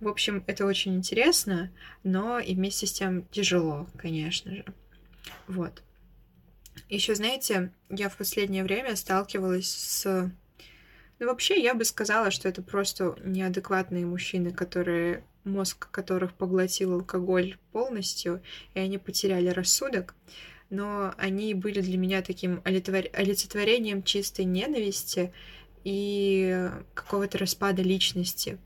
В 0.00 0.08
общем, 0.08 0.44
это 0.46 0.64
очень 0.64 0.96
интересно, 0.96 1.70
но 2.02 2.38
и 2.38 2.54
вместе 2.54 2.86
с 2.86 2.92
тем 2.92 3.24
тяжело, 3.30 3.88
конечно 3.96 4.54
же. 4.54 4.64
Вот. 5.46 5.82
Еще, 6.88 7.14
знаете, 7.14 7.72
я 7.88 8.08
в 8.08 8.16
последнее 8.16 8.64
время 8.64 8.96
сталкивалась 8.96 9.68
с... 9.68 10.30
Ну, 11.18 11.26
вообще, 11.26 11.60
я 11.60 11.74
бы 11.74 11.84
сказала, 11.84 12.30
что 12.30 12.48
это 12.48 12.62
просто 12.62 13.16
неадекватные 13.24 14.06
мужчины, 14.06 14.52
которые 14.52 15.24
мозг 15.44 15.90
которых 15.90 16.34
поглотил 16.34 16.94
алкоголь 16.94 17.56
полностью, 17.72 18.42
и 18.74 18.80
они 18.80 18.98
потеряли 18.98 19.48
рассудок. 19.48 20.14
Но 20.70 21.14
они 21.16 21.54
были 21.54 21.80
для 21.80 21.96
меня 21.96 22.22
таким 22.22 22.60
олицетворением 22.64 24.02
чистой 24.02 24.44
ненависти 24.44 25.32
и 25.82 26.70
какого-то 26.94 27.38
распада 27.38 27.82
личности. 27.82 28.58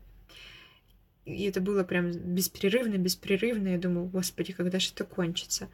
И 1.25 1.43
это 1.45 1.61
было 1.61 1.85
прям 1.85 2.11
беспрерывно, 2.11 2.97
беспрерывно. 2.97 3.69
Я 3.69 3.77
думаю, 3.77 4.07
господи, 4.07 4.51
когда 4.51 4.79
же 4.79 4.91
это 4.93 5.05
кончится? 5.05 5.69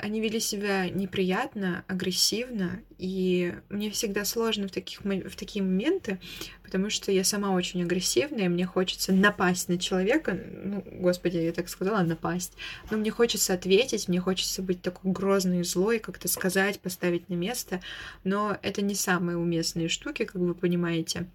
Они 0.00 0.20
вели 0.20 0.40
себя 0.40 0.88
неприятно, 0.88 1.84
агрессивно, 1.86 2.80
и 2.98 3.54
мне 3.68 3.90
всегда 3.90 4.24
сложно 4.24 4.68
в, 4.68 4.70
таких, 4.70 5.00
в 5.00 5.36
такие 5.36 5.62
моменты, 5.62 6.20
потому 6.62 6.90
что 6.90 7.12
я 7.12 7.24
сама 7.24 7.50
очень 7.52 7.82
агрессивная, 7.82 8.48
мне 8.48 8.66
хочется 8.66 9.12
напасть 9.12 9.68
на 9.68 9.78
человека, 9.78 10.38
ну, 10.64 10.84
господи, 10.92 11.38
я 11.38 11.52
так 11.52 11.68
сказала, 11.68 12.02
напасть, 12.02 12.52
но 12.90 12.96
мне 12.96 13.10
хочется 13.10 13.54
ответить, 13.54 14.08
мне 14.08 14.20
хочется 14.20 14.62
быть 14.62 14.82
такой 14.82 15.12
грозной 15.12 15.60
и 15.60 15.64
злой, 15.64 15.98
как-то 15.98 16.28
сказать, 16.28 16.80
поставить 16.80 17.28
на 17.28 17.34
место, 17.34 17.80
но 18.24 18.56
это 18.62 18.82
не 18.82 18.94
самые 18.94 19.36
уместные 19.36 19.88
штуки, 19.88 20.24
как 20.24 20.36
вы 20.36 20.54
понимаете 20.54 21.26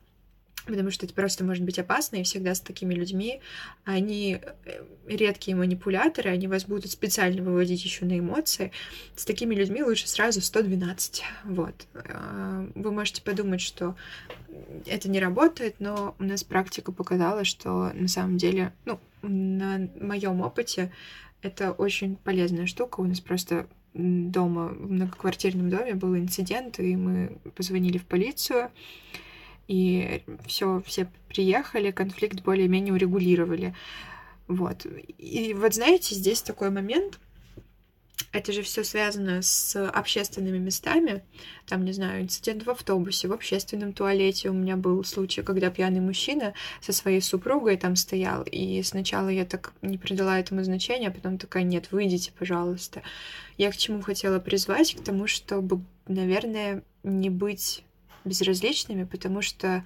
потому 0.68 0.92
что 0.92 1.06
это 1.06 1.16
просто 1.16 1.44
может 1.44 1.64
быть 1.64 1.80
опасно, 1.80 2.18
и 2.18 2.24
всегда 2.24 2.54
с 2.54 2.62
такими 2.62 2.94
людьми 2.94 3.42
они 3.86 4.40
э, 4.66 4.84
редкие 5.08 5.56
манипуляторы, 5.56 6.30
они 6.30 6.48
вас 6.48 6.66
будут 6.66 6.92
специально 6.92 7.42
выводить 7.42 7.84
еще 7.84 8.06
на 8.06 8.20
эмоции. 8.20 8.72
С 9.16 9.26
такими 9.26 9.56
людьми 9.56 9.82
лучше 9.82 10.08
сразу 10.08 10.42
112. 10.42 11.24
Вот. 11.46 11.88
А, 11.94 12.68
вы 12.76 12.92
можете 12.92 13.22
подумать, 13.22 13.62
что 13.62 13.96
это 14.86 15.10
не 15.10 15.20
работает, 15.20 15.76
но 15.80 16.16
у 16.20 16.24
нас 16.24 16.44
практика 16.44 16.92
показала, 16.92 17.44
что 17.44 17.92
на 17.94 18.08
самом 18.08 18.38
деле, 18.38 18.74
ну, 18.86 19.00
на 19.22 19.90
моем 20.00 20.42
опыте 20.42 20.92
это 21.42 21.72
очень 21.72 22.16
полезная 22.16 22.68
штука. 22.68 23.00
У 23.00 23.06
нас 23.06 23.20
просто 23.20 23.68
дома, 23.94 24.68
в 24.68 24.92
многоквартирном 24.92 25.70
доме 25.70 25.96
был 25.96 26.16
инцидент, 26.16 26.80
и 26.80 26.96
мы 26.96 27.38
позвонили 27.56 27.98
в 27.98 28.06
полицию, 28.06 28.72
и 29.68 30.24
все, 30.46 30.82
все 30.86 31.08
приехали, 31.28 31.92
конфликт 31.92 32.42
более-менее 32.42 32.94
урегулировали. 32.94 33.76
Вот. 34.48 34.86
И 35.18 35.54
вот 35.54 35.74
знаете, 35.74 36.16
здесь 36.16 36.42
такой 36.42 36.70
момент, 36.70 37.20
это 38.32 38.52
же 38.52 38.62
все 38.62 38.84
связано 38.84 39.42
с 39.42 39.76
общественными 39.90 40.58
местами. 40.58 41.24
Там, 41.66 41.86
не 41.86 41.92
знаю, 41.92 42.22
инцидент 42.22 42.64
в 42.64 42.70
автобусе, 42.70 43.28
в 43.28 43.34
общественном 43.34 43.94
туалете. 43.94 44.50
У 44.50 44.54
меня 44.54 44.76
был 44.76 45.04
случай, 45.04 45.44
когда 45.44 45.70
пьяный 45.70 46.02
мужчина 46.02 46.54
со 46.82 46.94
своей 46.94 47.22
супругой 47.22 47.78
там 47.78 47.96
стоял. 47.96 48.44
И 48.44 48.82
сначала 48.84 49.30
я 49.30 49.46
так 49.46 49.74
не 49.82 49.98
придала 49.98 50.40
этому 50.40 50.64
значения, 50.64 51.10
а 51.10 51.12
потом 51.12 51.38
такая, 51.38 51.64
нет, 51.64 51.92
выйдите, 51.92 52.32
пожалуйста. 52.38 53.02
Я 53.58 53.72
к 53.72 53.78
чему 53.78 54.02
хотела 54.02 54.40
призвать? 54.40 54.96
К 54.96 55.04
тому, 55.04 55.28
чтобы, 55.28 55.82
наверное, 56.08 56.84
не 57.04 57.30
быть 57.30 57.84
безразличными, 58.28 59.04
потому 59.06 59.42
что 59.42 59.84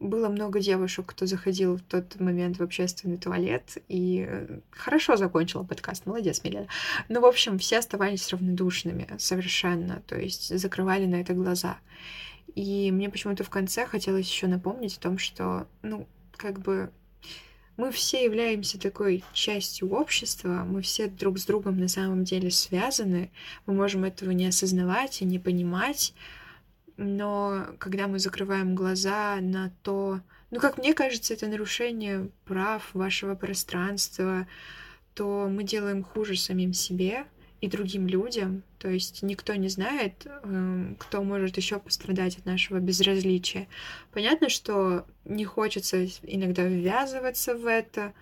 было 0.00 0.28
много 0.28 0.60
девушек, 0.60 1.06
кто 1.06 1.26
заходил 1.26 1.76
в 1.76 1.82
тот 1.82 2.20
момент 2.20 2.58
в 2.58 2.62
общественный 2.62 3.16
туалет 3.16 3.78
и 3.88 4.26
э, 4.28 4.60
хорошо 4.70 5.16
закончила 5.16 5.62
подкаст, 5.62 6.06
молодец, 6.06 6.42
Милена. 6.44 6.66
Ну, 7.08 7.20
в 7.20 7.26
общем, 7.26 7.58
все 7.58 7.78
оставались 7.78 8.28
равнодушными 8.30 9.08
совершенно, 9.18 10.02
то 10.06 10.18
есть 10.18 10.56
закрывали 10.58 11.06
на 11.06 11.16
это 11.16 11.32
глаза. 11.32 11.78
И 12.54 12.90
мне 12.92 13.08
почему-то 13.08 13.44
в 13.44 13.50
конце 13.50 13.86
хотелось 13.86 14.28
еще 14.28 14.46
напомнить 14.46 14.96
о 14.98 15.00
том, 15.00 15.18
что, 15.18 15.66
ну, 15.82 16.06
как 16.36 16.60
бы 16.60 16.90
мы 17.76 17.90
все 17.90 18.24
являемся 18.24 18.78
такой 18.78 19.24
частью 19.32 19.90
общества, 19.92 20.64
мы 20.64 20.82
все 20.82 21.08
друг 21.08 21.38
с 21.38 21.46
другом 21.46 21.78
на 21.78 21.88
самом 21.88 22.24
деле 22.24 22.50
связаны, 22.50 23.30
мы 23.66 23.74
можем 23.74 24.04
этого 24.04 24.30
не 24.30 24.46
осознавать 24.46 25.22
и 25.22 25.24
не 25.24 25.38
понимать, 25.38 26.14
но 26.96 27.66
когда 27.78 28.06
мы 28.06 28.18
закрываем 28.18 28.74
глаза 28.74 29.38
на 29.40 29.72
то, 29.82 30.20
ну, 30.50 30.60
как 30.60 30.78
мне 30.78 30.94
кажется, 30.94 31.34
это 31.34 31.46
нарушение 31.46 32.30
прав 32.44 32.88
вашего 32.94 33.34
пространства, 33.34 34.46
то 35.14 35.48
мы 35.48 35.64
делаем 35.64 36.02
хуже 36.02 36.36
самим 36.36 36.72
себе 36.72 37.26
и 37.60 37.68
другим 37.68 38.06
людям. 38.06 38.62
То 38.78 38.88
есть 38.88 39.22
никто 39.22 39.54
не 39.54 39.68
знает, 39.68 40.26
эм, 40.26 40.96
кто 40.98 41.22
может 41.22 41.56
еще 41.56 41.78
пострадать 41.78 42.38
от 42.38 42.44
нашего 42.44 42.78
безразличия. 42.78 43.68
Понятно, 44.12 44.48
что 44.48 45.06
не 45.24 45.44
хочется 45.44 46.06
иногда 46.22 46.64
ввязываться 46.64 47.54
в 47.54 47.66
это, 47.66 48.12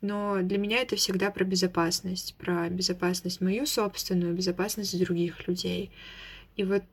но 0.00 0.40
для 0.42 0.58
меня 0.58 0.82
это 0.82 0.96
всегда 0.96 1.30
про 1.30 1.44
безопасность, 1.44 2.36
про 2.36 2.68
безопасность 2.68 3.40
мою 3.40 3.66
собственную, 3.66 4.34
безопасность 4.34 4.98
других 4.98 5.48
людей. 5.48 5.90
И 6.56 6.64
вот 6.64 6.84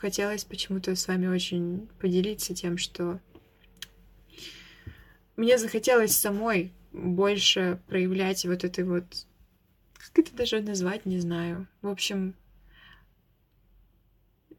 хотелось 0.00 0.44
почему-то 0.44 0.96
с 0.96 1.06
вами 1.06 1.26
очень 1.26 1.88
поделиться 2.00 2.54
тем, 2.54 2.78
что 2.78 3.20
мне 5.36 5.58
захотелось 5.58 6.16
самой 6.16 6.72
больше 6.92 7.80
проявлять 7.86 8.44
вот 8.44 8.64
этой 8.64 8.84
вот... 8.84 9.04
Как 9.94 10.18
это 10.18 10.34
даже 10.34 10.60
назвать, 10.60 11.06
не 11.06 11.20
знаю. 11.20 11.68
В 11.82 11.88
общем, 11.88 12.34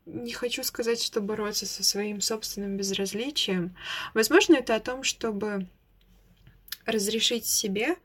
не 0.06 0.32
хочу 0.32 0.64
сказать, 0.64 1.02
что 1.02 1.22
бороться 1.22 1.66
со 1.66 1.84
своим 1.84 2.22
собственным 2.22 2.78
безразличием. 2.78 3.76
Возможно, 4.14 4.56
это 4.56 4.76
о 4.76 4.80
том, 4.80 5.04
чтобы 5.04 5.68
разрешить 6.86 7.46
себе 7.46 7.96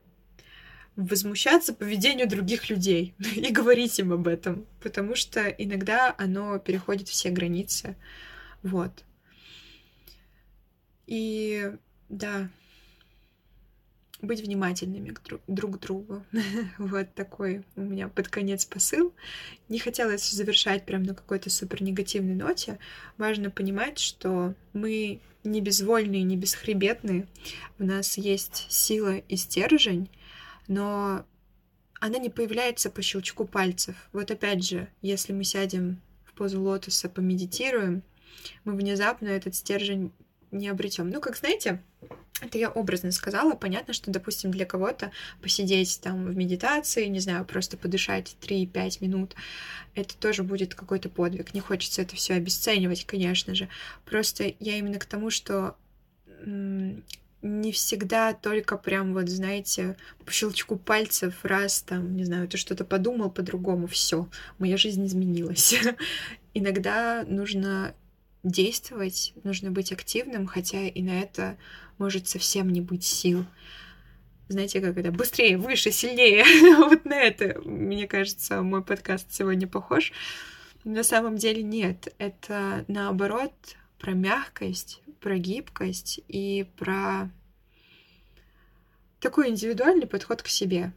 возмущаться 0.97 1.73
поведению 1.73 2.27
других 2.27 2.69
людей 2.69 3.13
и 3.35 3.53
говорить 3.53 3.97
им 3.99 4.11
об 4.11 4.27
этом, 4.27 4.65
потому 4.81 5.15
что 5.15 5.47
иногда 5.47 6.13
оно 6.17 6.59
переходит 6.59 7.07
все 7.07 7.29
границы. 7.29 7.95
Вот. 8.63 9.05
И 11.05 11.71
да, 12.09 12.49
быть 14.21 14.41
внимательными 14.41 15.11
к 15.11 15.21
друг, 15.23 15.41
друг 15.47 15.79
другу. 15.79 16.25
вот 16.79 17.13
такой 17.13 17.63
у 17.75 17.81
меня 17.81 18.07
под 18.07 18.27
конец 18.27 18.65
посыл. 18.65 19.13
Не 19.69 19.77
хотелось 19.77 20.29
завершать 20.29 20.85
прям 20.85 21.03
на 21.03 21.13
какой-то 21.13 21.51
супер 21.51 21.83
негативной 21.83 22.35
ноте. 22.35 22.79
Важно 23.17 23.51
понимать, 23.51 23.99
что 23.99 24.55
мы 24.73 25.21
не 25.43 25.61
безвольные, 25.61 26.23
не 26.23 26.35
бесхребетные. 26.35 27.27
У 27.77 27.85
нас 27.85 28.17
есть 28.17 28.65
сила 28.69 29.17
и 29.17 29.35
стержень, 29.35 30.09
но 30.67 31.25
она 31.99 32.19
не 32.19 32.29
появляется 32.29 32.89
по 32.89 33.01
щелчку 33.01 33.45
пальцев. 33.45 33.95
Вот 34.13 34.29
опять 34.31 34.63
же, 34.63 34.87
если 35.01 35.33
мы 35.33 35.43
сядем 35.43 36.01
в 36.25 36.33
позу 36.33 36.61
лотоса, 36.61 37.09
помедитируем, 37.09 38.03
мы 38.63 38.75
внезапно 38.75 39.27
этот 39.27 39.55
стержень 39.55 40.11
не 40.51 40.69
обретем. 40.69 41.09
Ну, 41.09 41.19
как 41.19 41.35
знаете, 41.35 41.81
это 42.39 42.57
я 42.57 42.69
образно 42.69 43.11
сказала. 43.11 43.55
Понятно, 43.55 43.93
что, 43.93 44.11
допустим, 44.11 44.51
для 44.51 44.65
кого-то 44.65 45.11
посидеть 45.41 45.99
там 46.01 46.25
в 46.25 46.35
медитации, 46.35 47.05
не 47.07 47.19
знаю, 47.19 47.45
просто 47.45 47.77
подышать 47.77 48.37
3-5 48.41 48.97
минут, 49.01 49.35
это 49.95 50.15
тоже 50.15 50.43
будет 50.43 50.75
какой-то 50.75 51.09
подвиг. 51.09 51.53
Не 51.53 51.61
хочется 51.61 52.03
это 52.03 52.15
все 52.15 52.35
обесценивать, 52.35 53.05
конечно 53.05 53.55
же. 53.55 53.67
Просто 54.05 54.53
я 54.59 54.77
именно 54.77 54.99
к 54.99 55.05
тому, 55.05 55.31
что 55.31 55.75
не 57.47 57.71
всегда 57.71 58.33
только 58.33 58.77
прям 58.77 59.13
вот, 59.13 59.29
знаете, 59.29 59.97
по 60.25 60.31
щелчку 60.31 60.77
пальцев 60.77 61.33
раз 61.43 61.81
там, 61.81 62.15
не 62.15 62.23
знаю, 62.23 62.47
ты 62.47 62.57
что-то 62.57 62.85
подумал 62.85 63.31
по-другому, 63.31 63.87
все, 63.87 64.27
моя 64.59 64.77
жизнь 64.77 65.05
изменилась. 65.05 65.75
Иногда 66.53 67.23
нужно 67.27 67.95
действовать, 68.43 69.33
нужно 69.43 69.71
быть 69.71 69.91
активным, 69.91 70.47
хотя 70.47 70.87
и 70.87 71.01
на 71.01 71.19
это 71.21 71.57
может 71.97 72.27
совсем 72.27 72.69
не 72.69 72.81
быть 72.81 73.03
сил. 73.03 73.45
Знаете, 74.49 74.79
как 74.79 74.97
это? 74.97 75.11
Быстрее, 75.11 75.57
выше, 75.57 75.91
сильнее. 75.91 76.45
вот 76.77 77.03
на 77.05 77.15
это, 77.15 77.59
мне 77.61 78.07
кажется, 78.07 78.61
мой 78.61 78.83
подкаст 78.83 79.33
сегодня 79.33 79.67
похож. 79.67 80.13
На 80.85 81.03
самом 81.03 81.35
деле 81.35 81.63
нет. 81.63 82.13
Это 82.17 82.85
наоборот 82.87 83.51
про 83.99 84.13
мягкость, 84.13 85.01
про 85.19 85.37
гибкость 85.37 86.19
и 86.27 86.67
про 86.77 87.29
такой 89.19 89.49
индивидуальный 89.49 90.07
подход 90.07 90.41
к 90.41 90.47
себе 90.47 90.93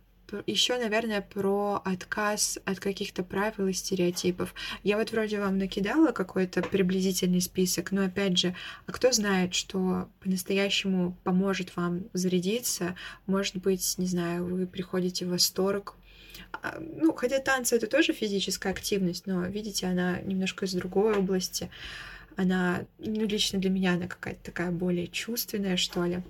еще, 0.47 0.79
наверное, 0.79 1.21
про 1.21 1.81
отказ 1.85 2.59
от 2.65 2.81
каких-то 2.81 3.23
правил 3.23 3.67
и 3.69 3.73
стереотипов. 3.73 4.55
Я 4.83 4.97
вот 4.97 5.11
вроде 5.13 5.41
вам 5.41 5.59
накидала 5.59 6.13
какой-то 6.13 6.63
приблизительный 6.63 7.41
список, 7.41 7.93
но 7.93 8.05
опять 8.05 8.39
же, 8.39 8.55
а 8.87 8.93
кто 8.93 9.13
знает, 9.13 9.55
что 9.55 10.09
по-настоящему 10.21 11.17
поможет 11.25 11.77
вам 11.77 12.05
зарядиться? 12.13 12.97
Может 13.27 13.57
быть, 13.57 13.97
не 13.99 14.07
знаю, 14.07 14.45
вы 14.47 14.67
приходите 14.67 15.27
в 15.27 15.31
восторг 15.31 15.95
а, 16.53 16.79
ну, 16.81 17.13
хотя 17.13 17.39
танцы 17.39 17.77
это 17.77 17.87
тоже 17.87 18.13
физическая 18.13 18.73
активность, 18.73 19.27
но, 19.27 19.45
видите, 19.47 19.87
она 19.87 20.21
немножко 20.21 20.65
из 20.65 20.73
другой 20.73 21.15
области. 21.17 21.71
Она, 22.41 22.87
ну, 22.97 23.27
лично 23.27 23.59
для 23.59 23.69
меня 23.69 23.93
она 23.93 24.07
какая-то 24.07 24.43
такая 24.43 24.71
более 24.71 25.09
чувственная, 25.09 25.77
что 25.77 26.07
ли. 26.07 26.23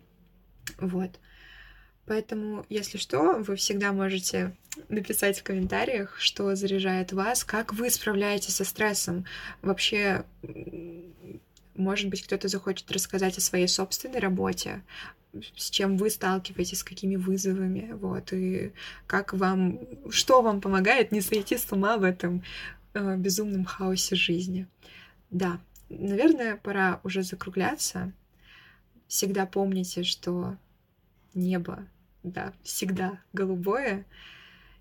Вот. 0.78 1.20
Поэтому, 2.04 2.66
если 2.68 2.98
что, 2.98 3.34
вы 3.38 3.54
всегда 3.54 3.92
можете 3.92 4.56
написать 4.88 5.38
в 5.38 5.44
комментариях, 5.44 6.18
что 6.18 6.52
заряжает 6.56 7.12
вас, 7.12 7.44
как 7.44 7.72
вы 7.72 7.90
справляетесь 7.90 8.56
со 8.56 8.64
стрессом. 8.64 9.24
Вообще, 9.62 10.24
может 11.76 12.10
быть, 12.10 12.22
кто-то 12.22 12.48
захочет 12.48 12.90
рассказать 12.90 13.38
о 13.38 13.40
своей 13.40 13.68
собственной 13.68 14.18
работе, 14.18 14.82
с 15.56 15.70
чем 15.70 15.96
вы 15.96 16.10
сталкиваетесь, 16.10 16.80
с 16.80 16.84
какими 16.84 17.14
вызовами, 17.14 17.92
вот, 17.92 18.32
и 18.32 18.72
как 19.06 19.32
вам, 19.32 19.78
что 20.10 20.42
вам 20.42 20.60
помогает 20.60 21.12
не 21.12 21.20
сойти 21.20 21.56
с 21.56 21.70
ума 21.70 21.98
в 21.98 22.02
этом 22.02 22.42
э, 22.94 23.16
безумном 23.16 23.64
хаосе 23.64 24.16
жизни. 24.16 24.66
Да, 25.30 25.60
наверное, 25.90 26.56
пора 26.56 27.00
уже 27.04 27.22
закругляться. 27.22 28.12
Всегда 29.06 29.44
помните, 29.44 30.02
что 30.04 30.56
небо 31.34 31.86
да, 32.22 32.52
всегда 32.62 33.20
голубое. 33.32 34.04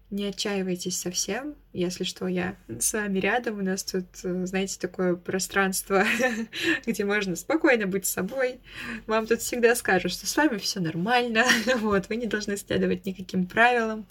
Не 0.10 0.26
отчаивайтесь 0.26 1.00
совсем. 1.00 1.56
Если 1.72 2.04
что, 2.04 2.28
я 2.28 2.56
с 2.68 2.94
вами 2.94 3.20
рядом. 3.20 3.60
У 3.60 3.62
нас 3.62 3.84
тут, 3.84 4.06
знаете, 4.14 4.80
такое 4.80 5.16
пространство, 5.16 6.04
где 6.88 7.06
можно 7.06 7.36
спокойно 7.36 7.86
быть 7.86 8.08
собой. 8.08 8.60
Вам 9.06 9.28
тут 9.28 9.42
всегда 9.42 9.76
скажут, 9.76 10.12
что 10.12 10.26
с 10.26 10.36
вами 10.36 10.58
все 10.58 10.80
нормально. 10.80 11.46
вот, 11.78 12.10
вы 12.10 12.16
не 12.16 12.26
должны 12.26 12.58
следовать 12.58 13.06
никаким 13.06 13.46
правилам. 13.46 14.08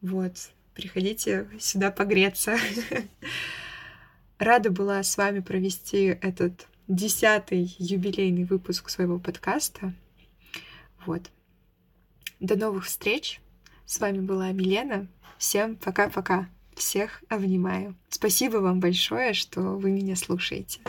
Вот, 0.00 0.34
приходите 0.74 1.48
сюда 1.58 1.90
погреться. 1.90 2.56
Рада 4.38 4.70
была 4.70 5.02
с 5.02 5.16
вами 5.16 5.40
провести 5.40 6.04
этот 6.20 6.66
десятый 6.88 7.74
юбилейный 7.78 8.44
выпуск 8.44 8.90
своего 8.90 9.18
подкаста. 9.18 9.94
Вот. 11.06 11.30
До 12.38 12.56
новых 12.56 12.84
встреч. 12.84 13.40
С 13.86 13.98
вами 13.98 14.20
была 14.20 14.52
Милена. 14.52 15.06
Всем 15.38 15.76
пока-пока. 15.76 16.48
Всех 16.74 17.24
обнимаю. 17.28 17.96
Спасибо 18.10 18.58
вам 18.58 18.80
большое, 18.80 19.32
что 19.32 19.60
вы 19.60 19.90
меня 19.90 20.16
слушаете. 20.16 20.80